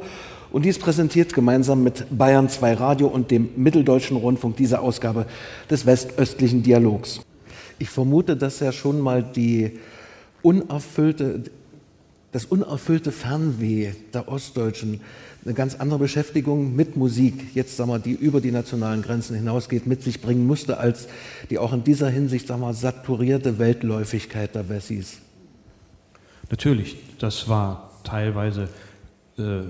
und 0.52 0.66
dies 0.66 0.80
präsentiert 0.80 1.36
gemeinsam 1.36 1.84
mit 1.84 2.08
Bayern 2.10 2.50
2 2.50 2.74
Radio 2.74 3.10
und 3.10 3.30
dem 3.30 3.50
Mitteldeutschen 3.58 4.18
Rundfunk 4.18 4.58
diese 4.58 4.80
Ausgabe 4.80 5.28
des 5.70 5.86
westöstlichen 5.86 6.64
Dialogs. 6.64 7.22
Ich 7.78 7.92
vermute, 7.92 8.36
dass 8.36 8.60
ja 8.60 8.72
schon 8.72 9.00
mal 9.00 9.22
die 9.22 9.78
unerfüllte, 10.42 11.44
das 12.36 12.44
unerfüllte 12.44 13.14
Fernweh 13.14 13.94
der 14.14 14.28
Ostdeutschen 14.28 15.00
eine 15.46 15.54
ganz 15.54 15.76
andere 15.76 16.00
Beschäftigung 16.00 16.76
mit 16.76 16.98
Musik, 16.98 17.56
jetzt 17.56 17.78
sagen 17.78 17.90
wir, 17.90 18.00
die 18.00 18.12
über 18.12 18.42
die 18.42 18.52
nationalen 18.52 19.04
Grenzen 19.04 19.38
hinausgeht, 19.38 19.88
mit 19.88 20.04
sich 20.04 20.20
bringen 20.20 20.46
musste, 20.46 20.78
als 20.78 21.08
die 21.50 21.58
auch 21.60 21.72
in 21.72 21.86
dieser 21.86 22.10
Hinsicht 22.10 22.48
sagen 22.48 22.60
wir, 22.60 22.74
saturierte 22.74 23.58
Weltläufigkeit 23.58 24.54
der 24.54 24.68
Wessis. 24.68 25.20
Natürlich, 26.50 26.98
das 27.20 27.48
war 27.48 27.92
teilweise 28.04 28.68
äh, 29.38 29.62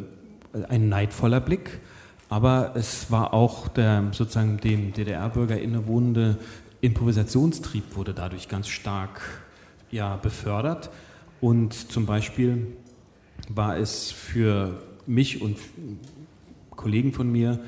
ein 0.68 0.90
neidvoller 0.90 1.42
Blick, 1.42 1.78
aber 2.30 2.72
es 2.74 3.12
war 3.12 3.36
auch 3.36 3.68
der 3.68 4.06
sozusagen 4.12 4.58
dem 4.58 4.92
DDR-Bürger 4.92 5.62
innewohnende 5.62 6.40
Improvisationstrieb 6.82 7.96
wurde 7.96 8.16
dadurch 8.16 8.50
ganz 8.50 8.70
stark 8.70 9.22
ja, 9.92 10.16
befördert. 10.16 10.90
Und 11.46 11.92
zum 11.92 12.08
Beispiel 12.08 12.66
war 13.50 13.78
es 13.78 14.10
für 14.10 14.82
mich 15.06 15.44
und 15.44 15.58
Kollegen 16.72 17.14
von 17.14 17.32
mir 17.32 17.60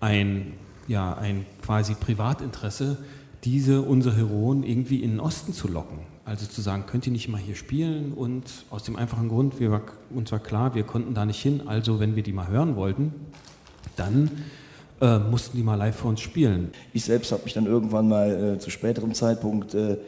ein, 0.00 0.54
ja, 0.88 1.12
ein 1.18 1.44
quasi 1.62 1.92
Privatinteresse, 1.92 2.96
diese, 3.44 3.82
unsere 3.82 4.16
Heroen 4.16 4.62
irgendwie 4.62 5.02
in 5.02 5.10
den 5.10 5.20
Osten 5.20 5.52
zu 5.52 5.68
locken. 5.68 5.98
Also 6.24 6.46
zu 6.46 6.62
sagen, 6.62 6.84
könnt 6.86 7.06
ihr 7.06 7.12
nicht 7.12 7.28
mal 7.28 7.36
hier 7.36 7.56
spielen? 7.56 8.14
Und 8.14 8.64
aus 8.70 8.84
dem 8.84 8.96
einfachen 8.96 9.28
Grund, 9.28 9.60
wir 9.60 9.70
war, 9.70 9.82
uns 10.14 10.32
war 10.32 10.38
klar, 10.38 10.74
wir 10.74 10.84
konnten 10.84 11.12
da 11.12 11.26
nicht 11.26 11.42
hin. 11.42 11.60
Also 11.66 12.00
wenn 12.00 12.16
wir 12.16 12.22
die 12.22 12.32
mal 12.32 12.48
hören 12.48 12.74
wollten, 12.74 13.12
dann 13.96 14.30
äh, 15.02 15.18
mussten 15.18 15.58
die 15.58 15.62
mal 15.62 15.74
live 15.74 15.96
für 15.96 16.08
uns 16.08 16.22
spielen. 16.22 16.70
Ich 16.94 17.04
selbst 17.04 17.32
habe 17.32 17.42
mich 17.44 17.52
dann 17.52 17.66
irgendwann 17.66 18.08
mal 18.08 18.54
äh, 18.54 18.58
zu 18.58 18.70
späterem 18.70 19.12
Zeitpunkt 19.12 19.74
äh, 19.74 19.98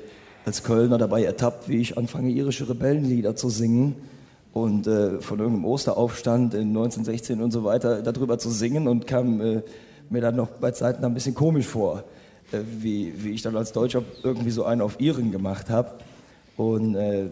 als 0.49 0.63
Kölner 0.63 0.97
dabei 0.97 1.25
ertappt, 1.25 1.69
wie 1.69 1.77
ich 1.77 1.99
anfange, 1.99 2.31
irische 2.31 2.67
Rebellenlieder 2.67 3.37
zu 3.37 3.51
singen 3.51 3.97
und 4.55 4.87
äh, 4.87 5.21
von 5.21 5.39
irgendeinem 5.39 5.67
Osteraufstand 5.67 6.55
in 6.55 6.69
1916 6.69 7.43
und 7.43 7.51
so 7.51 7.65
weiter 7.65 8.01
darüber 8.01 8.39
zu 8.39 8.49
singen 8.49 8.89
und 8.89 9.07
kam 9.07 9.43
äh, 9.43 9.63
mir 10.09 10.23
dann 10.23 10.37
noch 10.37 10.49
bei 10.49 10.71
Zeiten 10.71 11.05
ein 11.05 11.13
bisschen 11.13 11.35
komisch 11.35 11.67
vor, 11.67 12.03
äh, 12.51 12.61
wie, 12.81 13.13
wie 13.23 13.33
ich 13.33 13.43
dann 13.43 13.57
als 13.57 13.73
Deutscher 13.73 14.03
irgendwie 14.23 14.51
so 14.51 14.65
einen 14.65 14.81
auf 14.81 14.99
Iren 14.99 15.33
gemacht 15.33 15.69
habe. 15.69 15.91
Und 16.57 16.95
äh, 16.95 17.27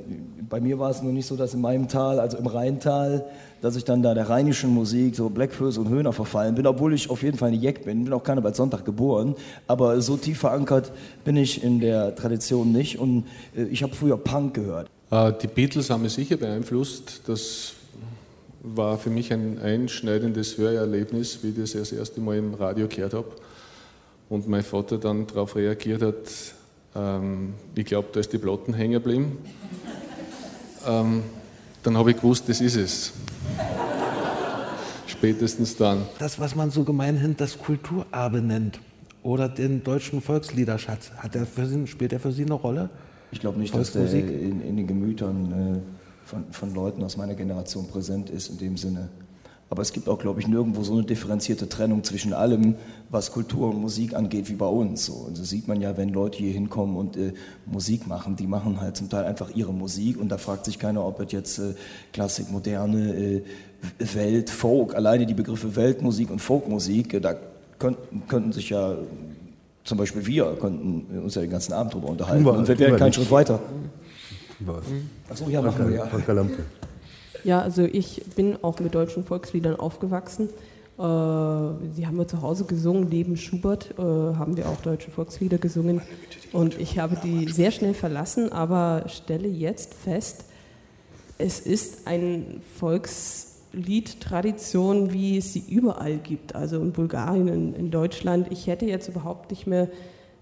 bei 0.47 0.61
mir 0.61 0.79
war 0.79 0.91
es 0.91 1.01
nur 1.01 1.15
nicht 1.15 1.27
so, 1.27 1.37
dass 1.37 1.55
in 1.55 1.63
meinem 1.63 1.89
Tal, 1.89 2.21
also 2.21 2.37
im 2.37 2.47
Rheintal, 2.47 3.25
dass 3.61 3.77
ich 3.77 3.85
dann 3.85 4.03
da 4.03 4.15
der 4.15 4.29
rheinischen 4.29 4.71
Musik, 4.71 5.17
so 5.17 5.29
Blackfurs 5.29 5.79
und 5.79 5.89
Höhner 5.89 6.13
verfallen 6.13 6.55
bin, 6.55 6.67
obwohl 6.67 6.95
ich 6.95 7.11
auf 7.11 7.23
jeden 7.23 7.39
Fall 7.39 7.49
eine 7.49 7.57
Jeck 7.57 7.85
bin, 7.85 8.05
bin 8.05 8.13
auch 8.13 8.23
keiner 8.23 8.41
bei 8.41 8.53
Sonntag 8.53 8.85
geboren, 8.85 9.35
aber 9.67 10.01
so 10.01 10.17
tief 10.17 10.39
verankert 10.39 10.93
bin 11.25 11.37
ich 11.37 11.63
in 11.63 11.81
der 11.81 12.15
Tradition 12.15 12.73
nicht 12.73 12.99
und 12.99 13.25
äh, 13.57 13.65
ich 13.65 13.83
habe 13.83 13.95
früher 13.95 14.17
Punk 14.17 14.55
gehört. 14.55 14.89
Äh, 15.11 15.33
die 15.41 15.47
Beatles 15.47 15.91
haben 15.91 16.03
mich 16.03 16.13
sicher 16.13 16.37
beeinflusst. 16.37 17.23
Das 17.27 17.73
war 18.63 18.99
für 18.99 19.11
mich 19.11 19.33
ein 19.33 19.59
einschneidendes 19.59 20.59
Hörerlebnis, 20.59 21.39
wie 21.43 21.51
ich 21.51 21.57
das 21.57 21.73
das 21.73 21.93
erste 21.93 22.21
Mal 22.21 22.37
im 22.37 22.55
Radio 22.55 22.89
gehört 22.89 23.15
habe. 23.15 23.29
Und 24.29 24.49
mein 24.49 24.63
Vater 24.63 24.99
dann 24.99 25.27
darauf 25.27 25.55
reagiert 25.55 26.03
hat, 26.03 26.17
ähm, 26.97 27.55
ich 27.75 27.85
glaube, 27.85 28.09
da 28.13 28.21
ist 28.21 28.33
die 28.33 28.39
Platten 28.39 28.75
hängen 28.75 28.95
geblieben. 28.95 29.39
Ähm, 30.87 31.23
dann 31.83 31.97
habe 31.97 32.11
ich 32.11 32.17
gewusst, 32.17 32.49
das 32.49 32.61
ist 32.61 32.77
es. 32.77 33.13
Spätestens 35.07 35.77
dann. 35.77 36.03
Das, 36.19 36.39
was 36.39 36.55
man 36.55 36.71
so 36.71 36.85
gemeinhin 36.85 37.37
das 37.37 37.59
Kulturerbe 37.59 38.41
nennt 38.41 38.81
oder 39.23 39.49
den 39.49 39.83
deutschen 39.83 40.21
Volksliederschatz, 40.21 41.11
hat 41.17 41.35
der 41.35 41.47
für 41.47 41.67
Sie, 41.67 41.87
spielt 41.87 42.13
der 42.13 42.21
für 42.21 42.33
Sie 42.33 42.45
eine 42.45 42.55
Rolle? 42.55 42.91
Ich 43.31 43.41
glaube 43.41 43.59
nicht, 43.59 43.75
dass 43.75 43.93
der 43.93 44.13
in, 44.13 44.61
in 44.61 44.77
den 44.77 44.87
Gemütern 44.87 45.53
äh, 45.53 46.27
von, 46.27 46.45
von 46.51 46.75
Leuten 46.75 47.03
aus 47.03 47.17
meiner 47.17 47.35
Generation 47.35 47.89
präsent 47.89 48.31
ist 48.31 48.51
in 48.51 48.59
dem 48.59 48.77
Sinne. 48.77 49.09
Aber 49.69 49.83
es 49.83 49.93
gibt 49.93 50.09
auch, 50.09 50.19
glaube 50.19 50.41
ich, 50.41 50.47
nirgendwo 50.47 50.85
so 50.85 50.93
eine 50.93 51.03
differenzierte 51.03 51.69
Trennung 51.69 52.05
zwischen 52.05 52.33
allem, 52.33 52.77
was 53.11 53.33
Kultur 53.33 53.71
und 53.71 53.81
Musik 53.81 54.15
angeht, 54.15 54.49
wie 54.49 54.55
bei 54.55 54.67
uns. 54.67 55.07
So. 55.07 55.15
Und 55.15 55.39
das 55.39 55.49
sieht 55.49 55.67
man 55.67 55.81
ja, 55.81 55.97
wenn 55.97 56.11
Leute 56.11 56.39
hier 56.39 56.53
hinkommen 56.53 56.97
und 56.97 57.17
äh, 57.17 57.33
Musik 57.67 58.07
machen. 58.07 58.37
Die 58.37 58.47
machen 58.47 58.81
halt 58.81 58.97
zum 58.97 59.11
Teil 59.11 59.25
einfach 59.25 59.51
ihre 59.55 59.73
Musik 59.73 60.21
und 60.21 60.29
da 60.29 60.39
fragt 60.39 60.67
sich 60.67 60.79
keiner, 60.79 61.05
ob 61.05 61.21
es 61.21 61.33
jetzt 61.33 61.59
äh, 61.59 61.75
Klassik, 62.13 62.51
Moderne, 62.51 63.13
äh, 63.15 63.43
Welt, 63.99 64.51
Folk, 64.51 64.95
alleine 64.95 65.27
die 65.27 65.35
Begriffe 65.35 65.75
Weltmusik 65.75 66.31
und 66.31 66.41
Folkmusik, 66.41 67.15
äh, 67.15 67.21
da 67.21 67.35
könnten, 67.79 68.23
könnten 68.29 68.53
sich 68.53 68.71
ja 68.71 68.97
zum 69.83 69.99
Beispiel 69.99 70.27
wir 70.27 70.57
könnten 70.61 71.21
uns 71.21 71.35
ja 71.35 71.43
den 71.43 71.51
ganzen 71.51 71.73
Abend 71.73 71.93
darüber 71.93 72.09
unterhalten 72.09 72.45
wir, 72.45 72.53
und 72.53 72.67
wir 72.67 72.79
wären 72.79 72.97
keinen 72.97 73.13
Schritt 73.13 73.31
weiter. 73.31 73.61
Achso, 75.29 75.49
ja, 75.49 75.63
machen 75.63 75.89
wir 75.89 75.97
ja. 75.97 76.09
Ja, 77.47 77.61
also 77.61 77.85
ich 77.85 78.23
bin 78.35 78.59
auch 78.63 78.81
mit 78.81 78.97
deutschen 78.97 79.23
Volksliedern 79.23 79.77
aufgewachsen. 79.77 80.49
Äh, 80.49 80.99
sie 80.99 82.05
haben 82.05 82.19
wir 82.19 82.27
zu 82.27 82.43
Hause 82.43 82.65
gesungen, 82.65 83.09
neben 83.09 83.37
Schubert 83.37 83.95
äh, 83.97 84.03
haben 84.03 84.57
wir 84.57 84.69
auch 84.69 84.81
deutsche 84.81 85.13
Volkslieder 85.13 85.59
gesungen. 85.59 86.03
Und 86.53 86.77
ich 86.81 86.99
habe 86.99 87.17
die 87.23 87.49
sehr 87.49 87.71
schnell 87.71 87.95
verlassen, 87.95 88.51
aber 88.51 89.05
stelle 89.07 89.47
jetzt 89.47 89.95
fest, 89.95 90.47
es 91.39 91.61
ist 91.61 92.09
ein 92.09 92.63
Volksliedtradition, 92.81 95.13
wie 95.13 95.39
es 95.39 95.53
sie 95.53 95.63
überall 95.69 96.17
gibt, 96.17 96.57
also 96.57 96.81
in 96.81 96.91
Bulgarien, 96.91 97.47
in, 97.47 97.77
in 97.77 97.93
Deutschland. 97.93 98.49
Ich 98.51 98.67
hätte 98.67 98.87
jetzt 98.87 99.07
überhaupt 99.07 99.53
nicht 99.53 99.69
mehr 99.69 99.87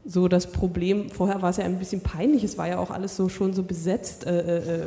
so 0.07 0.27
das 0.27 0.53
Problem, 0.53 1.11
vorher 1.11 1.43
war 1.43 1.51
es 1.51 1.59
ja 1.59 1.65
ein 1.65 1.79
bisschen 1.79 2.01
peinlich, 2.01 2.45
es 2.45 2.57
war 2.57 2.67
ja 2.67 2.79
auch 2.79 2.91
alles 2.91 3.15
so 3.15 3.29
schon 3.29 3.53
so 3.53 3.63
besetzt. 3.63 4.27
Äh, 4.27 4.85
äh 4.85 4.87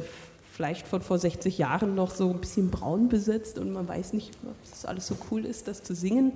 vielleicht 0.58 0.88
von 0.88 1.01
vor 1.01 1.20
60 1.20 1.60
Jahren 1.60 1.93
noch 1.93 2.10
so 2.10 2.32
ein 2.32 2.39
bisschen 2.39 2.72
braun 2.72 3.10
besetzt 3.10 3.60
und 3.60 3.72
man 3.72 3.88
weiß 3.88 4.14
nicht, 4.14 4.32
ob 4.43 4.55
das 4.68 4.86
alles 4.86 5.05
so 5.05 5.16
cool 5.30 5.45
ist, 5.45 5.68
das 5.68 5.84
zu 5.84 5.93
singen. 5.93 6.32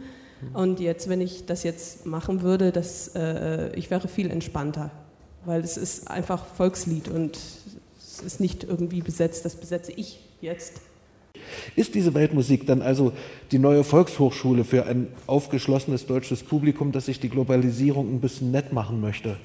Und 0.53 0.79
jetzt, 0.79 1.09
wenn 1.09 1.21
ich 1.21 1.47
das 1.47 1.63
jetzt 1.63 2.05
machen 2.05 2.43
würde, 2.43 2.71
das, 2.71 3.15
äh, 3.15 3.75
ich 3.75 3.89
wäre 3.89 4.07
viel 4.07 4.29
entspannter, 4.29 4.91
weil 5.45 5.61
es 5.61 5.75
ist 5.75 6.07
einfach 6.07 6.45
Volkslied 6.45 7.07
und 7.07 7.35
es 7.97 8.21
ist 8.23 8.39
nicht 8.39 8.63
irgendwie 8.63 9.01
besetzt, 9.01 9.43
das 9.43 9.55
besetze 9.55 9.91
ich 9.91 10.19
jetzt. 10.39 10.81
Ist 11.75 11.95
diese 11.95 12.13
Weltmusik 12.13 12.67
dann 12.67 12.83
also 12.83 13.13
die 13.51 13.57
neue 13.57 13.83
Volkshochschule 13.83 14.65
für 14.65 14.85
ein 14.85 15.07
aufgeschlossenes 15.25 16.05
deutsches 16.05 16.43
Publikum, 16.43 16.91
das 16.91 17.07
sich 17.07 17.19
die 17.19 17.29
Globalisierung 17.29 18.13
ein 18.13 18.21
bisschen 18.21 18.51
nett 18.51 18.71
machen 18.71 19.01
möchte? 19.01 19.37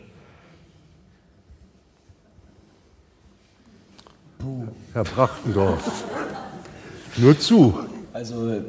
Herr 4.92 5.04
Brachtendorf, 5.04 6.04
nur 7.16 7.38
zu. 7.38 7.78
Also, 8.12 8.48
äh, 8.50 8.62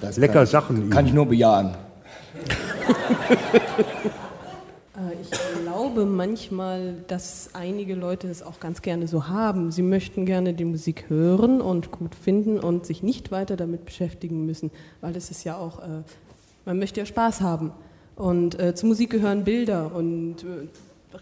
das 0.00 0.16
Lecker 0.16 0.34
kann, 0.34 0.46
Sachen. 0.46 0.90
Kann 0.90 1.06
ich 1.06 1.12
nur 1.12 1.26
bejahen. 1.26 1.74
Äh, 5.00 5.14
ich 5.22 5.30
glaube 5.62 6.04
manchmal, 6.04 6.94
dass 7.08 7.50
einige 7.54 7.94
Leute 7.94 8.28
es 8.28 8.42
auch 8.42 8.60
ganz 8.60 8.82
gerne 8.82 9.08
so 9.08 9.28
haben. 9.28 9.72
Sie 9.72 9.82
möchten 9.82 10.26
gerne 10.26 10.52
die 10.52 10.64
Musik 10.64 11.06
hören 11.08 11.60
und 11.60 11.90
gut 11.90 12.14
finden 12.14 12.58
und 12.58 12.86
sich 12.86 13.02
nicht 13.02 13.30
weiter 13.30 13.56
damit 13.56 13.84
beschäftigen 13.84 14.46
müssen, 14.46 14.70
weil 15.00 15.16
es 15.16 15.30
ist 15.30 15.44
ja 15.44 15.56
auch, 15.56 15.80
äh, 15.80 16.02
man 16.64 16.78
möchte 16.78 17.00
ja 17.00 17.06
Spaß 17.06 17.40
haben. 17.40 17.72
Und 18.16 18.60
äh, 18.60 18.74
zur 18.74 18.90
Musik 18.90 19.10
gehören 19.10 19.44
Bilder 19.44 19.94
und 19.94 20.42
äh, 20.42 20.68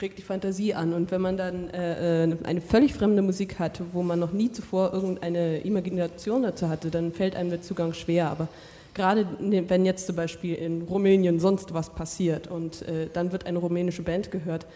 regt 0.01 0.18
die 0.18 0.22
Fantasie 0.22 0.74
an. 0.74 0.93
Und 0.93 1.11
wenn 1.11 1.20
man 1.20 1.36
dann 1.36 1.70
äh, 1.70 2.24
äh, 2.24 2.36
eine 2.45 2.61
völlig 2.61 2.95
fremde 2.95 3.22
Musik 3.22 3.59
hat, 3.59 3.80
wo 3.93 4.03
man 4.03 4.18
noch 4.18 4.32
nie 4.32 4.53
zuvor 4.53 4.93
irgendeine 4.93 5.59
Imagination 5.59 6.43
dazu 6.43 6.68
hatte, 6.68 6.91
dann 6.91 7.12
fällt 7.12 7.36
einem 7.36 7.51
der 7.51 7.62
Zugang 7.62 7.95
schwer. 7.95 8.30
Aber 8.30 8.49
gerade 8.95 9.26
ne, 9.41 9.68
wenn 9.68 9.84
jetzt 9.84 10.07
zum 10.07 10.16
Beispiel 10.16 10.55
in 10.55 10.82
Rumänien 10.82 11.41
sonst 11.41 11.72
was 11.74 11.91
passiert 11.91 12.49
und 12.49 12.82
äh, 12.82 13.09
dann 13.12 13.32
wird 13.32 13.47
eine 13.47 13.59
rumänische 13.59 14.03
Band 14.03 14.30
gehört, 14.30 14.66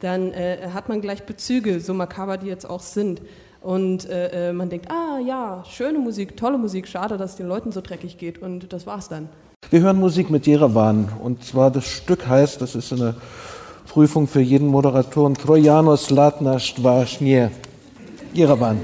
dann 0.00 0.32
äh, 0.32 0.70
hat 0.72 0.88
man 0.88 1.00
gleich 1.00 1.24
Bezüge, 1.24 1.80
so 1.80 1.94
makaber 1.94 2.38
die 2.38 2.46
jetzt 2.46 2.68
auch 2.68 2.80
sind. 2.80 3.20
Und 3.60 4.08
äh, 4.08 4.48
äh, 4.48 4.52
man 4.52 4.70
denkt, 4.70 4.90
ah 4.90 5.18
ja, 5.18 5.62
schöne 5.68 5.98
Musik, 5.98 6.36
tolle 6.36 6.56
Musik, 6.56 6.88
schade, 6.88 7.18
dass 7.18 7.32
es 7.32 7.36
den 7.36 7.46
Leuten 7.46 7.72
so 7.72 7.82
dreckig 7.82 8.16
geht. 8.16 8.40
Und 8.40 8.72
das 8.72 8.86
war's 8.86 9.08
dann. 9.08 9.28
Wir 9.68 9.82
hören 9.82 10.00
Musik 10.00 10.30
mit 10.30 10.46
Jerewan. 10.46 11.10
Und 11.22 11.44
zwar 11.44 11.70
das 11.70 11.84
Stück 11.84 12.26
heißt, 12.26 12.62
das 12.62 12.74
ist 12.74 12.92
eine 12.92 13.16
Prüfung 13.90 14.28
für 14.28 14.40
jeden 14.40 14.68
Moderatoren 14.68 15.34
Trojanos 15.34 16.10
Latna 16.10 16.62
Štvašnje. 16.62 17.50
Jerewan. 18.32 18.78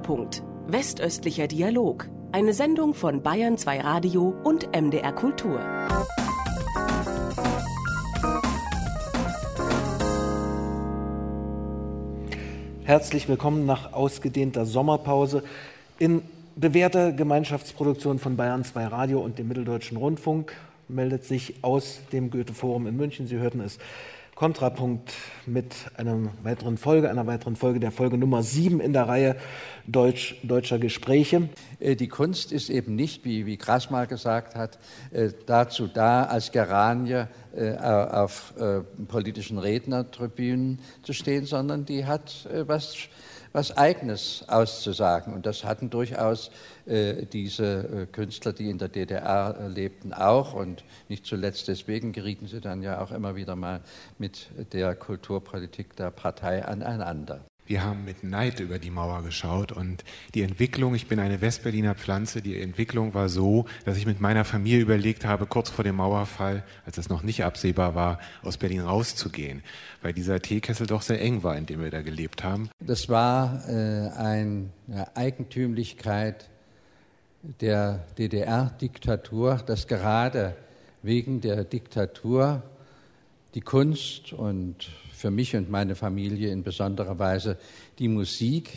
Kontrapunkt. 0.00 0.42
Westöstlicher 0.66 1.46
Dialog. 1.46 2.08
Eine 2.32 2.54
Sendung 2.54 2.94
von 2.94 3.22
Bayern 3.22 3.58
2 3.58 3.80
Radio 3.80 4.34
und 4.44 4.68
MDR 4.74 5.12
Kultur. 5.12 5.60
Herzlich 12.84 13.28
willkommen 13.28 13.66
nach 13.66 13.92
ausgedehnter 13.92 14.64
Sommerpause 14.64 15.42
in 15.98 16.22
bewährter 16.56 17.12
Gemeinschaftsproduktion 17.12 18.18
von 18.18 18.36
Bayern 18.36 18.64
2 18.64 18.86
Radio 18.86 19.20
und 19.20 19.38
dem 19.38 19.48
Mitteldeutschen 19.48 19.96
Rundfunk 19.96 20.56
meldet 20.88 21.24
sich 21.24 21.62
aus 21.62 22.00
dem 22.12 22.30
Goethe-Forum 22.30 22.86
in 22.86 22.96
München. 22.96 23.26
Sie 23.26 23.36
hörten 23.36 23.60
es 23.60 23.78
Kontrapunkt 24.40 25.12
mit 25.44 25.74
einer 25.98 26.30
weiteren 26.42 26.78
Folge, 26.78 27.10
einer 27.10 27.26
weiteren 27.26 27.56
Folge 27.56 27.78
der 27.78 27.90
Folge 27.90 28.16
Nummer 28.16 28.42
7 28.42 28.80
in 28.80 28.94
der 28.94 29.06
Reihe 29.06 29.36
Deutsch, 29.86 30.36
deutscher 30.42 30.78
Gespräche. 30.78 31.50
Äh, 31.78 31.94
die 31.94 32.08
Kunst 32.08 32.50
ist 32.50 32.70
eben 32.70 32.96
nicht, 32.96 33.26
wie, 33.26 33.44
wie 33.44 33.58
Grass 33.58 33.90
mal 33.90 34.06
gesagt 34.06 34.54
hat, 34.54 34.78
äh, 35.10 35.28
dazu 35.44 35.88
da, 35.88 36.24
als 36.24 36.52
Geranie 36.52 37.24
äh, 37.54 37.76
auf 37.76 38.54
politischen 39.08 39.58
Rednertribünen 39.58 40.80
zu 41.02 41.12
stehen, 41.12 41.44
sondern 41.44 41.84
die 41.84 42.06
hat 42.06 42.48
was 42.66 42.96
was 43.52 43.76
Eigenes 43.76 44.44
auszusagen. 44.48 45.34
Und 45.34 45.46
das 45.46 45.64
hatten 45.64 45.90
durchaus 45.90 46.50
äh, 46.86 47.26
diese 47.26 47.64
äh, 47.64 48.06
Künstler, 48.06 48.52
die 48.52 48.70
in 48.70 48.78
der 48.78 48.88
DDR 48.88 49.56
äh, 49.58 49.68
lebten, 49.68 50.12
auch. 50.12 50.54
Und 50.54 50.84
nicht 51.08 51.26
zuletzt 51.26 51.68
deswegen 51.68 52.12
gerieten 52.12 52.46
sie 52.46 52.60
dann 52.60 52.82
ja 52.82 53.00
auch 53.00 53.10
immer 53.10 53.36
wieder 53.36 53.56
mal 53.56 53.80
mit 54.18 54.48
der 54.72 54.94
Kulturpolitik 54.94 55.96
der 55.96 56.10
Partei 56.10 56.64
aneinander. 56.64 57.40
Wir 57.66 57.84
haben 57.84 58.04
mit 58.04 58.24
Neid 58.24 58.58
über 58.58 58.78
die 58.78 58.90
Mauer 58.90 59.22
geschaut 59.22 59.70
und 59.70 60.02
die 60.34 60.42
Entwicklung, 60.42 60.94
ich 60.94 61.06
bin 61.06 61.20
eine 61.20 61.40
Westberliner 61.40 61.94
Pflanze, 61.94 62.42
die 62.42 62.60
Entwicklung 62.60 63.14
war 63.14 63.28
so, 63.28 63.66
dass 63.84 63.96
ich 63.96 64.06
mit 64.06 64.20
meiner 64.20 64.44
Familie 64.44 64.80
überlegt 64.80 65.24
habe, 65.24 65.46
kurz 65.46 65.70
vor 65.70 65.84
dem 65.84 65.96
Mauerfall, 65.96 66.64
als 66.84 66.98
es 66.98 67.08
noch 67.08 67.22
nicht 67.22 67.44
absehbar 67.44 67.94
war, 67.94 68.18
aus 68.42 68.56
Berlin 68.56 68.80
rauszugehen, 68.80 69.62
weil 70.02 70.12
dieser 70.12 70.40
Teekessel 70.40 70.86
doch 70.86 71.02
sehr 71.02 71.20
eng 71.20 71.42
war, 71.42 71.56
in 71.56 71.66
dem 71.66 71.80
wir 71.80 71.90
da 71.90 72.02
gelebt 72.02 72.42
haben. 72.42 72.70
Das 72.80 73.08
war 73.08 73.68
äh, 73.68 74.08
eine 74.16 74.70
Eigentümlichkeit 75.14 76.50
der 77.42 78.04
DDR-Diktatur, 78.18 79.62
dass 79.64 79.86
gerade 79.86 80.56
wegen 81.02 81.40
der 81.40 81.64
Diktatur 81.64 82.62
die 83.54 83.60
Kunst 83.60 84.32
und 84.32 84.90
für 85.20 85.30
mich 85.30 85.54
und 85.54 85.70
meine 85.70 85.94
Familie 85.94 86.50
in 86.50 86.62
besonderer 86.62 87.18
Weise 87.18 87.58
die 87.98 88.08
Musik 88.08 88.70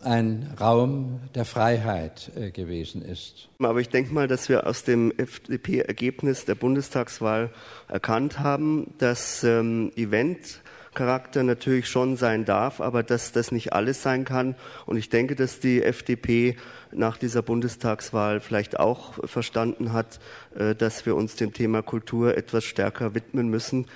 ein 0.00 0.54
Raum 0.58 1.20
der 1.34 1.44
Freiheit 1.44 2.30
äh, 2.34 2.50
gewesen 2.50 3.02
ist. 3.02 3.50
Aber 3.58 3.80
ich 3.80 3.90
denke 3.90 4.14
mal, 4.14 4.28
dass 4.28 4.48
wir 4.48 4.66
aus 4.66 4.82
dem 4.84 5.12
FDP-Ergebnis 5.14 6.46
der 6.46 6.54
Bundestagswahl 6.54 7.50
erkannt 7.86 8.38
haben, 8.38 8.94
dass 8.96 9.44
ähm, 9.44 9.92
Event 9.94 10.62
Charakter 10.94 11.42
natürlich 11.44 11.88
schon 11.88 12.16
sein 12.16 12.44
darf, 12.44 12.80
aber 12.80 13.02
dass 13.02 13.32
das 13.32 13.52
nicht 13.52 13.72
alles 13.72 14.02
sein 14.02 14.24
kann. 14.24 14.56
Und 14.86 14.96
ich 14.96 15.08
denke, 15.08 15.36
dass 15.36 15.60
die 15.60 15.82
FDP 15.82 16.56
nach 16.92 17.16
dieser 17.16 17.42
Bundestagswahl 17.42 18.40
vielleicht 18.40 18.80
auch 18.80 19.24
verstanden 19.28 19.92
hat, 19.92 20.18
äh, 20.56 20.74
dass 20.74 21.06
wir 21.06 21.14
uns 21.14 21.36
dem 21.36 21.52
Thema 21.52 21.82
Kultur 21.82 22.36
etwas 22.36 22.64
stärker 22.64 23.14
widmen 23.14 23.48
müssen. 23.48 23.86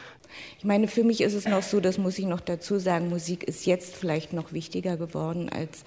Ich 0.59 0.65
meine, 0.65 0.89
für 0.89 1.05
mich 1.05 1.21
ist 1.21 1.35
es 1.35 1.47
noch 1.47 1.63
so, 1.63 1.81
das 1.81 1.99
muss 1.99 2.19
ich 2.19 2.27
noch 2.27 2.41
dazu 2.41 2.79
sagen, 2.79 3.09
Musik 3.09 3.45
ist 3.45 3.67
jetzt 3.67 3.95
vielleicht 3.95 4.33
noch 4.33 4.53
wichtiger 4.53 4.97
geworden 4.97 5.49
als 5.49 5.85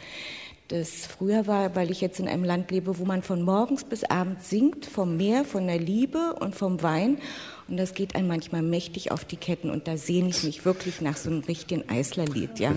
das 0.68 1.06
früher 1.06 1.48
war, 1.48 1.76
weil 1.76 1.92
ich 1.92 2.02
jetzt 2.02 2.20
in 2.20 2.28
einem 2.28 2.44
Land 2.44 2.72
lebe, 2.72 3.00
wo 3.00 3.06
man 3.06 3.22
von 3.22 3.42
morgens 3.42 3.84
bis 3.84 4.04
abends 4.04 4.50
singt, 4.50 4.86
vom 4.86 5.18
Meer, 5.18 5.46
von 5.46 5.68
der 5.68 5.80
Liebe 5.80 6.36
und 6.40 6.56
vom 6.56 6.82
Wein. 6.84 7.20
Und 7.68 7.78
das 7.78 7.94
geht 7.94 8.16
einem 8.16 8.28
manchmal 8.28 8.62
mächtig 8.62 9.12
auf 9.12 9.26
die 9.26 9.38
Ketten. 9.38 9.70
Und 9.70 9.88
da 9.88 9.98
sehne 9.98 10.30
ich 10.30 10.44
mich 10.44 10.66
wirklich 10.66 11.02
nach 11.02 11.18
so 11.18 11.30
einem 11.30 11.40
richtigen 11.42 11.88
Eislerlied, 11.90 12.60
ja. 12.60 12.74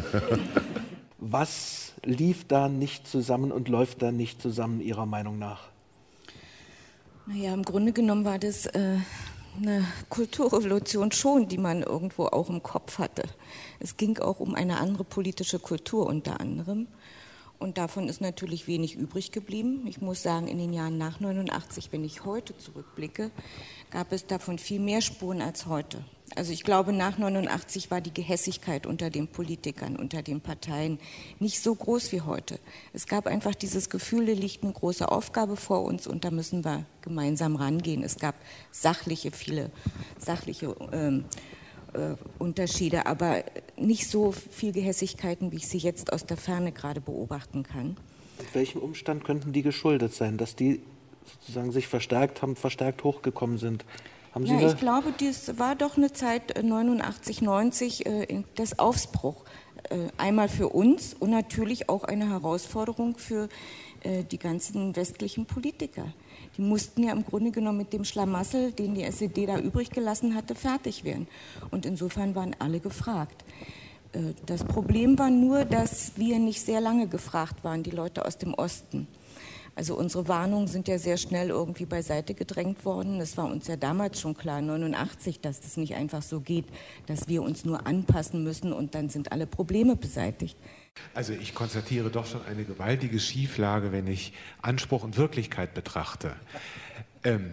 Was 1.18 1.92
lief 2.04 2.46
da 2.46 2.68
nicht 2.68 3.06
zusammen 3.06 3.52
und 3.52 3.68
läuft 3.68 4.02
da 4.02 4.10
nicht 4.10 4.40
zusammen 4.40 4.80
Ihrer 4.80 5.06
Meinung 5.06 5.38
nach? 5.38 5.68
Naja, 7.26 7.52
im 7.54 7.62
Grunde 7.62 7.92
genommen 7.92 8.24
war 8.24 8.38
das 8.38 8.66
äh, 8.66 8.96
eine 9.56 9.86
Kulturrevolution 10.08 11.12
schon, 11.12 11.48
die 11.48 11.58
man 11.58 11.82
irgendwo 11.82 12.26
auch 12.26 12.48
im 12.48 12.62
Kopf 12.62 12.98
hatte. 12.98 13.24
Es 13.78 13.96
ging 13.96 14.18
auch 14.18 14.40
um 14.40 14.54
eine 14.54 14.78
andere 14.78 15.04
politische 15.04 15.58
Kultur 15.58 16.06
unter 16.06 16.40
anderem. 16.40 16.86
Und 17.58 17.76
davon 17.76 18.08
ist 18.08 18.22
natürlich 18.22 18.66
wenig 18.66 18.96
übrig 18.96 19.32
geblieben. 19.32 19.86
Ich 19.86 20.00
muss 20.00 20.22
sagen, 20.22 20.48
in 20.48 20.56
den 20.56 20.72
Jahren 20.72 20.96
nach 20.96 21.20
89, 21.20 21.92
wenn 21.92 22.04
ich 22.04 22.24
heute 22.24 22.56
zurückblicke, 22.56 23.30
gab 23.90 24.12
es 24.12 24.26
davon 24.26 24.58
viel 24.58 24.80
mehr 24.80 25.02
Spuren 25.02 25.42
als 25.42 25.66
heute. 25.66 26.02
Also 26.36 26.52
ich 26.52 26.62
glaube, 26.62 26.92
nach 26.92 27.18
89 27.18 27.90
war 27.90 28.00
die 28.00 28.14
Gehässigkeit 28.14 28.86
unter 28.86 29.10
den 29.10 29.26
Politikern, 29.26 29.96
unter 29.96 30.22
den 30.22 30.40
Parteien 30.40 30.98
nicht 31.40 31.60
so 31.60 31.74
groß 31.74 32.12
wie 32.12 32.20
heute. 32.20 32.60
Es 32.92 33.06
gab 33.06 33.26
einfach 33.26 33.54
dieses 33.54 33.90
Gefühl, 33.90 34.26
da 34.26 34.32
liegt 34.32 34.62
eine 34.62 34.72
große 34.72 35.10
Aufgabe 35.10 35.56
vor 35.56 35.82
uns 35.82 36.06
und 36.06 36.24
da 36.24 36.30
müssen 36.30 36.64
wir 36.64 36.86
gemeinsam 37.02 37.56
rangehen. 37.56 38.04
Es 38.04 38.16
gab 38.16 38.36
sachliche, 38.70 39.32
viele 39.32 39.72
sachliche 40.18 40.76
ähm, 40.92 41.24
äh, 41.94 42.14
Unterschiede, 42.38 43.06
aber 43.06 43.42
nicht 43.76 44.08
so 44.08 44.30
viel 44.32 44.72
Gehässigkeiten, 44.72 45.50
wie 45.50 45.56
ich 45.56 45.68
sie 45.68 45.78
jetzt 45.78 46.12
aus 46.12 46.26
der 46.26 46.36
Ferne 46.36 46.70
gerade 46.70 47.00
beobachten 47.00 47.64
kann. 47.64 47.96
Mit 48.38 48.54
welchem 48.54 48.80
Umstand 48.80 49.24
könnten 49.24 49.52
die 49.52 49.62
geschuldet 49.62 50.14
sein, 50.14 50.38
dass 50.38 50.54
die 50.54 50.80
sozusagen 51.24 51.72
sich 51.72 51.88
verstärkt 51.88 52.40
haben, 52.40 52.54
verstärkt 52.54 53.02
hochgekommen 53.02 53.58
sind? 53.58 53.84
Haben 54.32 54.46
Sie 54.46 54.54
ja, 54.54 54.68
ich 54.68 54.76
glaube, 54.78 55.12
das 55.18 55.58
war 55.58 55.74
doch 55.74 55.96
eine 55.96 56.12
Zeit 56.12 56.62
89, 56.62 57.42
äh, 57.42 57.44
90 57.44 58.06
äh, 58.06 58.42
des 58.56 58.78
Aufbruch. 58.78 59.44
Äh, 59.88 60.08
einmal 60.18 60.48
für 60.48 60.68
uns 60.68 61.14
und 61.14 61.30
natürlich 61.30 61.88
auch 61.88 62.04
eine 62.04 62.28
Herausforderung 62.28 63.16
für 63.16 63.48
äh, 64.02 64.24
die 64.24 64.38
ganzen 64.38 64.94
westlichen 64.94 65.46
Politiker. 65.46 66.06
Die 66.56 66.62
mussten 66.62 67.02
ja 67.02 67.12
im 67.12 67.24
Grunde 67.24 67.50
genommen 67.50 67.78
mit 67.78 67.92
dem 67.92 68.04
Schlamassel, 68.04 68.72
den 68.72 68.94
die 68.94 69.02
SED 69.02 69.46
da 69.46 69.58
übrig 69.58 69.90
gelassen 69.90 70.34
hatte, 70.34 70.54
fertig 70.54 71.04
werden. 71.04 71.26
Und 71.70 71.86
insofern 71.86 72.34
waren 72.34 72.54
alle 72.58 72.80
gefragt. 72.80 73.44
Äh, 74.12 74.34
das 74.46 74.64
Problem 74.64 75.18
war 75.18 75.30
nur, 75.30 75.64
dass 75.64 76.12
wir 76.16 76.38
nicht 76.38 76.60
sehr 76.64 76.80
lange 76.80 77.06
gefragt 77.08 77.64
waren, 77.64 77.82
die 77.82 77.90
Leute 77.90 78.24
aus 78.24 78.38
dem 78.38 78.54
Osten. 78.54 79.08
Also 79.74 79.96
unsere 79.96 80.28
Warnungen 80.28 80.66
sind 80.66 80.88
ja 80.88 80.98
sehr 80.98 81.16
schnell 81.16 81.48
irgendwie 81.48 81.86
beiseite 81.86 82.34
gedrängt 82.34 82.84
worden. 82.84 83.20
Es 83.20 83.36
war 83.36 83.46
uns 83.46 83.66
ja 83.66 83.76
damals 83.76 84.20
schon 84.20 84.36
klar, 84.36 84.60
89, 84.60 85.40
dass 85.40 85.60
das 85.60 85.76
nicht 85.76 85.94
einfach 85.94 86.22
so 86.22 86.40
geht, 86.40 86.66
dass 87.06 87.28
wir 87.28 87.42
uns 87.42 87.64
nur 87.64 87.86
anpassen 87.86 88.42
müssen 88.44 88.72
und 88.72 88.94
dann 88.94 89.08
sind 89.08 89.32
alle 89.32 89.46
Probleme 89.46 89.96
beseitigt. 89.96 90.56
Also 91.14 91.32
ich 91.32 91.54
konstatiere 91.54 92.10
doch 92.10 92.26
schon 92.26 92.44
eine 92.44 92.64
gewaltige 92.64 93.20
Schieflage, 93.20 93.92
wenn 93.92 94.06
ich 94.06 94.32
Anspruch 94.60 95.04
und 95.04 95.16
Wirklichkeit 95.16 95.72
betrachte. 95.74 96.34
Ähm, 97.24 97.52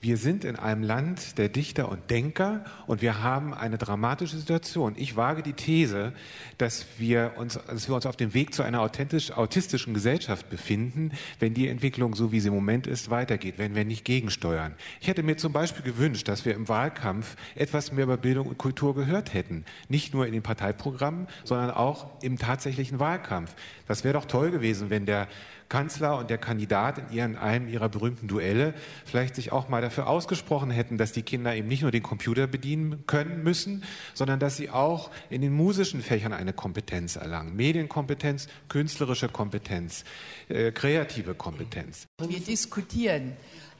wir 0.00 0.16
sind 0.16 0.44
in 0.44 0.54
einem 0.54 0.84
Land 0.84 1.38
der 1.38 1.48
Dichter 1.48 1.88
und 1.88 2.08
Denker 2.08 2.64
und 2.86 3.02
wir 3.02 3.20
haben 3.20 3.52
eine 3.52 3.78
dramatische 3.78 4.38
Situation. 4.38 4.94
Ich 4.96 5.16
wage 5.16 5.42
die 5.42 5.54
These, 5.54 6.12
dass 6.56 6.86
wir 6.98 7.32
uns, 7.36 7.58
dass 7.66 7.88
wir 7.88 7.96
uns 7.96 8.06
auf 8.06 8.14
dem 8.14 8.32
Weg 8.32 8.54
zu 8.54 8.62
einer 8.62 8.80
authentisch, 8.80 9.32
autistischen 9.32 9.94
Gesellschaft 9.94 10.48
befinden, 10.50 11.10
wenn 11.40 11.52
die 11.52 11.66
Entwicklung, 11.66 12.14
so 12.14 12.30
wie 12.30 12.38
sie 12.38 12.48
im 12.48 12.54
Moment 12.54 12.86
ist, 12.86 13.10
weitergeht, 13.10 13.54
wenn 13.58 13.74
wir 13.74 13.84
nicht 13.84 14.04
gegensteuern. 14.04 14.74
Ich 15.00 15.08
hätte 15.08 15.24
mir 15.24 15.36
zum 15.36 15.52
Beispiel 15.52 15.82
gewünscht, 15.82 16.28
dass 16.28 16.44
wir 16.44 16.54
im 16.54 16.68
Wahlkampf 16.68 17.34
etwas 17.56 17.90
mehr 17.90 18.04
über 18.04 18.16
Bildung 18.16 18.46
und 18.46 18.56
Kultur 18.56 18.94
gehört 18.94 19.34
hätten. 19.34 19.64
Nicht 19.88 20.14
nur 20.14 20.26
in 20.26 20.32
den 20.32 20.42
Parteiprogrammen, 20.42 21.26
sondern 21.42 21.72
auch 21.72 22.22
im 22.22 22.38
tatsächlichen 22.38 23.00
Wahlkampf. 23.00 23.54
Das 23.88 24.04
wäre 24.04 24.14
doch 24.14 24.26
toll 24.26 24.52
gewesen, 24.52 24.90
wenn 24.90 25.06
der 25.06 25.26
Kanzler 25.68 26.18
und 26.18 26.30
der 26.30 26.38
Kandidat 26.38 27.12
in 27.12 27.36
einem 27.36 27.68
ihrer 27.68 27.88
berühmten 27.88 28.28
Duelle 28.28 28.74
vielleicht 29.04 29.34
sich 29.34 29.52
auch 29.52 29.68
mal 29.68 29.82
dafür 29.82 30.06
ausgesprochen 30.06 30.70
hätten, 30.70 30.98
dass 30.98 31.12
die 31.12 31.22
Kinder 31.22 31.54
eben 31.54 31.68
nicht 31.68 31.82
nur 31.82 31.90
den 31.90 32.02
Computer 32.02 32.46
bedienen 32.46 33.04
können 33.06 33.42
müssen, 33.42 33.84
sondern 34.14 34.40
dass 34.40 34.56
sie 34.56 34.70
auch 34.70 35.10
in 35.30 35.42
den 35.42 35.52
musischen 35.52 36.02
Fächern 36.02 36.32
eine 36.32 36.52
Kompetenz 36.52 37.16
erlangen. 37.16 37.56
Medienkompetenz, 37.56 38.48
künstlerische 38.68 39.28
Kompetenz, 39.28 40.04
äh, 40.48 40.72
kreative 40.72 41.34
Kompetenz. 41.34 42.06
Wir 42.18 42.40
diskutieren 42.40 43.36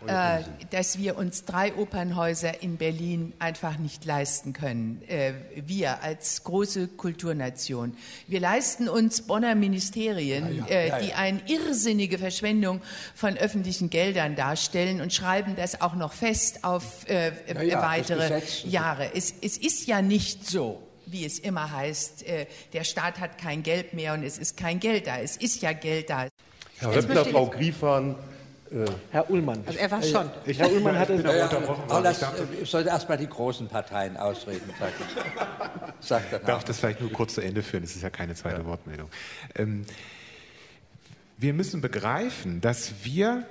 äh, 0.06 0.42
dass 0.70 0.98
wir 0.98 1.16
uns 1.16 1.44
drei 1.44 1.74
Opernhäuser 1.74 2.62
in 2.62 2.76
Berlin 2.76 3.32
einfach 3.40 3.78
nicht 3.78 4.04
leisten 4.04 4.52
können. 4.52 5.02
Äh, 5.08 5.32
wir 5.66 6.02
als 6.02 6.44
große 6.44 6.88
Kulturnation. 6.88 7.96
Wir 8.28 8.38
leisten 8.38 8.88
uns 8.88 9.22
Bonner 9.22 9.56
Ministerien, 9.56 10.64
ja, 10.68 10.80
ja, 10.80 10.98
äh, 10.98 11.04
die 11.04 11.14
eine 11.14 11.40
irrsinnige 11.46 12.18
Verschwendung 12.18 12.80
von 13.14 13.36
öffentlichen 13.36 13.90
Geldern 13.90 14.36
darstellen 14.36 15.00
und 15.00 15.12
schreiben 15.12 15.56
das 15.56 15.80
auch 15.80 15.94
noch 15.94 16.12
fest 16.12 16.62
auf 16.62 17.08
äh, 17.08 17.32
weitere 17.72 18.40
Jahre. 18.64 19.10
Es, 19.14 19.34
es 19.42 19.58
ist 19.58 19.88
ja 19.88 20.00
nicht 20.00 20.48
so, 20.48 20.80
wie 21.06 21.24
es 21.24 21.40
immer 21.40 21.72
heißt, 21.72 22.26
äh, 22.26 22.46
der 22.72 22.84
Staat 22.84 23.18
hat 23.18 23.38
kein 23.38 23.64
Geld 23.64 23.94
mehr 23.94 24.14
und 24.14 24.22
es 24.22 24.38
ist 24.38 24.56
kein 24.56 24.78
Geld 24.78 25.08
da. 25.08 25.18
Es 25.18 25.36
ist 25.36 25.60
ja 25.62 25.72
Geld 25.72 26.10
da. 26.10 26.28
Herr 26.78 26.94
Rempler, 26.94 27.24
Frau 27.24 27.46
Griefahn. 27.46 28.14
Äh, 28.70 28.84
Herr 29.10 29.30
Ullmann. 29.30 29.62
Also 29.66 29.78
er 29.78 29.90
war 29.90 30.02
schon. 30.02 30.30
Ich, 30.44 30.58
Herr 30.58 30.70
Ullmann 30.70 30.98
hatte. 30.98 31.14
Ja, 31.14 31.34
ja, 31.34 32.00
das, 32.02 32.24
ich 32.62 32.68
sollte 32.68 32.90
erst 32.90 33.08
mal 33.08 33.16
die 33.16 33.28
großen 33.28 33.68
Parteien 33.68 34.16
ausreden, 34.16 34.70
sag 36.00 36.44
Darf 36.44 36.64
das 36.64 36.78
vielleicht 36.78 37.00
nur 37.00 37.12
kurz 37.12 37.34
zu 37.34 37.40
Ende 37.40 37.62
führen? 37.62 37.82
Das 37.82 37.96
ist 37.96 38.02
ja 38.02 38.10
keine 38.10 38.34
zweite 38.34 38.60
ja. 38.60 38.66
Wortmeldung. 38.66 39.08
Ähm, 39.54 39.84
wir 41.38 41.54
müssen 41.54 41.80
begreifen, 41.80 42.60
dass 42.60 43.04
wir 43.04 43.46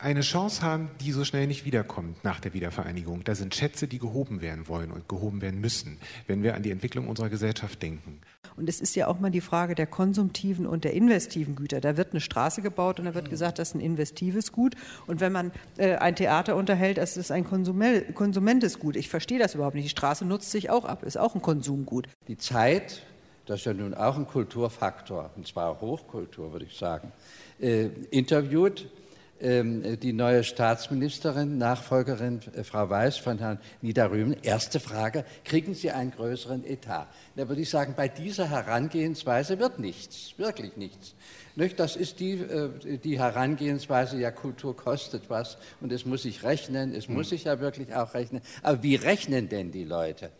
eine 0.00 0.20
Chance 0.20 0.62
haben, 0.62 0.90
die 1.00 1.12
so 1.12 1.24
schnell 1.24 1.46
nicht 1.46 1.64
wiederkommt 1.64 2.22
nach 2.24 2.40
der 2.40 2.54
Wiedervereinigung. 2.54 3.24
Da 3.24 3.34
sind 3.34 3.54
Schätze, 3.54 3.88
die 3.88 3.98
gehoben 3.98 4.40
werden 4.40 4.68
wollen 4.68 4.90
und 4.90 5.08
gehoben 5.08 5.40
werden 5.42 5.60
müssen, 5.60 5.98
wenn 6.26 6.42
wir 6.42 6.54
an 6.54 6.62
die 6.62 6.70
Entwicklung 6.70 7.08
unserer 7.08 7.28
Gesellschaft 7.28 7.82
denken. 7.82 8.20
Und 8.56 8.68
es 8.68 8.80
ist 8.80 8.94
ja 8.96 9.06
auch 9.06 9.20
mal 9.20 9.30
die 9.30 9.40
Frage 9.40 9.74
der 9.74 9.86
konsumtiven 9.86 10.66
und 10.66 10.84
der 10.84 10.92
investiven 10.94 11.56
Güter. 11.56 11.80
Da 11.80 11.96
wird 11.96 12.12
eine 12.12 12.20
Straße 12.20 12.62
gebaut 12.62 12.98
und 12.98 13.06
da 13.06 13.14
wird 13.14 13.30
gesagt, 13.30 13.58
das 13.58 13.70
ist 13.70 13.74
ein 13.74 13.80
investives 13.80 14.52
Gut. 14.52 14.74
Und 15.06 15.20
wenn 15.20 15.32
man 15.32 15.52
äh, 15.76 15.96
ein 15.96 16.16
Theater 16.16 16.56
unterhält, 16.56 16.98
das 16.98 17.16
ist 17.16 17.30
ein 17.30 17.44
konsumentes 17.44 18.78
Gut. 18.78 18.96
Ich 18.96 19.08
verstehe 19.08 19.38
das 19.38 19.54
überhaupt 19.54 19.74
nicht. 19.74 19.84
Die 19.84 19.90
Straße 19.90 20.24
nutzt 20.24 20.50
sich 20.50 20.70
auch 20.70 20.84
ab, 20.84 21.02
ist 21.02 21.18
auch 21.18 21.34
ein 21.34 21.42
Konsumgut. 21.42 22.08
Die 22.28 22.36
Zeit, 22.36 23.02
das 23.46 23.60
ist 23.60 23.66
ja 23.66 23.74
nun 23.74 23.94
auch 23.94 24.16
ein 24.16 24.26
Kulturfaktor, 24.26 25.30
und 25.36 25.46
zwar 25.46 25.80
Hochkultur, 25.80 26.52
würde 26.52 26.66
ich 26.66 26.76
sagen, 26.76 27.12
äh, 27.60 27.86
interviewt 28.10 28.88
die 29.42 30.12
neue 30.12 30.44
Staatsministerin, 30.44 31.58
Nachfolgerin 31.58 32.40
äh, 32.54 32.62
Frau 32.62 32.88
Weiß 32.88 33.16
von 33.16 33.38
Herrn 33.38 33.58
Niederrümen. 33.80 34.36
Erste 34.42 34.78
Frage, 34.78 35.24
kriegen 35.44 35.74
Sie 35.74 35.90
einen 35.90 36.12
größeren 36.12 36.64
Etat? 36.64 37.08
Da 37.34 37.48
würde 37.48 37.62
ich 37.62 37.70
sagen, 37.70 37.94
bei 37.96 38.06
dieser 38.06 38.48
Herangehensweise 38.48 39.58
wird 39.58 39.80
nichts, 39.80 40.34
wirklich 40.36 40.76
nichts. 40.76 41.14
Das 41.76 41.96
ist 41.96 42.20
die, 42.20 42.34
äh, 42.34 42.98
die 42.98 43.18
Herangehensweise, 43.18 44.16
ja, 44.18 44.30
Kultur 44.30 44.76
kostet 44.76 45.28
was 45.28 45.58
und 45.80 45.92
es 45.92 46.06
muss 46.06 46.22
sich 46.22 46.44
rechnen, 46.44 46.94
es 46.94 47.08
muss 47.08 47.26
hm. 47.26 47.30
sich 47.30 47.44
ja 47.44 47.60
wirklich 47.60 47.94
auch 47.94 48.14
rechnen. 48.14 48.42
Aber 48.62 48.82
wie 48.82 48.94
rechnen 48.94 49.48
denn 49.48 49.72
die 49.72 49.84
Leute? 49.84 50.30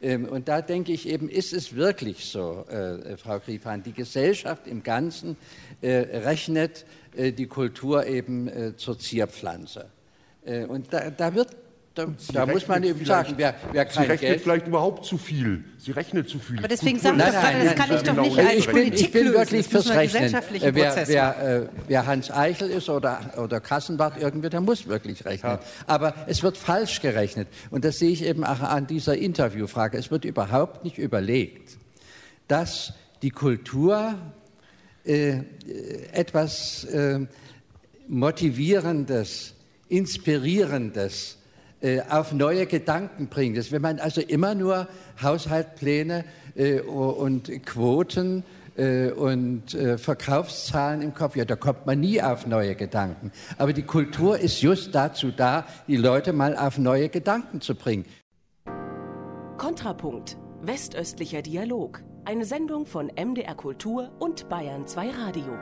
Ähm, 0.00 0.24
und 0.24 0.48
da 0.48 0.62
denke 0.62 0.92
ich 0.92 1.08
eben, 1.08 1.28
ist 1.28 1.52
es 1.52 1.74
wirklich 1.74 2.26
so, 2.26 2.64
äh, 2.68 3.16
Frau 3.16 3.38
Griefahn, 3.40 3.82
die 3.82 3.92
Gesellschaft 3.92 4.66
im 4.66 4.82
Ganzen 4.82 5.36
rechnet 5.82 6.84
die 7.14 7.46
Kultur 7.46 8.06
eben 8.06 8.48
äh, 8.48 8.76
zur 8.76 8.98
Zierpflanze. 8.98 9.90
Äh, 10.44 10.64
und 10.64 10.92
da, 10.92 11.10
da 11.10 11.34
wird 11.34 11.56
da, 11.94 12.06
da 12.32 12.46
muss 12.46 12.66
man 12.66 12.82
eben 12.84 13.04
sagen, 13.04 13.34
wer, 13.36 13.54
wer 13.70 13.84
kein 13.84 14.04
Sie 14.04 14.10
rechnet 14.10 14.20
Geld 14.20 14.40
vielleicht 14.40 14.66
überhaupt 14.66 15.04
zu 15.04 15.18
viel. 15.18 15.62
Sie 15.76 15.90
rechnet 15.90 16.26
zu 16.26 16.38
viel. 16.38 16.58
Aber 16.58 16.68
deswegen 16.68 16.98
sagt 16.98 17.18
nein, 17.18 17.32
nein, 17.34 17.66
das 17.66 17.74
kann 17.74 17.94
ich 17.94 18.02
doch 18.02 18.16
nicht 18.16 18.38
als 18.38 18.54
ich 18.54 18.66
bin, 18.66 18.92
ich 18.94 19.10
bin 19.10 19.32
wirklich 19.34 19.68
fürs 19.68 19.90
Rechnen. 19.90 20.32
Wer, 20.60 21.06
wer, 21.06 21.68
wer, 21.86 22.06
Hans 22.06 22.30
Eichel 22.30 22.70
ist 22.70 22.88
oder, 22.88 23.20
oder 23.36 23.60
Kassenbart 23.60 24.18
irgendwie, 24.18 24.48
der 24.48 24.62
muss 24.62 24.86
wirklich 24.86 25.24
rechnen. 25.26 25.52
Ja. 25.52 25.60
Aber 25.86 26.14
es 26.26 26.42
wird 26.42 26.56
falsch 26.56 27.02
gerechnet. 27.02 27.48
Und 27.70 27.84
das 27.84 27.98
sehe 27.98 28.10
ich 28.10 28.24
eben 28.24 28.44
auch 28.44 28.60
an 28.60 28.86
dieser 28.86 29.18
Interviewfrage. 29.18 29.98
Es 29.98 30.10
wird 30.10 30.24
überhaupt 30.24 30.84
nicht 30.84 30.96
überlegt, 30.96 31.76
dass 32.48 32.94
die 33.20 33.30
Kultur 33.30 34.14
äh, 34.14 34.41
etwas 35.04 36.84
äh, 36.84 37.20
Motivierendes, 38.08 39.54
Inspirierendes 39.88 41.38
äh, 41.80 42.00
auf 42.08 42.32
neue 42.32 42.66
Gedanken 42.66 43.28
bringt. 43.28 43.56
Das, 43.56 43.72
wenn 43.72 43.82
man 43.82 43.98
also 43.98 44.20
immer 44.20 44.54
nur 44.54 44.88
Haushaltspläne 45.20 46.24
äh, 46.54 46.80
und 46.80 47.50
Quoten 47.66 48.44
äh, 48.76 49.10
und 49.10 49.74
äh, 49.74 49.98
Verkaufszahlen 49.98 51.02
im 51.02 51.14
Kopf, 51.14 51.36
ja, 51.36 51.44
da 51.44 51.56
kommt 51.56 51.86
man 51.86 52.00
nie 52.00 52.22
auf 52.22 52.46
neue 52.46 52.74
Gedanken. 52.74 53.32
Aber 53.58 53.72
die 53.72 53.82
Kultur 53.82 54.38
ist 54.38 54.60
just 54.62 54.94
dazu 54.94 55.30
da, 55.30 55.66
die 55.88 55.96
Leute 55.96 56.32
mal 56.32 56.56
auf 56.56 56.78
neue 56.78 57.08
Gedanken 57.08 57.60
zu 57.60 57.74
bringen. 57.74 58.04
Kontrapunkt. 59.58 60.36
Westöstlicher 60.62 61.42
Dialog. 61.42 62.02
Eine 62.24 62.44
Sendung 62.44 62.86
von 62.86 63.08
MDR 63.08 63.56
Kultur 63.56 64.12
und 64.20 64.48
Bayern 64.48 64.86
2 64.86 65.10
Radio. 65.10 65.58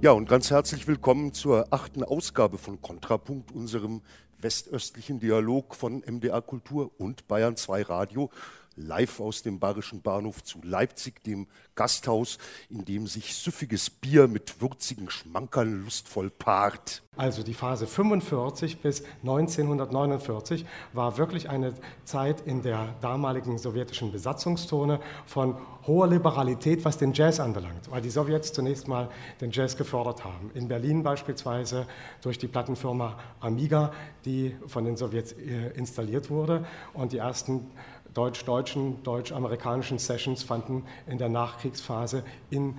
Ja, 0.00 0.12
und 0.12 0.28
ganz 0.28 0.52
herzlich 0.52 0.86
willkommen 0.86 1.32
zur 1.32 1.66
achten 1.72 2.04
Ausgabe 2.04 2.56
von 2.56 2.80
Kontrapunkt, 2.80 3.50
unserem 3.50 4.02
westöstlichen 4.40 5.18
Dialog 5.18 5.74
von 5.74 6.04
MDR 6.06 6.40
Kultur 6.40 6.92
und 6.96 7.26
Bayern 7.26 7.56
2 7.56 7.82
Radio 7.82 8.30
live 8.78 9.20
aus 9.20 9.42
dem 9.42 9.58
Bayerischen 9.58 10.00
Bahnhof 10.02 10.42
zu 10.42 10.60
Leipzig, 10.62 11.22
dem 11.24 11.46
Gasthaus, 11.74 12.38
in 12.70 12.84
dem 12.84 13.06
sich 13.06 13.34
süffiges 13.34 13.90
Bier 13.90 14.28
mit 14.28 14.60
würzigen 14.60 15.10
Schmankern 15.10 15.84
lustvoll 15.84 16.30
paart. 16.30 17.02
Also 17.16 17.42
die 17.42 17.54
Phase 17.54 17.88
45 17.88 18.80
bis 18.80 19.02
1949 19.22 20.64
war 20.92 21.18
wirklich 21.18 21.48
eine 21.48 21.74
Zeit 22.04 22.40
in 22.46 22.62
der 22.62 22.94
damaligen 23.00 23.58
sowjetischen 23.58 24.12
Besatzungszone 24.12 25.00
von 25.26 25.56
hoher 25.84 26.06
Liberalität, 26.06 26.84
was 26.84 26.96
den 26.98 27.12
Jazz 27.12 27.40
anbelangt, 27.40 27.90
weil 27.90 28.02
die 28.02 28.10
Sowjets 28.10 28.52
zunächst 28.52 28.86
mal 28.86 29.08
den 29.40 29.50
Jazz 29.50 29.76
gefördert 29.76 30.24
haben. 30.24 30.52
In 30.54 30.68
Berlin 30.68 31.02
beispielsweise 31.02 31.86
durch 32.22 32.38
die 32.38 32.46
Plattenfirma 32.46 33.18
Amiga, 33.40 33.92
die 34.24 34.54
von 34.66 34.84
den 34.84 34.96
Sowjets 34.96 35.32
äh, 35.32 35.70
installiert 35.74 36.30
wurde 36.30 36.66
und 36.92 37.12
die 37.12 37.18
ersten 37.18 37.70
deutsch-deutschen, 38.18 39.00
deutsch-amerikanischen 39.04 39.98
Sessions 39.98 40.42
fanden 40.42 40.82
in 41.06 41.18
der 41.18 41.28
Nachkriegsphase 41.28 42.24
in 42.50 42.74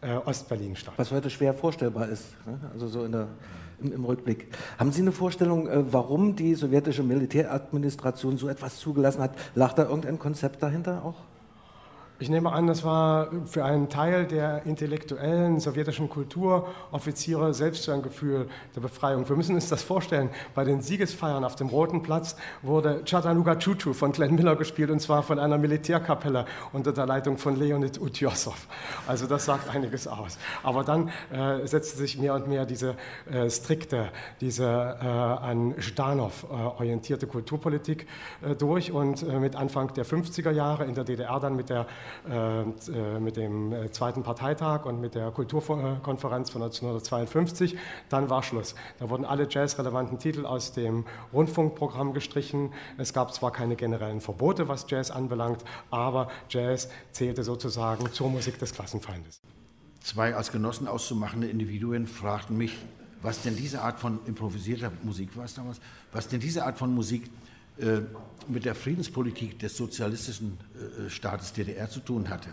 äh, 0.00 0.14
Ostberlin 0.24 0.76
statt. 0.76 0.94
Was 0.98 1.10
heute 1.10 1.30
schwer 1.30 1.52
vorstellbar 1.52 2.08
ist, 2.08 2.36
ne? 2.46 2.60
also 2.72 2.86
so 2.86 3.08
der, 3.08 3.26
im, 3.82 3.92
im, 3.92 4.04
Rückblick. 4.04 4.54
Haben 4.78 4.92
Sie 4.92 5.02
eine 5.02 5.10
Vorstellung, 5.10 5.66
äh, 5.66 5.92
warum 5.92 6.36
die 6.36 6.54
sowjetische 6.54 7.02
Militäradministration 7.02 8.36
so 8.36 8.48
etwas 8.48 8.78
zugelassen 8.78 9.20
hat? 9.20 9.32
Lag 9.56 9.72
da 9.72 9.82
irgendein 9.82 10.20
Konzept 10.20 10.62
dahinter 10.62 11.04
auch? 11.04 11.16
Ich 12.20 12.28
nehme 12.28 12.52
an, 12.52 12.68
das 12.68 12.84
war 12.84 13.28
für 13.44 13.64
einen 13.64 13.88
Teil 13.88 14.24
der 14.24 14.64
intellektuellen 14.66 15.58
sowjetischen 15.58 16.08
Kulturoffiziere 16.08 17.52
selbst 17.52 17.82
so 17.82 17.92
ein 17.92 18.02
Gefühl 18.02 18.46
der 18.76 18.82
Befreiung. 18.82 19.28
Wir 19.28 19.34
müssen 19.34 19.56
uns 19.56 19.68
das 19.68 19.82
vorstellen. 19.82 20.30
Bei 20.54 20.62
den 20.62 20.80
Siegesfeiern 20.80 21.44
auf 21.44 21.56
dem 21.56 21.66
Roten 21.66 22.04
Platz 22.04 22.36
wurde 22.62 23.02
Chattanooga 23.04 23.56
Choo 23.56 23.92
von 23.92 24.12
Glenn 24.12 24.36
Miller 24.36 24.54
gespielt 24.54 24.92
und 24.92 25.00
zwar 25.00 25.24
von 25.24 25.40
einer 25.40 25.58
Militärkapelle 25.58 26.46
unter 26.72 26.92
der 26.92 27.04
Leitung 27.06 27.36
von 27.36 27.56
Leonid 27.56 28.00
Utjossow. 28.00 28.54
Also 29.08 29.26
das 29.26 29.46
sagt 29.46 29.74
einiges 29.74 30.06
aus. 30.06 30.38
Aber 30.62 30.84
dann 30.84 31.10
äh, 31.32 31.66
setzte 31.66 31.96
sich 31.98 32.16
mehr 32.16 32.34
und 32.34 32.46
mehr 32.46 32.64
diese 32.64 32.94
äh, 33.28 33.50
strikte, 33.50 34.10
diese 34.40 34.64
äh, 34.64 35.04
an 35.04 35.74
Stanow 35.78 36.44
äh, 36.44 36.54
orientierte 36.54 37.26
Kulturpolitik 37.26 38.06
äh, 38.40 38.54
durch 38.54 38.92
und 38.92 39.24
äh, 39.24 39.40
mit 39.40 39.56
Anfang 39.56 39.92
der 39.94 40.06
50er 40.06 40.52
Jahre 40.52 40.84
in 40.84 40.94
der 40.94 41.02
DDR 41.02 41.40
dann 41.40 41.56
mit 41.56 41.70
der 41.70 41.88
mit 43.20 43.36
dem 43.36 43.72
äh, 43.72 43.90
zweiten 43.90 44.22
Parteitag 44.22 44.84
und 44.84 45.00
mit 45.00 45.14
der 45.14 45.30
Kulturkonferenz 45.30 46.50
von 46.50 46.62
1952. 46.62 47.76
Dann 48.08 48.30
war 48.30 48.42
Schluss. 48.42 48.74
Da 48.98 49.10
wurden 49.10 49.24
alle 49.24 49.46
jazzrelevanten 49.48 50.18
Titel 50.18 50.46
aus 50.46 50.72
dem 50.72 51.04
Rundfunkprogramm 51.32 52.12
gestrichen. 52.12 52.72
Es 52.98 53.12
gab 53.12 53.34
zwar 53.34 53.52
keine 53.52 53.76
generellen 53.76 54.20
Verbote, 54.20 54.68
was 54.68 54.86
Jazz 54.88 55.10
anbelangt, 55.10 55.64
aber 55.90 56.28
Jazz 56.48 56.88
zählte 57.12 57.44
sozusagen 57.44 58.12
zur 58.12 58.30
Musik 58.30 58.58
des 58.58 58.72
Klassenfeindes. 58.72 59.40
Zwei 60.00 60.34
als 60.34 60.52
Genossen 60.52 60.86
auszumachende 60.86 61.48
Individuen 61.48 62.06
fragten 62.06 62.56
mich, 62.56 62.76
was 63.22 63.42
denn 63.42 63.56
diese 63.56 63.80
Art 63.80 63.98
von 63.98 64.20
improvisierter 64.26 64.92
Musik 65.02 65.36
war 65.36 65.46
es 65.46 65.54
damals, 65.54 65.80
was 66.12 66.28
denn 66.28 66.40
diese 66.40 66.66
Art 66.66 66.76
von 66.76 66.94
Musik 66.94 67.24
äh, 67.24 67.43
mit 68.48 68.64
der 68.64 68.74
Friedenspolitik 68.74 69.58
des 69.58 69.76
sozialistischen 69.76 70.58
äh, 71.06 71.10
Staates 71.10 71.52
DDR 71.52 71.88
zu 71.88 72.00
tun 72.00 72.28
hatte. 72.28 72.50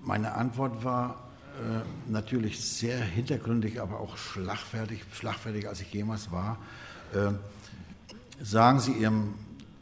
Meine 0.00 0.34
Antwort 0.34 0.84
war 0.84 1.30
äh, 1.52 2.10
natürlich 2.10 2.60
sehr 2.60 2.98
hintergründig, 2.98 3.80
aber 3.80 4.00
auch 4.00 4.16
schlagfertig, 4.16 5.04
schlagfertig, 5.12 5.68
als 5.68 5.80
ich 5.80 5.92
jemals 5.92 6.30
war. 6.30 6.58
Äh, 7.12 7.32
sagen 8.42 8.80
Sie 8.80 8.92
Ihrem 8.92 9.34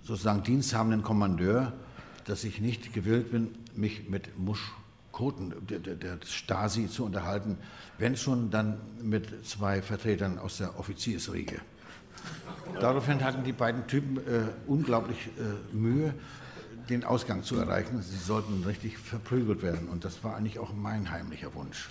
sozusagen 0.03 0.43
diensthabenden 0.43 1.03
Kommandeur, 1.03 1.73
dass 2.25 2.45
ich 2.45 2.61
nicht 2.61 2.93
gewillt 2.93 3.31
bin, 3.31 3.55
mich 3.75 4.09
mit 4.09 4.39
Muschkoten 4.39 5.55
der, 5.69 5.79
der 5.79 6.19
Stasi 6.27 6.89
zu 6.89 7.05
unterhalten, 7.05 7.57
wenn 7.99 8.17
schon 8.17 8.51
dann 8.51 8.79
mit 9.03 9.47
zwei 9.47 9.81
Vertretern 9.83 10.39
aus 10.39 10.59
der 10.59 10.79
Offiziersriege. 10.79 11.61
Daraufhin 12.81 13.25
hatten 13.25 13.45
die 13.45 13.53
beiden 13.53 13.87
Typen 13.87 14.19
äh, 14.19 14.49
unglaublich 14.67 15.29
äh, 15.39 15.77
Mühe, 15.77 16.15
den 16.89 17.05
Ausgang 17.05 17.43
zu 17.43 17.57
erreichen. 17.57 18.03
Sie 18.03 18.17
sollten 18.17 18.65
richtig 18.65 18.99
verprügelt 18.99 19.63
werden. 19.63 19.89
Und 19.89 20.05
das 20.05 20.25
war 20.25 20.37
eigentlich 20.37 20.59
auch 20.59 20.73
mein 20.73 21.11
heimlicher 21.11 21.55
Wunsch. 21.55 21.89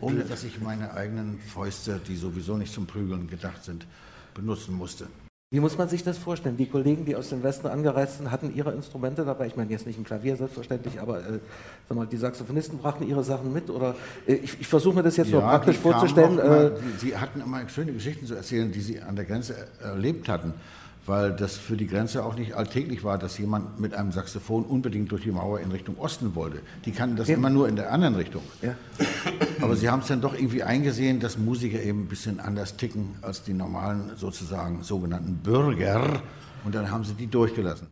ohne 0.00 0.24
dass 0.24 0.44
ich 0.44 0.60
meine 0.60 0.92
eigenen 0.94 1.38
Fäuste, 1.40 2.00
die 2.06 2.16
sowieso 2.16 2.56
nicht 2.56 2.72
zum 2.72 2.86
Prügeln 2.86 3.28
gedacht 3.28 3.64
sind, 3.64 3.86
benutzen 4.34 4.74
musste. 4.74 5.06
Wie 5.50 5.60
muss 5.60 5.78
man 5.78 5.88
sich 5.88 6.02
das 6.02 6.18
vorstellen? 6.18 6.56
Die 6.56 6.66
Kollegen, 6.66 7.04
die 7.04 7.14
aus 7.14 7.28
dem 7.28 7.44
Westen 7.44 7.68
angereist 7.68 8.16
sind, 8.18 8.32
hatten 8.32 8.52
ihre 8.52 8.72
Instrumente 8.72 9.24
dabei. 9.24 9.46
Ich 9.46 9.54
meine 9.54 9.70
jetzt 9.70 9.86
nicht 9.86 9.96
ein 9.96 10.02
Klavier 10.02 10.36
selbstverständlich, 10.36 11.00
aber 11.00 11.20
äh, 11.20 11.38
sag 11.88 11.96
mal, 11.96 12.04
die 12.04 12.16
Saxophonisten 12.16 12.78
brachten 12.78 13.06
ihre 13.06 13.22
Sachen 13.22 13.52
mit. 13.52 13.70
Oder 13.70 13.94
äh, 14.26 14.34
ich, 14.34 14.60
ich 14.60 14.66
versuche 14.66 14.96
mir 14.96 15.02
das 15.04 15.16
jetzt 15.16 15.30
ja, 15.30 15.38
nur 15.38 15.48
praktisch 15.48 15.76
vorzustellen. 15.76 16.40
Immer, 16.40 16.62
äh, 16.62 16.70
sie 16.98 17.16
hatten 17.16 17.40
immer 17.40 17.68
schöne 17.68 17.92
Geschichten 17.92 18.26
zu 18.26 18.34
erzählen, 18.34 18.72
die 18.72 18.80
sie 18.80 19.00
an 19.00 19.14
der 19.14 19.24
Grenze 19.24 19.54
erlebt 19.80 20.28
hatten 20.28 20.52
weil 21.06 21.32
das 21.32 21.56
für 21.56 21.76
die 21.76 21.86
Grenze 21.86 22.24
auch 22.24 22.34
nicht 22.36 22.54
alltäglich 22.54 23.04
war, 23.04 23.18
dass 23.18 23.38
jemand 23.38 23.78
mit 23.80 23.94
einem 23.94 24.12
Saxophon 24.12 24.64
unbedingt 24.64 25.12
durch 25.12 25.22
die 25.22 25.30
Mauer 25.30 25.60
in 25.60 25.70
Richtung 25.70 25.98
Osten 25.98 26.34
wollte. 26.34 26.60
Die 26.84 26.92
kannten 26.92 27.16
das 27.16 27.28
ja. 27.28 27.36
immer 27.36 27.50
nur 27.50 27.68
in 27.68 27.76
der 27.76 27.92
anderen 27.92 28.14
Richtung. 28.16 28.42
Ja. 28.62 28.74
Aber 29.60 29.76
sie 29.76 29.88
haben 29.88 30.00
es 30.00 30.08
dann 30.08 30.20
doch 30.20 30.34
irgendwie 30.34 30.62
eingesehen, 30.62 31.20
dass 31.20 31.38
Musiker 31.38 31.80
eben 31.80 32.02
ein 32.02 32.08
bisschen 32.08 32.40
anders 32.40 32.76
ticken 32.76 33.16
als 33.22 33.42
die 33.42 33.54
normalen 33.54 34.12
sozusagen 34.16 34.82
sogenannten 34.82 35.36
Bürger. 35.36 36.22
Und 36.64 36.74
dann 36.74 36.90
haben 36.90 37.04
sie 37.04 37.14
die 37.14 37.28
durchgelassen. 37.28 37.88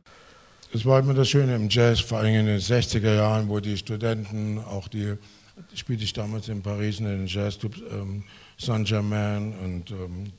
Es 0.72 0.84
war 0.84 0.98
immer 0.98 1.14
das 1.14 1.28
Schöne 1.28 1.54
im 1.54 1.68
Jazz, 1.68 2.00
vor 2.00 2.18
allem 2.18 2.34
in 2.34 2.46
den 2.46 2.58
60er 2.58 3.14
Jahren, 3.14 3.48
wo 3.48 3.60
die 3.60 3.76
Studenten, 3.76 4.58
auch 4.58 4.88
die, 4.88 5.14
spielte 5.72 6.02
ich 6.02 6.12
damals 6.12 6.48
in 6.48 6.62
Paris 6.62 6.98
in 6.98 7.04
den 7.04 7.26
Jazzclubs, 7.26 7.80
ähm, 7.92 8.24
Saint-Germain 8.58 9.54
und 9.62 9.90
ähm, 9.92 10.32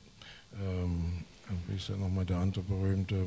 ähm, 0.60 1.24
wie 1.68 1.76
ist 1.76 1.88
ja 1.88 1.96
nochmal 1.96 2.24
der 2.24 2.38
andere 2.38 2.62
berühmte, 2.62 3.26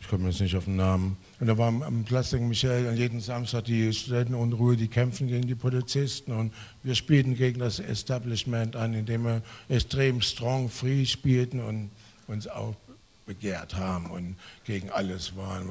ich 0.00 0.08
komme 0.08 0.28
jetzt 0.28 0.40
nicht 0.40 0.54
auf 0.54 0.66
den 0.66 0.76
Namen. 0.76 1.16
Und 1.40 1.46
da 1.46 1.56
war 1.56 1.68
am 1.68 2.04
Platz 2.04 2.28
St. 2.28 2.40
Michel 2.40 2.88
an 2.88 2.96
jeden 2.96 3.20
Samstag 3.20 3.64
die 3.64 3.90
Studentenunruhe, 3.92 4.76
die 4.76 4.88
kämpfen 4.88 5.28
gegen 5.28 5.46
die 5.46 5.54
Polizisten 5.54 6.32
und 6.32 6.52
wir 6.82 6.94
spielten 6.94 7.34
gegen 7.34 7.58
das 7.58 7.78
Establishment 7.78 8.76
an, 8.76 8.92
indem 8.92 9.24
wir 9.24 9.42
extrem 9.70 10.20
strong, 10.20 10.68
free 10.68 11.06
spielten 11.06 11.60
und 11.60 11.90
uns 12.26 12.46
auch 12.46 12.74
begehrt 13.24 13.74
haben 13.76 14.10
und 14.10 14.36
gegen 14.64 14.90
alles 14.90 15.36
waren. 15.36 15.68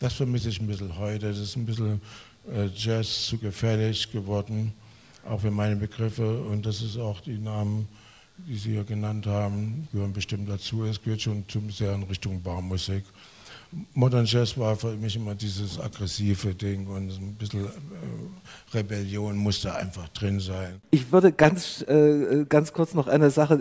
Das 0.00 0.14
vermisse 0.14 0.48
ich 0.48 0.60
ein 0.60 0.66
bisschen 0.66 0.98
heute. 0.98 1.28
Das 1.28 1.38
ist 1.38 1.56
ein 1.56 1.66
bisschen 1.66 2.00
äh, 2.52 2.66
Jazz 2.74 3.26
zu 3.26 3.38
gefährlich 3.38 4.10
geworden, 4.10 4.72
auch 5.24 5.40
für 5.40 5.50
meine 5.50 5.76
Begriffe. 5.76 6.42
Und 6.42 6.66
das 6.66 6.82
ist 6.82 6.96
auch 6.96 7.20
die 7.20 7.38
Namen 7.38 7.86
die 8.46 8.56
Sie 8.56 8.74
ja 8.74 8.82
genannt 8.82 9.26
haben, 9.26 9.88
gehören 9.92 10.12
bestimmt 10.12 10.48
dazu. 10.48 10.84
Es 10.84 11.02
gehört 11.02 11.22
schon 11.22 11.44
zum 11.48 11.70
sehr 11.70 11.94
in 11.94 12.02
Richtung 12.04 12.42
Barmusik. 12.42 13.04
Modern 13.92 14.24
Jazz 14.24 14.56
war 14.56 14.76
für 14.76 14.96
mich 14.96 15.16
immer 15.16 15.34
dieses 15.34 15.78
aggressive 15.78 16.54
Ding 16.54 16.86
und 16.86 17.10
ein 17.10 17.34
bisschen 17.34 17.66
äh, 17.66 18.76
Rebellion 18.76 19.36
musste 19.36 19.74
einfach 19.74 20.08
drin 20.08 20.40
sein. 20.40 20.80
Ich 20.90 21.12
würde 21.12 21.32
ganz, 21.32 21.82
äh, 21.82 22.46
ganz 22.48 22.72
kurz 22.72 22.94
noch 22.94 23.08
eine 23.08 23.30
Sache 23.30 23.54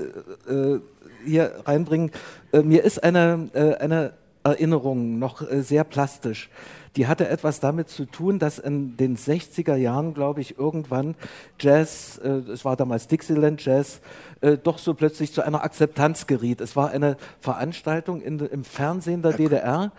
äh, 0.47 1.27
hier 1.27 1.51
reinbringen. 1.65 2.11
Äh, 2.53 2.61
mir 2.61 2.83
ist 2.85 3.03
eine, 3.03 3.49
äh, 3.53 3.75
eine 3.75 4.13
Erinnerung 4.51 5.19
noch 5.19 5.41
äh, 5.41 5.61
sehr 5.61 5.83
plastisch 5.83 6.49
die 6.97 7.05
hatte 7.05 7.29
etwas 7.29 7.59
damit 7.59 7.89
zu 7.89 8.05
tun, 8.05 8.39
dass 8.39 8.57
in 8.57 8.97
den 8.97 9.17
60er 9.17 9.75
Jahren, 9.75 10.15
glaube 10.15 10.41
ich, 10.41 10.57
irgendwann 10.57 11.15
Jazz, 11.59 12.19
äh, 12.23 12.29
es 12.51 12.65
war 12.65 12.75
damals 12.75 13.07
Dixieland 13.07 13.63
Jazz, 13.63 14.01
äh, 14.41 14.57
doch 14.57 14.79
so 14.79 14.95
plötzlich 14.95 15.31
zu 15.31 15.43
einer 15.43 15.63
Akzeptanz 15.63 16.25
geriet. 16.25 16.59
Es 16.59 16.75
war 16.75 16.89
eine 16.89 17.17
Veranstaltung 17.39 18.21
in, 18.21 18.39
im 18.39 18.63
Fernsehen 18.63 19.21
der 19.21 19.33
DDR 19.33 19.91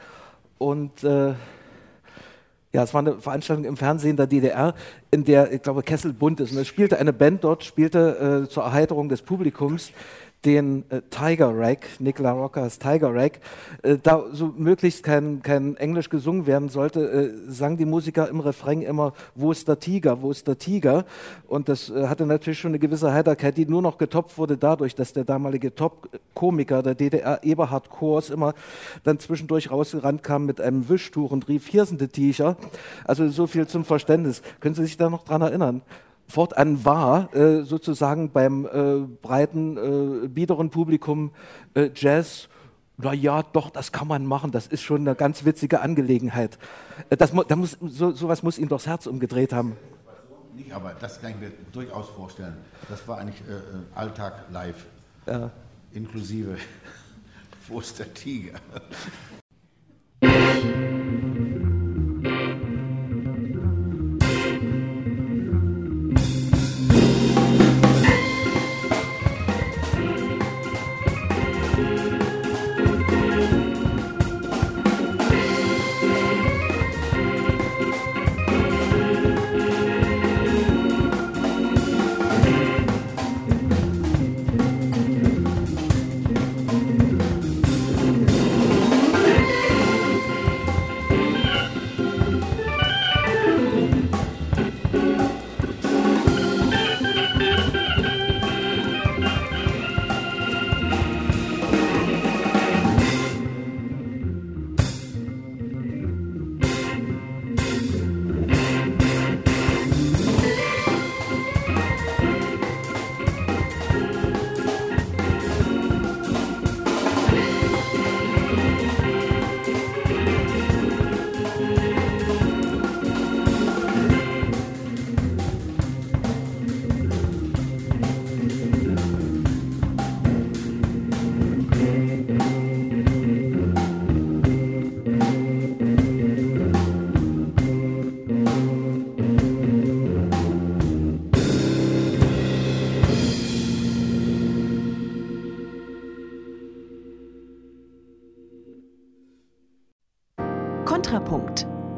und 0.59 1.05
äh, 1.05 1.35
ja, 2.73 2.83
es 2.83 2.93
war 2.93 3.01
eine 3.01 3.19
Veranstaltung 3.21 3.65
im 3.65 3.77
Fernsehen 3.77 4.17
der 4.17 4.27
DDR, 4.27 4.75
in 5.11 5.25
der, 5.25 5.53
ich 5.53 5.63
glaube, 5.63 5.83
Kessel 5.83 6.13
bunt 6.13 6.41
ist. 6.41 6.53
Und 6.53 6.59
es 6.59 6.69
spielte 6.69 6.99
eine 6.99 7.15
Band 7.15 7.45
dort, 7.45 7.65
spielte 7.65 8.45
äh, 8.45 8.49
zur 8.49 8.65
Erheiterung 8.65 9.09
des 9.09 9.23
Publikums 9.23 9.93
den 10.45 10.85
äh, 10.91 11.03
Tiger 11.11 11.57
Rack, 11.57 11.87
Nick 11.99 12.21
LaRocca's 12.21 12.79
Tiger 12.79 13.13
Rack, 13.13 13.41
äh, 13.83 13.99
da 14.01 14.25
so 14.33 14.55
möglichst 14.57 15.03
kein, 15.03 15.43
kein 15.43 15.77
Englisch 15.77 16.11
gesungen 16.11 16.47
werden 16.47 16.69
sollte, 16.69 17.01
äh, 17.01 17.51
sang 17.51 17.77
die 17.77 17.85
Musiker 17.85 18.29
im 18.29 18.41
Refrain 18.41 18.83
immer, 18.83 19.15
wo 19.35 19.51
ist 19.51 19.67
der 19.67 19.81
Tiger, 19.81 20.23
wo 20.23 20.31
ist 20.31 20.47
der 20.47 20.59
Tiger? 20.59 21.05
Und 21.49 21.69
das 21.69 21.91
äh, 21.91 22.07
hatte 22.07 22.25
natürlich 22.25 22.61
schon 22.61 22.71
eine 22.71 22.79
gewisse 22.79 23.13
Heiterkeit, 23.13 23.57
die 23.57 23.67
nur 23.67 23.83
noch 23.83 23.99
getoppt 23.99 24.39
wurde 24.39 24.57
dadurch, 24.57 24.95
dass 24.95 25.13
der 25.13 25.25
damalige 25.25 25.75
Top-Komiker 25.75 26.83
der 26.83 26.95
DDR, 26.95 27.41
Eberhard 27.43 27.91
Kors, 27.91 28.31
immer 28.31 28.55
dann 29.03 29.19
zwischendurch 29.19 29.73
rausgerannt 29.73 30.23
kam 30.23 30.47
mit 30.47 30.61
einem 30.61 30.89
Wischtuch 30.89 31.33
und 31.33 31.49
rief, 31.49 31.67
hier 31.67 31.85
sind 31.85 32.01
die 32.01 32.09
Tiger. 32.09 32.57
Also 33.05 33.29
so 33.29 33.49
viel 33.49 33.67
zum 33.67 33.85
Verständnis. 33.85 34.43
Können 34.61 34.77
Sie 34.77 34.85
sich 34.85 34.97
da 34.97 35.11
noch 35.11 35.25
dran 35.25 35.43
erinnern? 35.43 35.83
Fortan 36.29 36.85
war, 36.85 37.35
äh, 37.35 37.65
sozusagen 37.65 38.31
beim 38.31 38.67
äh, 38.67 39.07
breiten, 39.23 40.25
äh, 40.25 40.29
biederen 40.29 40.71
Publikum 40.71 41.33
äh, 41.75 41.91
Jazz, 41.95 42.49
na 42.99 43.13
ja, 43.13 43.43
doch, 43.43 43.71
das 43.71 43.93
kann 43.93 44.09
man 44.09 44.27
machen, 44.27 44.51
das 44.51 44.67
ist 44.67 44.83
schon 44.83 45.03
eine 45.03 45.15
ganz 45.15 45.45
witzige 45.45 45.81
Angelegenheit. 45.81 46.59
Äh, 47.11 47.17
das, 47.17 47.33
da 47.33 47.57
muss, 47.57 47.79
so, 47.81 48.11
sowas 48.11 48.43
muss 48.43 48.59
ihm 48.59 48.69
doch 48.69 48.79
das 48.79 48.87
Herz 48.87 49.07
umgedreht 49.07 49.53
haben. 49.53 49.77
Nicht, 50.55 50.73
aber 50.73 50.95
das 51.01 51.21
kann 51.21 51.31
ich 51.31 51.37
mir 51.37 51.53
durchaus 51.73 52.09
vorstellen. 52.09 52.57
Das 52.89 53.07
war 53.09 53.19
eigentlich 53.19 53.41
äh, 53.43 53.99
Alltag 53.99 54.45
live, 54.51 54.87
ja. 55.27 55.51
inklusive 55.93 56.57
Wo 57.69 57.81
ist 57.81 57.99
der 57.99 58.13
Tiger? 58.15 58.55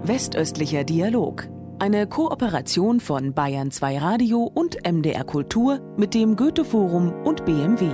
Westöstlicher 0.03 0.83
Dialog. 0.83 1.47
Eine 1.79 2.09
Kooperation 2.09 2.99
von 2.99 3.33
Bayern 3.33 3.71
2 3.71 3.99
Radio 3.99 4.39
und 4.43 4.79
MDR 4.85 5.23
Kultur 5.23 5.81
mit 5.97 6.15
dem 6.15 6.35
Goethe 6.35 6.65
Forum 6.65 7.13
und 7.23 7.45
BMW. 7.45 7.87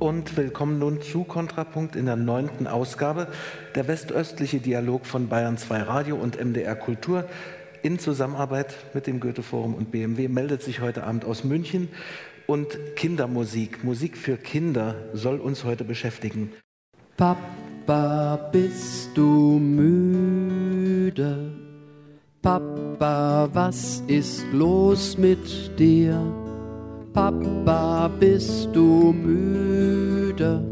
Und 0.00 0.36
willkommen 0.36 0.80
nun 0.80 1.00
zu 1.00 1.22
Kontrapunkt 1.22 1.94
in 1.94 2.06
der 2.06 2.16
neunten 2.16 2.66
Ausgabe. 2.66 3.28
Der 3.76 3.86
westöstliche 3.86 4.58
Dialog 4.58 5.06
von 5.06 5.28
Bayern 5.28 5.58
2 5.58 5.82
Radio 5.82 6.16
und 6.16 6.44
MDR 6.44 6.74
Kultur 6.74 7.26
in 7.84 8.00
Zusammenarbeit 8.00 8.74
mit 8.94 9.06
dem 9.06 9.20
Goethe 9.20 9.44
Forum 9.44 9.74
und 9.74 9.92
BMW 9.92 10.26
meldet 10.26 10.62
sich 10.62 10.80
heute 10.80 11.04
Abend 11.04 11.24
aus 11.24 11.44
München 11.44 11.88
und 12.46 12.96
Kindermusik, 12.96 13.84
Musik 13.84 14.16
für 14.16 14.36
Kinder 14.36 14.96
soll 15.12 15.40
uns 15.40 15.64
heute 15.64 15.84
beschäftigen. 15.84 16.52
Papa, 17.16 18.36
bist 18.52 19.10
du 19.14 19.58
müde? 19.58 21.52
Papa, 22.42 23.48
was 23.52 24.02
ist 24.06 24.44
los 24.52 25.16
mit 25.16 25.78
dir? 25.78 26.20
Papa, 27.12 28.08
bist 28.08 28.68
du 28.72 29.12
müde? 29.12 30.62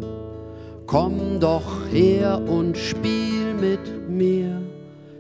Komm 0.86 1.40
doch 1.40 1.86
her 1.90 2.42
und 2.46 2.76
spiel 2.76 3.54
mit 3.60 4.10
mir. 4.10 4.60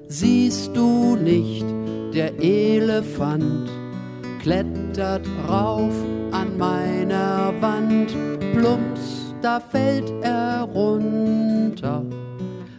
Siehst 0.08 0.76
du 0.76 1.16
nicht, 1.16 1.64
der 2.12 2.38
Elefant 2.42 3.70
klettert 4.42 5.26
rauf 5.48 5.94
meiner 6.62 7.52
Wand. 7.60 8.16
Plumps, 8.54 9.34
da 9.42 9.58
fällt 9.58 10.12
er 10.22 10.62
runter. 10.62 12.04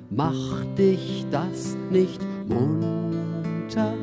Mach 0.10 0.66
dich 0.78 1.26
das 1.30 1.76
nicht 1.90 2.22
munter. 2.48 3.94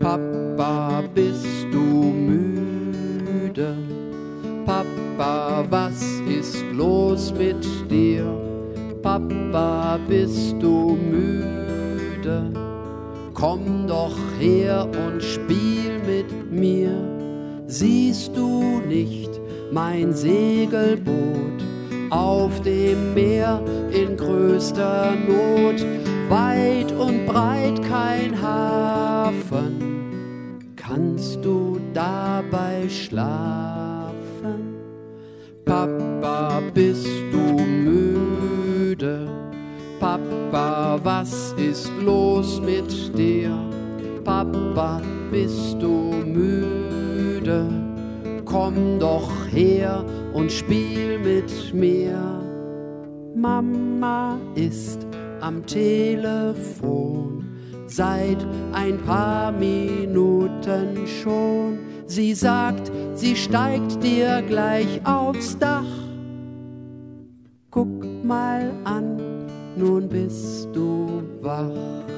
Papa, 0.00 1.04
bist 1.14 1.66
du 1.70 2.12
müde? 2.28 3.76
Papa, 4.64 5.64
was 5.70 6.02
ist 6.38 6.64
los 6.72 7.32
mit 7.38 7.64
dir? 7.88 8.26
Papa, 9.00 9.98
bist 10.08 10.56
du 10.60 10.98
müde? 11.12 12.52
Komm 13.34 13.86
doch 13.86 14.16
her 14.40 14.88
und 15.06 15.22
spiel 15.22 16.00
mit 16.04 16.50
mir. 16.50 17.11
Siehst 17.72 18.36
du 18.36 18.82
nicht 18.86 19.40
mein 19.72 20.12
Segelboot 20.12 21.64
auf 22.10 22.60
dem 22.60 23.14
Meer 23.14 23.62
in 23.90 24.14
größter 24.14 25.14
Not? 25.26 25.82
Weit 26.28 26.92
und 26.92 27.24
breit 27.24 27.82
kein 27.82 28.38
Hafen, 28.42 29.78
kannst 30.76 31.42
du 31.42 31.80
dabei 31.94 32.86
schlafen? 32.90 34.12
Papa, 35.64 36.60
bist 36.74 37.08
du 37.32 37.62
müde? 37.62 39.30
Papa, 39.98 41.00
was 41.02 41.54
ist 41.54 41.90
los 42.04 42.60
mit 42.60 43.16
dir? 43.16 43.56
Papa, 44.22 45.00
bist 45.30 45.80
du 45.80 46.12
müde? 46.26 47.01
Komm 48.44 48.98
doch 48.98 49.30
her 49.50 50.04
und 50.34 50.52
spiel 50.52 51.18
mit 51.18 51.72
mir. 51.74 52.18
Mama 53.34 54.38
ist 54.54 55.06
am 55.40 55.64
Telefon 55.64 57.44
seit 57.86 58.46
ein 58.72 58.98
paar 58.98 59.52
Minuten 59.52 61.06
schon. 61.06 61.78
Sie 62.06 62.34
sagt, 62.34 62.90
sie 63.14 63.36
steigt 63.36 64.02
dir 64.02 64.42
gleich 64.46 65.00
aufs 65.04 65.58
Dach. 65.58 65.84
Guck 67.70 68.04
mal 68.24 68.70
an, 68.84 69.18
nun 69.76 70.08
bist 70.08 70.68
du 70.74 71.22
wach. 71.40 72.11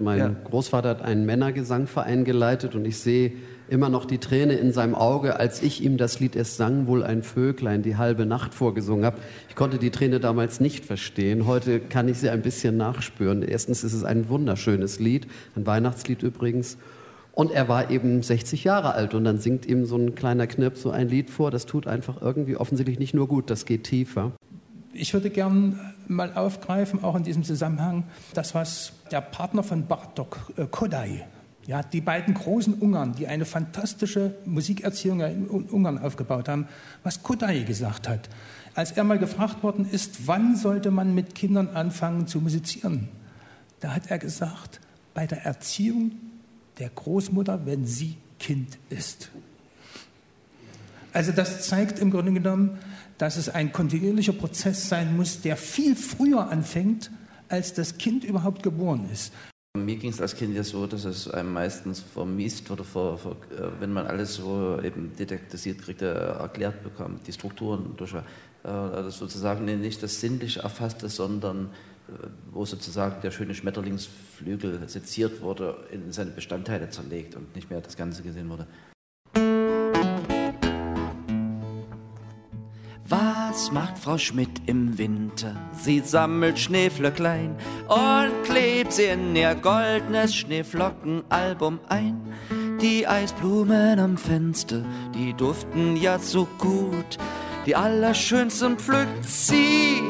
Mein 0.00 0.18
ja. 0.18 0.34
Großvater 0.44 0.88
hat 0.88 1.02
einen 1.02 1.26
Männergesangverein 1.26 2.24
geleitet 2.24 2.74
und 2.74 2.84
ich 2.84 2.98
sehe 2.98 3.32
immer 3.68 3.88
noch 3.88 4.04
die 4.04 4.18
Träne 4.18 4.54
in 4.54 4.72
seinem 4.72 4.94
Auge, 4.94 5.38
als 5.38 5.62
ich 5.62 5.82
ihm 5.82 5.96
das 5.96 6.20
Lied 6.20 6.36
Es 6.36 6.56
sang 6.56 6.86
wohl 6.86 7.04
ein 7.04 7.22
Vöglein 7.22 7.82
die 7.82 7.96
halbe 7.96 8.26
Nacht 8.26 8.54
vorgesungen 8.54 9.04
habe. 9.04 9.18
Ich 9.48 9.54
konnte 9.54 9.78
die 9.78 9.90
Träne 9.90 10.20
damals 10.20 10.60
nicht 10.60 10.84
verstehen. 10.84 11.46
Heute 11.46 11.80
kann 11.80 12.08
ich 12.08 12.18
sie 12.18 12.30
ein 12.30 12.42
bisschen 12.42 12.76
nachspüren. 12.76 13.42
Erstens 13.42 13.84
ist 13.84 13.92
es 13.92 14.04
ein 14.04 14.28
wunderschönes 14.28 15.00
Lied, 15.00 15.26
ein 15.56 15.66
Weihnachtslied 15.66 16.22
übrigens. 16.22 16.78
Und 17.32 17.52
er 17.52 17.68
war 17.68 17.90
eben 17.90 18.22
60 18.22 18.64
Jahre 18.64 18.94
alt 18.94 19.14
und 19.14 19.24
dann 19.24 19.38
singt 19.38 19.64
ihm 19.66 19.86
so 19.86 19.96
ein 19.96 20.14
kleiner 20.14 20.46
Knirp 20.46 20.76
so 20.76 20.90
ein 20.90 21.08
Lied 21.08 21.30
vor. 21.30 21.50
Das 21.50 21.66
tut 21.66 21.86
einfach 21.86 22.20
irgendwie 22.20 22.56
offensichtlich 22.56 22.98
nicht 22.98 23.14
nur 23.14 23.28
gut, 23.28 23.50
das 23.50 23.64
geht 23.64 23.84
tiefer. 23.84 24.32
Ich 24.92 25.14
würde 25.14 25.30
gern 25.30 25.78
mal 26.08 26.32
aufgreifen, 26.34 27.02
auch 27.04 27.16
in 27.16 27.24
diesem 27.24 27.44
Zusammenhang, 27.44 28.04
das, 28.34 28.54
was 28.54 28.92
der 29.10 29.20
Partner 29.20 29.62
von 29.62 29.86
Bartok, 29.86 30.52
äh, 30.56 30.66
Kodai, 30.66 31.26
ja, 31.66 31.82
die 31.82 32.00
beiden 32.00 32.32
großen 32.32 32.74
Ungarn, 32.74 33.14
die 33.14 33.26
eine 33.26 33.44
fantastische 33.44 34.34
Musikerziehung 34.46 35.20
in 35.20 35.46
Ungarn 35.46 35.98
aufgebaut 35.98 36.48
haben, 36.48 36.66
was 37.02 37.22
Kodai 37.22 37.60
gesagt 37.60 38.08
hat. 38.08 38.30
Als 38.74 38.92
er 38.92 39.04
mal 39.04 39.18
gefragt 39.18 39.62
worden 39.62 39.86
ist, 39.90 40.26
wann 40.26 40.56
sollte 40.56 40.90
man 40.90 41.14
mit 41.14 41.34
Kindern 41.34 41.68
anfangen 41.68 42.26
zu 42.26 42.40
musizieren, 42.40 43.08
da 43.80 43.94
hat 43.94 44.10
er 44.10 44.18
gesagt, 44.18 44.80
bei 45.12 45.26
der 45.26 45.44
Erziehung 45.44 46.12
der 46.78 46.88
Großmutter, 46.88 47.66
wenn 47.66 47.86
sie 47.86 48.16
Kind 48.38 48.78
ist. 48.88 49.30
Also 51.12 51.32
das 51.32 51.66
zeigt 51.66 51.98
im 51.98 52.10
Grunde 52.10 52.32
genommen, 52.32 52.78
dass 53.18 53.36
es 53.36 53.48
ein 53.48 53.72
kontinuierlicher 53.72 54.32
Prozess 54.32 54.88
sein 54.88 55.16
muss, 55.16 55.40
der 55.40 55.56
viel 55.56 55.96
früher 55.96 56.48
anfängt, 56.48 57.10
als 57.48 57.74
das 57.74 57.98
Kind 57.98 58.24
überhaupt 58.24 58.62
geboren 58.62 59.08
ist. 59.12 59.32
Mir 59.76 59.96
ging 59.96 60.10
es 60.10 60.20
als 60.20 60.34
Kind 60.34 60.56
ja 60.56 60.64
so, 60.64 60.86
dass 60.86 61.04
es 61.04 61.28
einem 61.28 61.52
meistens 61.52 62.00
vermisst 62.00 62.70
oder 62.70 62.84
ver, 62.84 63.18
ver, 63.18 63.30
äh, 63.30 63.80
wenn 63.80 63.92
man 63.92 64.06
alles 64.06 64.34
so 64.34 64.80
eben 64.82 65.14
detektisiert 65.16 65.80
kriegt, 65.82 66.02
erklärt 66.02 66.82
bekommt, 66.82 67.26
die 67.26 67.32
Strukturen 67.32 67.94
durch 67.96 68.14
äh, 68.14 68.68
also 68.68 69.10
sozusagen 69.10 69.64
nicht 69.64 70.02
das 70.02 70.20
Sinnliche 70.20 70.60
erfasste, 70.60 71.08
sondern 71.08 71.66
äh, 72.08 72.26
wo 72.50 72.64
sozusagen 72.64 73.20
der 73.20 73.30
schöne 73.30 73.54
Schmetterlingsflügel 73.54 74.88
seziert 74.88 75.40
wurde, 75.42 75.76
in 75.92 76.12
seine 76.12 76.30
Bestandteile 76.32 76.90
zerlegt 76.90 77.36
und 77.36 77.54
nicht 77.54 77.70
mehr 77.70 77.80
das 77.80 77.96
Ganze 77.96 78.22
gesehen 78.22 78.48
wurde. 78.48 78.66
Was 83.08 83.72
macht 83.72 83.98
Frau 83.98 84.18
Schmidt 84.18 84.50
im 84.66 84.98
Winter? 84.98 85.56
Sie 85.72 86.00
sammelt 86.00 86.58
Schneeflöcklein 86.58 87.56
und 87.88 88.44
klebt 88.44 88.92
sie 88.92 89.04
in 89.04 89.34
ihr 89.34 89.54
goldenes 89.54 90.34
Schneeflockenalbum 90.34 91.80
ein. 91.88 92.20
Die 92.82 93.06
Eisblumen 93.06 93.98
am 93.98 94.18
Fenster, 94.18 94.84
die 95.14 95.32
duften 95.32 95.96
ja 95.96 96.18
so 96.18 96.46
gut. 96.58 97.16
Die 97.64 97.74
allerschönsten 97.74 98.76
pflückt 98.76 99.24
sie 99.24 100.02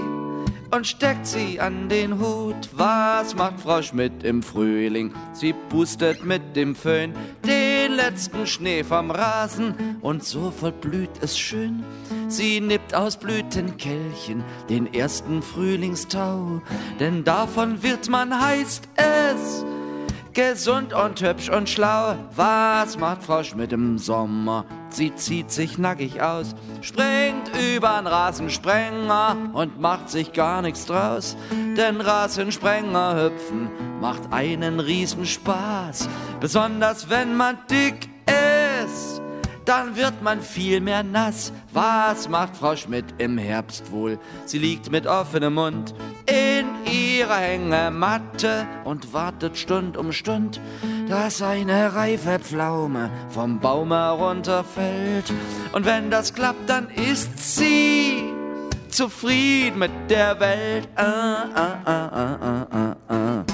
und 0.71 0.87
steckt 0.87 1.27
sie 1.27 1.61
an 1.61 1.89
den 1.89 2.19
Hut. 2.19 2.69
Was 2.73 3.35
macht 3.35 3.61
Frau 3.61 3.83
Schmidt 3.83 4.23
im 4.23 4.43
Frühling? 4.43 5.13
Sie 5.33 5.55
pustet 5.69 6.25
mit 6.25 6.57
dem 6.57 6.75
Föhn 6.75 7.15
den 7.47 7.93
letzten 7.93 8.47
Schnee 8.47 8.85
vom 8.85 9.11
Rasen 9.11 9.99
und 10.03 10.25
so 10.25 10.51
verblüht 10.51 11.11
es 11.21 11.39
schön. 11.39 11.85
Sie 12.29 12.61
nippt 12.61 12.95
aus 12.95 13.17
Blütenkelchen 13.17 14.45
den 14.69 14.93
ersten 14.93 15.43
Frühlingstau, 15.43 16.61
denn 17.01 17.25
davon 17.25 17.83
wird 17.83 18.09
man, 18.09 18.39
heißt 18.39 18.89
es, 18.97 19.65
gesund 20.35 20.93
und 20.93 21.21
hübsch 21.23 21.49
und 21.49 21.69
schlau. 21.69 22.15
Was 22.37 22.99
macht 22.99 23.23
Frau 23.23 23.43
Schmidt 23.43 23.73
im 23.73 23.99
Sommer? 23.99 24.65
Sie 24.91 25.15
zieht 25.15 25.51
sich 25.51 25.79
nackig 25.79 26.23
aus, 26.23 26.55
springt 26.81 27.51
übern 27.75 28.07
Rasensprenger 28.07 29.37
und 29.53 29.81
macht 29.81 30.11
sich 30.11 30.33
gar 30.33 30.63
nichts 30.63 30.87
draus. 30.87 31.37
Denn 31.77 32.01
Rasensprenger 32.01 33.17
hüpfen 33.17 33.71
macht 34.01 34.33
einen 34.33 34.81
Riesenspaß, 34.81 36.09
besonders 36.41 37.11
wenn 37.11 37.37
man 37.37 37.59
dick 37.71 38.09
ist 38.27 39.19
dann 39.69 39.97
wird 39.97 40.23
man 40.23 40.41
viel 40.41 40.81
mehr 40.81 41.03
nass. 41.03 41.53
Was 41.75 42.27
macht 42.27 42.57
Frau 42.57 42.75
Schmidt 42.75 43.05
im 43.19 43.37
Herbst 43.37 43.93
wohl? 43.93 44.19
Sie 44.47 44.59
liegt 44.59 44.91
mit 44.91 45.07
offenem 45.07 45.55
Mund 45.55 45.95
in 46.25 46.67
ihrer 46.91 47.37
Hängematte 47.37 48.67
und 48.85 49.13
wartet 49.13 49.59
Stund 49.59 49.99
um 49.99 50.13
Stund, 50.13 50.59
dass 51.09 51.43
eine 51.43 51.95
reife 51.95 52.39
Pflaume 52.39 53.11
vom 53.31 53.59
Baum 53.61 53.93
herunterfällt. 53.93 55.33
Und 55.73 55.87
wenn 55.87 56.11
das 56.11 56.35
klappt, 56.35 56.69
dann 56.69 56.89
ist 56.91 57.57
sie 57.57 58.25
zufrieden 58.89 59.79
mit 59.79 59.91
der 60.09 60.39
Welt. 60.41 60.89
Ah, 60.97 61.45
ah, 61.55 61.79
ah, 61.85 62.09
ah, 62.13 62.39
ah, 62.41 62.67
ah. 62.71 62.97
ah. 63.09 63.45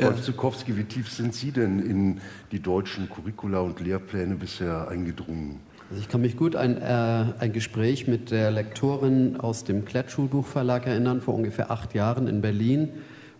Rolf 0.00 0.22
Zukowski, 0.22 0.76
wie 0.76 0.84
tief 0.84 1.10
sind 1.10 1.34
Sie 1.34 1.50
denn 1.50 1.80
in 1.80 2.20
die 2.52 2.60
deutschen 2.60 3.08
Curricula 3.10 3.60
und 3.60 3.80
Lehrpläne 3.80 4.36
bisher 4.36 4.86
eingedrungen? 4.88 5.60
Also 5.90 6.02
ich 6.02 6.08
kann 6.08 6.20
mich 6.20 6.36
gut 6.36 6.54
an 6.54 6.76
äh, 6.76 7.24
ein 7.40 7.52
Gespräch 7.52 8.06
mit 8.06 8.30
der 8.30 8.50
Lektorin 8.50 9.40
aus 9.40 9.64
dem 9.64 9.84
Klettschuhbuchverlag 9.84 10.86
erinnern, 10.86 11.20
vor 11.20 11.34
ungefähr 11.34 11.70
acht 11.70 11.94
Jahren 11.94 12.28
in 12.28 12.42
Berlin, 12.42 12.90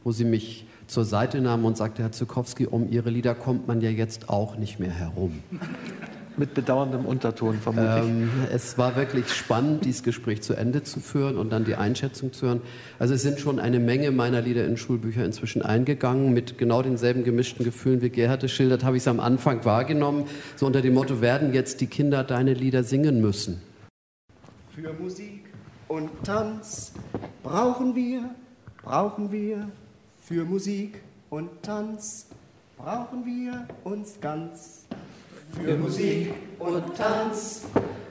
wo 0.09 0.13
sie 0.13 0.25
mich 0.25 0.65
zur 0.87 1.05
Seite 1.05 1.39
nahm 1.43 1.67
und 1.67 1.77
sagte, 1.77 2.01
Herr 2.01 2.13
Zukowski, 2.13 2.67
um 2.67 2.91
Ihre 2.91 3.11
Lieder 3.11 3.35
kommt 3.35 3.69
man 3.69 3.83
ja 3.83 3.91
jetzt 3.91 4.31
auch 4.31 4.57
nicht 4.57 4.81
mehr 4.81 4.91
herum. 4.91 5.43
Mit 6.39 6.55
bedauerndem 6.55 7.05
Unterton 7.05 7.59
vermutlich. 7.59 8.11
Ähm, 8.11 8.31
es 8.51 8.79
war 8.79 8.97
wirklich 8.97 9.29
spannend, 9.29 9.85
dieses 9.85 10.03
Gespräch 10.03 10.41
zu 10.41 10.55
Ende 10.55 10.83
zu 10.85 11.01
führen 11.01 11.37
und 11.37 11.51
dann 11.51 11.67
die 11.67 11.75
Einschätzung 11.75 12.33
zu 12.33 12.47
hören. 12.47 12.63
Also 12.99 13.13
es 13.13 13.21
sind 13.21 13.39
schon 13.39 13.61
eine 13.61 13.81
Menge 13.81 14.11
meiner 14.11 14.41
Lieder 14.41 14.65
in 14.65 14.79
Schulbücher 14.79 15.27
inzwischen 15.27 15.61
eingegangen, 15.61 16.33
mit 16.33 16.57
genau 16.57 16.81
denselben 16.81 17.23
gemischten 17.23 17.67
Gefühlen, 17.67 18.01
wie 18.01 18.09
Gerhard 18.09 18.43
es 18.45 18.53
schildert, 18.53 18.85
habe 18.85 18.97
ich 18.97 19.03
es 19.03 19.09
am 19.09 19.21
Anfang 19.21 19.67
wahrgenommen. 19.67 20.25
So 20.57 20.65
unter 20.65 20.81
dem 20.81 20.95
Motto, 20.95 21.21
werden 21.21 21.53
jetzt 21.53 21.83
die 21.83 21.87
Kinder 21.87 22.25
deine 22.25 22.55
Lieder 22.55 22.83
singen 22.83 23.21
müssen? 23.21 23.61
Für 24.75 24.91
Musik 24.95 25.45
und 25.87 26.09
Tanz 26.25 26.95
brauchen 27.43 27.95
wir, 27.95 28.31
brauchen 28.83 29.31
wir, 29.31 29.69
für 30.29 30.45
Musik 30.45 31.01
und 31.31 31.63
Tanz 31.63 32.27
brauchen 32.77 33.25
wir 33.25 33.67
uns 33.83 34.21
ganz. 34.21 34.87
Für 35.53 35.75
Musik 35.75 36.35
und 36.59 36.95
Tanz 36.95 37.63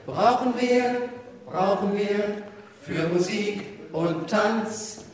brauchen 0.04 0.52
wir, 0.58 1.10
brauchen 1.46 1.96
wir, 1.96 2.42
für 2.82 3.06
Musik 3.10 3.62
und 3.92 4.28
Tanz 4.28 5.04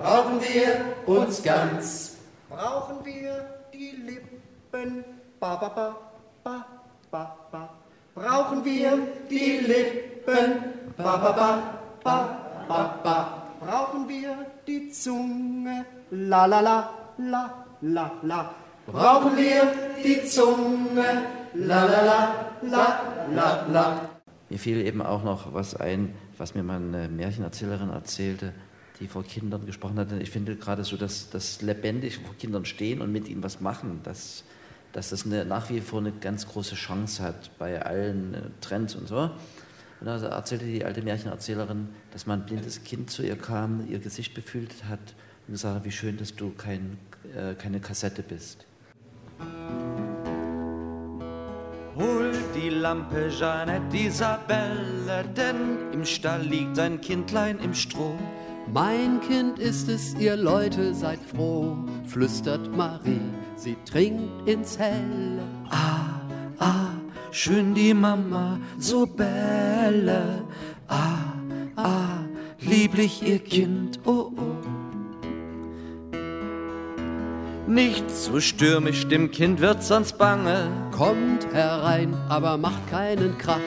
brauchen 0.00 0.40
wir 0.40 1.14
uns 1.14 1.42
ganz. 1.42 2.16
Brauchen 2.48 3.04
wir 3.04 3.44
die 3.74 3.90
Lippen, 3.90 5.04
ba 5.38 5.56
ba 5.56 5.68
ba 5.68 5.96
ba 6.42 6.66
ba 7.10 7.36
ba. 7.52 7.74
Brauchen 8.14 8.64
wir 8.64 9.06
die 9.28 9.58
Lippen, 9.58 10.64
ba 10.96 11.16
ba 11.18 11.32
ba 11.32 11.80
ba 12.02 12.66
ba 12.66 13.00
ba. 13.04 13.43
Brauchen 13.66 14.08
wir 14.08 14.46
die 14.66 14.90
Zunge, 14.90 15.86
la 16.10 16.44
la 16.44 16.60
la 16.60 16.90
la 17.16 17.64
la 17.80 18.12
la. 18.22 18.54
Brauchen 18.86 19.36
wir 19.38 19.62
die 20.04 20.22
Zunge, 20.26 21.22
la 21.54 21.84
la 21.84 22.02
la 22.02 22.18
la 22.62 23.00
la 23.34 23.66
la. 23.72 24.08
Mir 24.50 24.58
fiel 24.58 24.84
eben 24.86 25.00
auch 25.00 25.24
noch 25.24 25.54
was 25.54 25.74
ein, 25.74 26.14
was 26.36 26.54
mir 26.54 26.62
meine 26.62 27.08
Märchenerzählerin 27.08 27.88
erzählte, 27.88 28.52
die 29.00 29.08
vor 29.08 29.24
Kindern 29.24 29.64
gesprochen 29.64 29.98
hatte. 29.98 30.18
Ich 30.18 30.30
finde 30.30 30.56
gerade 30.56 30.84
so, 30.84 30.98
dass 30.98 31.30
das 31.30 31.62
lebendig 31.62 32.18
vor 32.18 32.34
Kindern 32.36 32.66
stehen 32.66 33.00
und 33.00 33.12
mit 33.12 33.28
ihnen 33.28 33.42
was 33.42 33.62
machen, 33.62 34.00
dass, 34.04 34.44
dass 34.92 35.08
das 35.08 35.24
eine, 35.24 35.46
nach 35.46 35.70
wie 35.70 35.80
vor 35.80 36.00
eine 36.00 36.12
ganz 36.12 36.46
große 36.46 36.74
Chance 36.74 37.22
hat 37.22 37.50
bei 37.58 37.80
allen 37.80 38.34
äh, 38.34 38.40
Trends 38.60 38.94
und 38.94 39.08
so. 39.08 39.30
Und 40.00 40.06
da 40.06 40.16
erzählte 40.16 40.64
die 40.64 40.84
alte 40.84 41.02
Märchenerzählerin, 41.02 41.88
dass 42.12 42.26
mal 42.26 42.34
ein 42.34 42.46
blindes 42.46 42.84
Kind 42.84 43.10
zu 43.10 43.22
ihr 43.22 43.36
kam, 43.36 43.86
ihr 43.88 43.98
Gesicht 43.98 44.34
befühlt 44.34 44.84
hat 44.88 45.14
und 45.46 45.52
gesagt, 45.52 45.84
wie 45.84 45.92
schön, 45.92 46.16
dass 46.16 46.34
du 46.34 46.50
kein, 46.50 46.98
äh, 47.34 47.54
keine 47.54 47.80
Kassette 47.80 48.22
bist. 48.22 48.66
Hol 51.96 52.32
die 52.56 52.70
Lampe, 52.70 53.28
Jeanette, 53.28 53.96
Isabelle, 53.96 55.24
denn 55.36 55.92
im 55.92 56.04
Stall 56.04 56.42
liegt 56.42 56.78
ein 56.78 57.00
Kindlein 57.00 57.58
im 57.60 57.72
Stroh. 57.72 58.18
Mein 58.72 59.20
Kind 59.20 59.58
ist 59.58 59.88
es, 59.88 60.14
ihr 60.14 60.36
Leute, 60.36 60.94
seid 60.94 61.20
froh, 61.20 61.76
flüstert 62.06 62.74
Marie, 62.74 63.20
sie 63.56 63.76
trinkt 63.84 64.48
ins 64.48 64.78
Helle. 64.78 65.42
Ah, 65.70 66.20
ah, 66.58 66.93
schön 67.34 67.74
die 67.74 67.92
Mama, 67.92 68.58
so 68.78 69.06
belle. 69.06 70.44
Ah, 70.88 71.34
ah, 71.76 72.24
lieblich 72.60 73.22
ihr 73.26 73.40
Kind, 73.40 73.98
oh, 74.04 74.30
oh. 74.36 74.54
Nicht 77.66 78.10
so 78.10 78.40
stürmisch, 78.40 79.08
dem 79.08 79.30
Kind 79.30 79.60
wird 79.60 79.82
sonst 79.82 80.18
bange. 80.18 80.68
Kommt 80.92 81.46
herein, 81.52 82.14
aber 82.28 82.56
macht 82.56 82.88
keinen 82.90 83.36
Krach. 83.38 83.58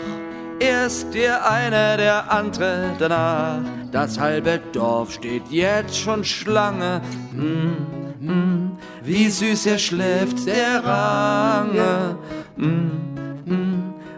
Erst 0.59 1.13
der 1.13 1.49
eine, 1.51 1.97
der 1.97 2.31
andere 2.31 2.95
danach. 2.99 3.61
Das 3.91 4.19
halbe 4.19 4.59
Dorf 4.71 5.13
steht 5.13 5.49
jetzt 5.49 5.97
schon 5.97 6.23
Schlange. 6.23 7.01
Mm, 7.33 8.25
mm, 8.25 8.71
wie 9.03 9.29
süß 9.29 9.65
er 9.65 9.79
schläft, 9.79 10.45
der 10.45 10.83
Range. 10.83 12.17
Mm, 12.55 13.16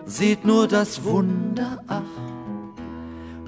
seht 0.09 0.43
nur 0.43 0.67
das 0.67 1.03
Wunder, 1.03 1.79
ach. 1.87 2.01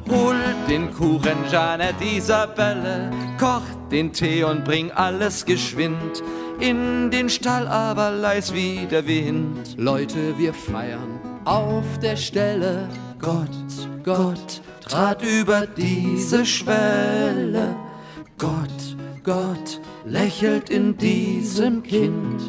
Hol 0.09 0.35
den 0.69 0.93
Kuchen, 0.93 1.37
Janet, 1.51 1.95
Isabelle, 2.01 3.11
koch 3.39 3.63
den 3.91 4.11
Tee 4.13 4.43
und 4.43 4.63
bring 4.63 4.91
alles 4.91 5.45
geschwind 5.45 6.23
in 6.59 7.09
den 7.09 7.29
Stall, 7.29 7.67
aber 7.67 8.11
leis 8.11 8.53
wie 8.53 8.85
der 8.85 9.07
Wind. 9.07 9.75
Leute, 9.77 10.37
wir 10.37 10.53
feiern 10.53 11.19
auf 11.45 11.85
der 12.01 12.15
Stelle. 12.15 12.87
Gott, 13.19 13.47
Gott 14.03 14.61
trat 14.81 15.23
über 15.23 15.65
diese 15.65 16.45
Schwelle. 16.45 17.75
Gott, 18.37 18.97
Gott 19.23 19.81
lächelt 20.05 20.69
in 20.69 20.97
diesem 20.97 21.83
Kind. 21.83 22.41